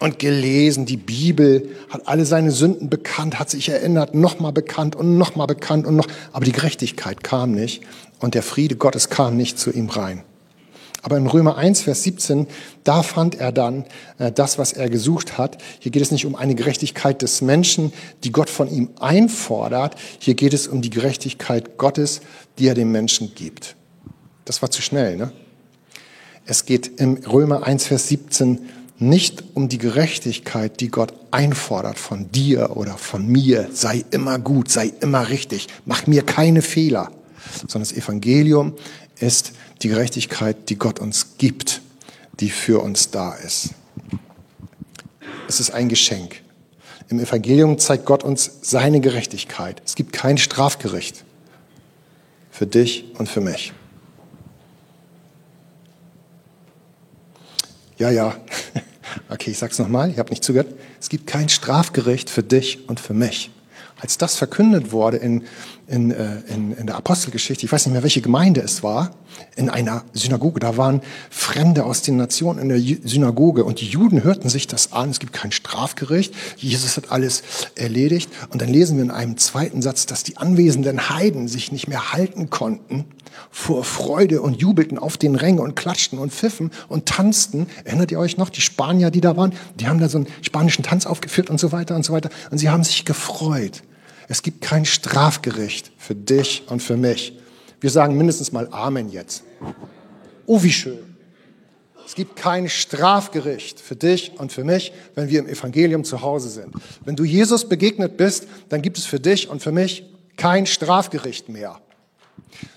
und 0.00 0.18
gelesen, 0.18 0.86
die 0.86 0.96
Bibel, 0.96 1.68
hat 1.90 2.08
alle 2.08 2.24
seine 2.24 2.50
Sünden 2.50 2.90
bekannt, 2.90 3.38
hat 3.38 3.50
sich 3.50 3.68
erinnert, 3.68 4.14
nochmal 4.14 4.52
bekannt 4.52 4.96
und 4.96 5.16
nochmal 5.18 5.46
bekannt 5.46 5.86
und 5.86 5.94
noch. 5.94 6.06
Aber 6.32 6.44
die 6.44 6.52
Gerechtigkeit 6.52 7.22
kam 7.22 7.52
nicht 7.52 7.82
und 8.18 8.34
der 8.34 8.42
Friede 8.42 8.76
Gottes 8.76 9.10
kam 9.10 9.36
nicht 9.36 9.58
zu 9.58 9.70
ihm 9.70 9.90
rein. 9.90 10.24
Aber 11.02 11.16
in 11.16 11.26
Römer 11.26 11.56
1, 11.56 11.82
Vers 11.82 12.02
17, 12.02 12.46
da 12.84 13.02
fand 13.02 13.34
er 13.34 13.52
dann 13.52 13.84
äh, 14.18 14.32
das, 14.32 14.58
was 14.58 14.72
er 14.72 14.90
gesucht 14.90 15.38
hat. 15.38 15.58
Hier 15.78 15.92
geht 15.92 16.02
es 16.02 16.10
nicht 16.10 16.26
um 16.26 16.34
eine 16.34 16.54
Gerechtigkeit 16.54 17.22
des 17.22 17.40
Menschen, 17.40 17.92
die 18.24 18.32
Gott 18.32 18.50
von 18.50 18.70
ihm 18.70 18.90
einfordert. 19.00 19.96
Hier 20.18 20.34
geht 20.34 20.52
es 20.52 20.66
um 20.68 20.82
die 20.82 20.90
Gerechtigkeit 20.90 21.78
Gottes, 21.78 22.20
die 22.58 22.68
er 22.68 22.74
dem 22.74 22.92
Menschen 22.92 23.34
gibt. 23.34 23.76
Das 24.44 24.60
war 24.60 24.70
zu 24.70 24.82
schnell, 24.82 25.16
ne? 25.16 25.32
Es 26.46 26.64
geht 26.64 27.00
im 27.00 27.16
Römer 27.18 27.62
1, 27.64 27.86
Vers 27.86 28.08
17 28.08 28.58
nicht 29.00 29.42
um 29.54 29.68
die 29.68 29.78
Gerechtigkeit, 29.78 30.80
die 30.80 30.88
Gott 30.88 31.14
einfordert 31.30 31.98
von 31.98 32.30
dir 32.30 32.76
oder 32.76 32.98
von 32.98 33.26
mir. 33.26 33.68
Sei 33.72 34.04
immer 34.10 34.38
gut, 34.38 34.70
sei 34.70 34.92
immer 35.00 35.30
richtig, 35.30 35.68
mach 35.86 36.06
mir 36.06 36.22
keine 36.22 36.62
Fehler. 36.62 37.10
Sondern 37.66 37.88
das 37.88 37.92
Evangelium 37.92 38.74
ist 39.18 39.52
die 39.82 39.88
Gerechtigkeit, 39.88 40.68
die 40.68 40.76
Gott 40.76 41.00
uns 41.00 41.38
gibt, 41.38 41.80
die 42.40 42.50
für 42.50 42.80
uns 42.80 43.10
da 43.10 43.34
ist. 43.34 43.70
Es 45.48 45.60
ist 45.60 45.70
ein 45.70 45.88
Geschenk. 45.88 46.42
Im 47.08 47.18
Evangelium 47.18 47.78
zeigt 47.78 48.04
Gott 48.04 48.22
uns 48.22 48.50
seine 48.62 49.00
Gerechtigkeit. 49.00 49.82
Es 49.84 49.94
gibt 49.94 50.12
kein 50.12 50.38
Strafgericht 50.38 51.24
für 52.50 52.66
dich 52.66 53.06
und 53.18 53.28
für 53.28 53.40
mich. 53.40 53.72
Ja, 57.98 58.10
ja. 58.10 58.36
Okay, 59.28 59.50
ich 59.50 59.58
sag's 59.58 59.78
nochmal, 59.78 60.10
ich 60.10 60.18
habe 60.18 60.30
nicht 60.30 60.44
zugehört. 60.44 60.72
Es 61.00 61.08
gibt 61.08 61.26
kein 61.26 61.48
Strafgericht 61.48 62.30
für 62.30 62.42
dich 62.42 62.88
und 62.88 63.00
für 63.00 63.14
mich. 63.14 63.50
Als 64.00 64.16
das 64.16 64.36
verkündet 64.36 64.92
wurde 64.92 65.18
in, 65.18 65.44
in, 65.86 66.10
äh, 66.10 66.40
in, 66.48 66.72
in 66.72 66.86
der 66.86 66.96
Apostelgeschichte, 66.96 67.66
ich 67.66 67.72
weiß 67.72 67.84
nicht 67.84 67.92
mehr, 67.92 68.02
welche 68.02 68.22
Gemeinde 68.22 68.62
es 68.62 68.82
war, 68.82 69.14
in 69.56 69.68
einer 69.68 70.04
Synagoge, 70.14 70.58
da 70.58 70.78
waren 70.78 71.02
Fremde 71.28 71.84
aus 71.84 72.00
den 72.00 72.16
Nationen 72.16 72.60
in 72.60 72.68
der 72.70 72.80
Synagoge 72.80 73.64
und 73.64 73.80
die 73.80 73.86
Juden 73.86 74.24
hörten 74.24 74.48
sich 74.48 74.66
das 74.66 74.92
an, 74.92 75.10
es 75.10 75.18
gibt 75.18 75.34
kein 75.34 75.52
Strafgericht, 75.52 76.34
Jesus 76.56 76.96
hat 76.96 77.12
alles 77.12 77.42
erledigt 77.74 78.30
und 78.50 78.62
dann 78.62 78.70
lesen 78.70 78.96
wir 78.96 79.04
in 79.04 79.10
einem 79.10 79.36
zweiten 79.36 79.82
Satz, 79.82 80.06
dass 80.06 80.24
die 80.24 80.38
anwesenden 80.38 81.10
Heiden 81.10 81.46
sich 81.46 81.70
nicht 81.70 81.86
mehr 81.86 82.12
halten 82.12 82.48
konnten 82.48 83.04
vor 83.50 83.84
Freude 83.84 84.42
und 84.42 84.60
jubelten 84.60 84.98
auf 84.98 85.16
den 85.16 85.34
Rängen 85.34 85.60
und 85.60 85.76
klatschten 85.76 86.18
und 86.18 86.32
pfiffen 86.32 86.70
und 86.88 87.06
tanzten. 87.06 87.66
Erinnert 87.84 88.10
ihr 88.10 88.18
euch 88.18 88.36
noch, 88.36 88.50
die 88.50 88.60
Spanier, 88.60 89.10
die 89.10 89.20
da 89.20 89.36
waren, 89.36 89.52
die 89.76 89.86
haben 89.86 90.00
da 90.00 90.08
so 90.08 90.18
einen 90.18 90.26
spanischen 90.42 90.84
Tanz 90.84 91.06
aufgeführt 91.06 91.50
und 91.50 91.58
so 91.58 91.72
weiter 91.72 91.96
und 91.96 92.04
so 92.04 92.12
weiter 92.12 92.30
und 92.50 92.58
sie 92.58 92.68
haben 92.68 92.84
sich 92.84 93.04
gefreut. 93.04 93.82
Es 94.28 94.42
gibt 94.42 94.60
kein 94.60 94.84
Strafgericht 94.84 95.90
für 95.98 96.14
dich 96.14 96.64
und 96.68 96.82
für 96.82 96.96
mich. 96.96 97.36
Wir 97.80 97.90
sagen 97.90 98.16
mindestens 98.16 98.52
mal 98.52 98.68
Amen 98.70 99.08
jetzt. 99.08 99.42
Oh, 100.46 100.62
wie 100.62 100.72
schön. 100.72 100.98
Es 102.10 102.16
gibt 102.16 102.34
kein 102.34 102.68
Strafgericht 102.68 103.78
für 103.78 103.94
dich 103.94 104.32
und 104.36 104.52
für 104.52 104.64
mich, 104.64 104.92
wenn 105.14 105.28
wir 105.28 105.38
im 105.38 105.46
Evangelium 105.46 106.02
zu 106.02 106.22
Hause 106.22 106.48
sind. 106.48 106.74
Wenn 107.04 107.14
du 107.14 107.24
Jesus 107.24 107.68
begegnet 107.68 108.16
bist, 108.16 108.48
dann 108.68 108.82
gibt 108.82 108.98
es 108.98 109.06
für 109.06 109.20
dich 109.20 109.48
und 109.48 109.62
für 109.62 109.70
mich 109.70 110.04
kein 110.36 110.66
Strafgericht 110.66 111.48
mehr. 111.48 111.80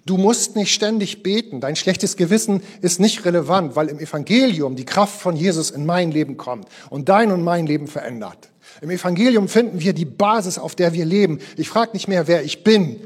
Du 0.06 0.18
musst 0.18 0.56
nicht 0.56 0.74
ständig 0.74 1.24
beten. 1.24 1.62
Dein 1.62 1.76
schlechtes 1.76 2.18
Gewissen 2.18 2.62
ist 2.82 3.00
nicht 3.00 3.24
relevant, 3.24 3.76
weil 3.76 3.88
im 3.88 4.00
Evangelium 4.00 4.76
die 4.76 4.86
Kraft 4.86 5.22
von 5.22 5.36
Jesus 5.36 5.72
in 5.72 5.86
mein 5.86 6.12
Leben 6.12 6.36
kommt 6.36 6.68
und 6.90 7.08
dein 7.08 7.32
und 7.32 7.44
mein 7.44 7.66
Leben 7.66 7.88
verändert. 7.88 8.50
Im 8.82 8.90
Evangelium 8.90 9.48
finden 9.48 9.80
wir 9.80 9.94
die 9.94 10.06
Basis, 10.06 10.58
auf 10.58 10.76
der 10.76 10.94
wir 10.94 11.06
leben. 11.06 11.40
Ich 11.56 11.70
frage 11.70 11.92
nicht 11.94 12.08
mehr, 12.08 12.28
wer 12.28 12.44
ich 12.44 12.64
bin, 12.64 13.00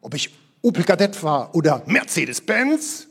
ob 0.00 0.14
ich 0.14 0.30
Opel 0.62 0.84
Kadett 0.84 1.22
war 1.22 1.54
oder 1.54 1.82
Mercedes-Benz, 1.86 3.08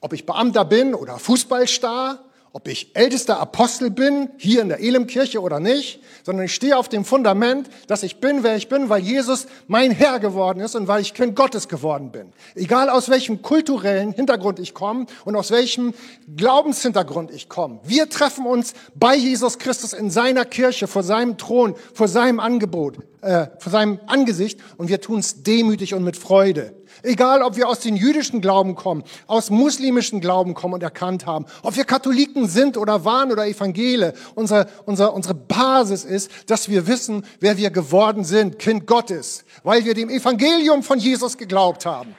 ob 0.00 0.12
ich 0.12 0.24
Beamter 0.24 0.64
bin 0.64 0.94
oder 0.94 1.18
Fußballstar, 1.18 2.24
ob 2.54 2.68
ich 2.68 2.94
ältester 2.94 3.40
Apostel 3.40 3.90
bin, 3.90 4.30
hier 4.38 4.62
in 4.62 4.68
der 4.68 4.78
Elemkirche 4.78 5.42
oder 5.42 5.58
nicht, 5.58 5.98
sondern 6.22 6.46
ich 6.46 6.54
stehe 6.54 6.78
auf 6.78 6.88
dem 6.88 7.04
Fundament, 7.04 7.68
dass 7.88 8.04
ich 8.04 8.20
bin, 8.20 8.44
wer 8.44 8.54
ich 8.54 8.68
bin, 8.68 8.88
weil 8.88 9.02
Jesus 9.02 9.48
mein 9.66 9.90
Herr 9.90 10.20
geworden 10.20 10.60
ist 10.60 10.76
und 10.76 10.86
weil 10.86 11.02
ich 11.02 11.14
Kind 11.14 11.34
Gottes 11.34 11.66
geworden 11.66 12.12
bin. 12.12 12.32
Egal 12.54 12.90
aus 12.90 13.08
welchem 13.08 13.42
kulturellen 13.42 14.12
Hintergrund 14.12 14.60
ich 14.60 14.72
komme 14.72 15.06
und 15.24 15.34
aus 15.34 15.50
welchem 15.50 15.94
Glaubenshintergrund 16.36 17.32
ich 17.32 17.48
komme. 17.48 17.80
Wir 17.82 18.08
treffen 18.08 18.46
uns 18.46 18.74
bei 18.94 19.16
Jesus 19.16 19.58
Christus 19.58 19.92
in 19.92 20.10
seiner 20.10 20.44
Kirche, 20.44 20.86
vor 20.86 21.02
seinem 21.02 21.36
Thron, 21.36 21.74
vor 21.92 22.06
seinem 22.06 22.38
Angebot, 22.38 22.98
äh, 23.22 23.48
vor 23.58 23.72
seinem 23.72 23.98
Angesicht 24.06 24.60
und 24.76 24.88
wir 24.88 25.00
tun 25.00 25.18
es 25.18 25.42
demütig 25.42 25.92
und 25.92 26.04
mit 26.04 26.16
Freude. 26.16 26.72
Egal, 27.02 27.42
ob 27.42 27.56
wir 27.56 27.68
aus 27.68 27.80
den 27.80 27.96
jüdischen 27.96 28.40
Glauben 28.40 28.74
kommen, 28.74 29.04
aus 29.26 29.50
muslimischen 29.50 30.20
Glauben 30.20 30.54
kommen 30.54 30.74
und 30.74 30.82
erkannt 30.82 31.26
haben, 31.26 31.46
ob 31.62 31.76
wir 31.76 31.84
Katholiken 31.84 32.48
sind 32.48 32.76
oder 32.76 33.04
waren 33.04 33.32
oder 33.32 33.46
Evangele, 33.46 34.14
unsere, 34.34 34.66
unsere, 34.86 35.12
unsere 35.12 35.34
Basis 35.34 36.04
ist, 36.04 36.30
dass 36.46 36.68
wir 36.68 36.86
wissen, 36.86 37.24
wer 37.40 37.56
wir 37.56 37.70
geworden 37.70 38.24
sind, 38.24 38.58
Kind 38.58 38.86
Gottes, 38.86 39.44
weil 39.62 39.84
wir 39.84 39.94
dem 39.94 40.10
Evangelium 40.10 40.82
von 40.82 40.98
Jesus 40.98 41.36
geglaubt 41.36 41.86
haben. 41.86 42.14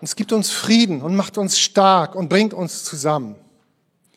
Und 0.00 0.06
es 0.06 0.16
gibt 0.16 0.32
uns 0.32 0.50
Frieden 0.50 1.02
und 1.02 1.14
macht 1.14 1.36
uns 1.36 1.58
stark 1.58 2.14
und 2.14 2.28
bringt 2.28 2.54
uns 2.54 2.84
zusammen. 2.84 3.36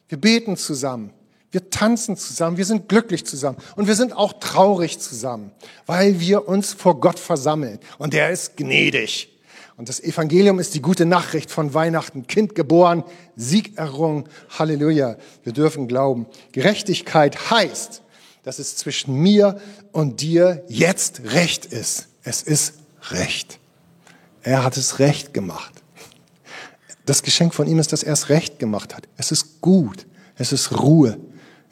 Wir 0.08 0.18
beten 0.18 0.56
zusammen. 0.56 1.14
Wir 1.54 1.70
tanzen 1.70 2.18
zusammen, 2.18 2.58
wir 2.58 2.66
sind 2.66 2.90
glücklich 2.90 3.28
zusammen 3.28 3.60
und 3.76 3.86
wir 3.86 3.94
sind 3.94 4.12
auch 4.12 4.34
traurig 4.34 4.98
zusammen, 4.98 5.52
weil 5.86 6.20
wir 6.20 6.48
uns 6.48 6.74
vor 6.74 7.00
Gott 7.00 7.20
versammeln 7.20 7.78
und 8.00 8.16
er 8.16 8.32
ist 8.32 8.58
gnädig. 8.58 9.30
Und 9.78 9.88
das 9.88 10.00
Evangelium 10.00 10.58
ist 10.58 10.74
die 10.74 10.82
gute 10.82 11.06
Nachricht 11.06 11.52
von 11.52 11.76
Weihnachten. 11.76 12.26
Kind 12.26 12.56
geboren, 12.56 13.04
Sieg 13.36 13.78
errungen. 13.78 14.26
Halleluja. 14.58 15.18
Wir 15.44 15.54
dürfen 15.54 15.88
glauben. 15.88 16.26
Gerechtigkeit 16.54 17.52
heißt, 17.52 18.02
dass 18.42 18.58
es 18.58 18.76
zwischen 18.76 19.16
mir 19.16 19.60
und 19.92 20.22
dir 20.22 20.64
jetzt 20.68 21.22
Recht 21.24 21.68
ist. 21.68 22.08
Es 22.24 22.42
ist 22.42 22.80
Recht. 23.12 23.60
Er 24.42 24.64
hat 24.64 24.76
es 24.76 24.98
recht 25.00 25.36
gemacht. 25.36 25.74
Das 27.06 27.22
Geschenk 27.22 27.54
von 27.54 27.68
ihm 27.68 27.78
ist, 27.78 27.94
dass 27.94 28.02
er 28.02 28.14
es 28.14 28.30
recht 28.30 28.58
gemacht 28.58 28.96
hat. 28.96 29.08
Es 29.18 29.32
ist 29.32 29.62
gut. 29.62 30.08
Es 30.36 30.52
ist 30.52 30.80
Ruhe. 30.80 31.20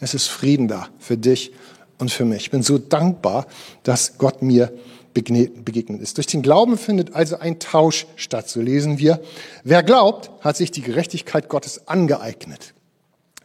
Es 0.01 0.13
ist 0.13 0.27
Frieden 0.27 0.67
da 0.67 0.89
für 0.99 1.15
dich 1.15 1.53
und 1.99 2.11
für 2.11 2.25
mich. 2.25 2.41
Ich 2.41 2.51
bin 2.51 2.63
so 2.63 2.77
dankbar, 2.77 3.47
dass 3.83 4.17
Gott 4.17 4.41
mir 4.41 4.73
begegnet 5.13 6.01
ist. 6.01 6.17
Durch 6.17 6.27
den 6.27 6.41
Glauben 6.41 6.77
findet 6.77 7.13
also 7.13 7.37
ein 7.37 7.59
Tausch 7.59 8.07
statt, 8.15 8.49
so 8.49 8.61
lesen 8.61 8.97
wir. 8.97 9.21
Wer 9.63 9.83
glaubt, 9.83 10.31
hat 10.41 10.57
sich 10.57 10.71
die 10.71 10.81
Gerechtigkeit 10.81 11.49
Gottes 11.49 11.87
angeeignet. 11.87 12.73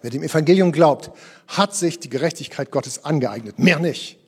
Wer 0.01 0.11
dem 0.11 0.23
Evangelium 0.23 0.73
glaubt, 0.73 1.11
hat 1.49 1.75
sich 1.75 1.99
die 1.99 2.09
Gerechtigkeit 2.09 2.71
Gottes 2.71 3.05
angeeignet. 3.05 3.59
Mehr 3.59 3.79
nicht. 3.79 4.19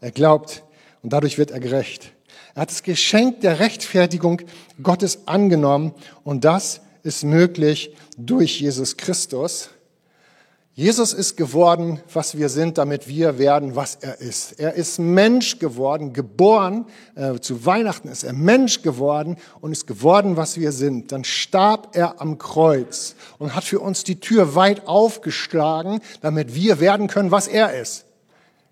Er 0.00 0.10
glaubt 0.10 0.64
und 1.02 1.12
dadurch 1.12 1.38
wird 1.38 1.50
er 1.50 1.60
gerecht. 1.60 2.12
Er 2.54 2.62
hat 2.62 2.70
das 2.70 2.82
Geschenk 2.82 3.40
der 3.40 3.60
Rechtfertigung 3.60 4.42
Gottes 4.82 5.26
angenommen 5.26 5.94
und 6.24 6.44
das 6.44 6.80
ist 7.02 7.24
möglich 7.24 7.94
durch 8.18 8.60
Jesus 8.60 8.96
Christus. 8.96 9.70
Jesus 10.76 11.12
ist 11.12 11.36
geworden, 11.36 12.00
was 12.12 12.36
wir 12.36 12.48
sind, 12.48 12.78
damit 12.78 13.06
wir 13.06 13.38
werden, 13.38 13.76
was 13.76 13.94
er 13.94 14.20
ist. 14.20 14.58
Er 14.58 14.74
ist 14.74 14.98
Mensch 14.98 15.60
geworden, 15.60 16.12
geboren. 16.12 16.86
Äh, 17.14 17.38
zu 17.38 17.64
Weihnachten 17.64 18.08
ist 18.08 18.24
er 18.24 18.32
Mensch 18.32 18.82
geworden 18.82 19.36
und 19.60 19.70
ist 19.70 19.86
geworden, 19.86 20.36
was 20.36 20.58
wir 20.58 20.72
sind. 20.72 21.12
Dann 21.12 21.22
starb 21.22 21.94
er 21.94 22.20
am 22.20 22.38
Kreuz 22.38 23.14
und 23.38 23.54
hat 23.54 23.62
für 23.62 23.78
uns 23.78 24.02
die 24.02 24.18
Tür 24.18 24.56
weit 24.56 24.88
aufgeschlagen, 24.88 26.00
damit 26.22 26.56
wir 26.56 26.80
werden 26.80 27.06
können, 27.06 27.30
was 27.30 27.46
er 27.46 27.80
ist. 27.80 28.04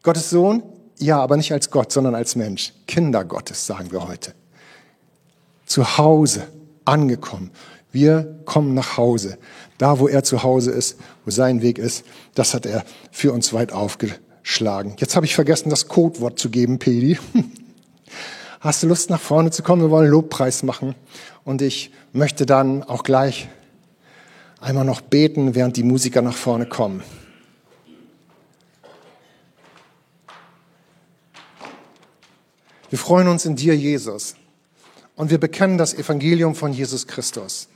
Gottes 0.03 0.28
Sohn? 0.28 0.64
Ja, 0.98 1.20
aber 1.20 1.36
nicht 1.36 1.53
als 1.53 1.70
Gott, 1.70 1.92
sondern 1.92 2.16
als 2.16 2.34
Mensch. 2.34 2.72
Kinder 2.88 3.24
Gottes, 3.24 3.64
sagen 3.64 3.92
wir 3.92 4.09
heute. 4.09 4.34
Zu 5.66 5.98
Hause 5.98 6.48
angekommen. 6.84 7.53
Wir 7.92 8.40
kommen 8.46 8.72
nach 8.72 8.96
Hause. 8.96 9.38
Da, 9.79 9.99
wo 9.99 10.09
er 10.09 10.23
zu 10.23 10.43
Hause 10.43 10.70
ist, 10.70 10.99
wo 11.25 11.31
sein 11.31 11.62
Weg 11.62 11.79
ist, 11.79 12.05
das 12.35 12.55
hat 12.55 12.66
er 12.66 12.85
für 13.11 13.33
uns 13.33 13.53
weit 13.53 13.73
aufgeschlagen. 13.73 14.95
Jetzt 14.99 15.16
habe 15.16 15.27
ich 15.27 15.35
vergessen, 15.35 15.70
das 15.70 15.89
Codewort 15.89 16.39
zu 16.39 16.51
geben, 16.51 16.79
Pedi. 16.79 17.18
Hast 18.61 18.83
du 18.83 18.87
Lust, 18.87 19.11
nach 19.11 19.20
vorne 19.20 19.51
zu 19.51 19.64
kommen? 19.64 19.83
Wir 19.83 19.91
wollen 19.91 20.09
Lobpreis 20.09 20.62
machen. 20.62 20.95
Und 21.45 21.62
ich 21.62 21.91
möchte 22.12 22.47
dann 22.47 22.85
auch 22.85 23.03
gleich 23.03 23.49
einmal 24.61 24.85
noch 24.85 25.01
beten, 25.01 25.57
während 25.57 25.77
die 25.77 25.83
Musiker 25.83 26.23
nach 26.23 26.37
vorne 26.37 26.66
kommen. 26.66 27.03
Wir 32.89 32.99
freuen 32.99 33.27
uns 33.27 33.47
in 33.47 33.57
dir, 33.57 33.75
Jesus. 33.75 34.37
Und 35.16 35.31
wir 35.31 35.39
bekennen 35.39 35.79
das 35.79 35.95
Evangelium 35.95 36.55
von 36.55 36.73
Jesus 36.73 37.07
Christus. 37.07 37.68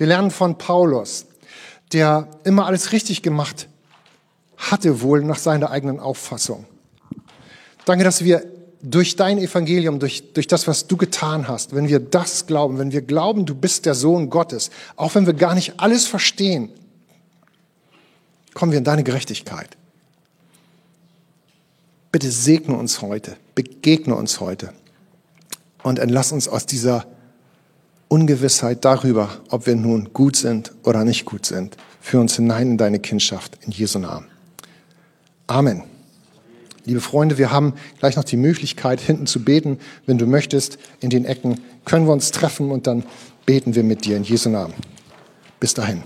Wir 0.00 0.06
lernen 0.06 0.30
von 0.30 0.56
Paulus, 0.56 1.26
der 1.92 2.26
immer 2.44 2.64
alles 2.64 2.92
richtig 2.92 3.20
gemacht 3.20 3.68
hatte 4.56 5.02
wohl 5.02 5.22
nach 5.22 5.36
seiner 5.36 5.70
eigenen 5.70 6.00
Auffassung. 6.00 6.64
Danke, 7.84 8.02
dass 8.02 8.24
wir 8.24 8.42
durch 8.80 9.16
dein 9.16 9.36
Evangelium, 9.36 9.98
durch, 9.98 10.32
durch 10.32 10.46
das, 10.46 10.66
was 10.66 10.86
du 10.86 10.96
getan 10.96 11.48
hast, 11.48 11.74
wenn 11.74 11.88
wir 11.88 12.00
das 12.00 12.46
glauben, 12.46 12.78
wenn 12.78 12.92
wir 12.92 13.02
glauben, 13.02 13.44
du 13.44 13.54
bist 13.54 13.84
der 13.84 13.94
Sohn 13.94 14.30
Gottes, 14.30 14.70
auch 14.96 15.14
wenn 15.16 15.26
wir 15.26 15.34
gar 15.34 15.54
nicht 15.54 15.74
alles 15.76 16.06
verstehen, 16.06 16.70
kommen 18.54 18.72
wir 18.72 18.78
in 18.78 18.84
deine 18.84 19.04
Gerechtigkeit. 19.04 19.76
Bitte 22.10 22.30
segne 22.30 22.74
uns 22.74 23.02
heute, 23.02 23.36
begegne 23.54 24.14
uns 24.14 24.40
heute 24.40 24.72
und 25.82 25.98
entlass 25.98 26.32
uns 26.32 26.48
aus 26.48 26.64
dieser 26.64 27.06
Ungewissheit 28.10 28.84
darüber, 28.84 29.30
ob 29.50 29.66
wir 29.66 29.76
nun 29.76 30.12
gut 30.12 30.34
sind 30.34 30.72
oder 30.82 31.04
nicht 31.04 31.24
gut 31.24 31.46
sind. 31.46 31.76
Führ 32.00 32.20
uns 32.20 32.34
hinein 32.34 32.72
in 32.72 32.76
deine 32.76 32.98
Kindschaft 32.98 33.56
in 33.64 33.70
Jesu 33.70 34.00
Namen. 34.00 34.26
Amen. 35.46 35.84
Liebe 36.84 37.00
Freunde, 37.00 37.38
wir 37.38 37.52
haben 37.52 37.74
gleich 38.00 38.16
noch 38.16 38.24
die 38.24 38.36
Möglichkeit, 38.36 39.00
hinten 39.00 39.28
zu 39.28 39.44
beten. 39.44 39.78
Wenn 40.06 40.18
du 40.18 40.26
möchtest, 40.26 40.78
in 40.98 41.10
den 41.10 41.24
Ecken 41.24 41.60
können 41.84 42.06
wir 42.06 42.12
uns 42.12 42.32
treffen 42.32 42.72
und 42.72 42.88
dann 42.88 43.04
beten 43.46 43.76
wir 43.76 43.84
mit 43.84 44.04
dir 44.04 44.16
in 44.16 44.24
Jesu 44.24 44.48
Namen. 44.48 44.74
Bis 45.60 45.74
dahin. 45.74 46.02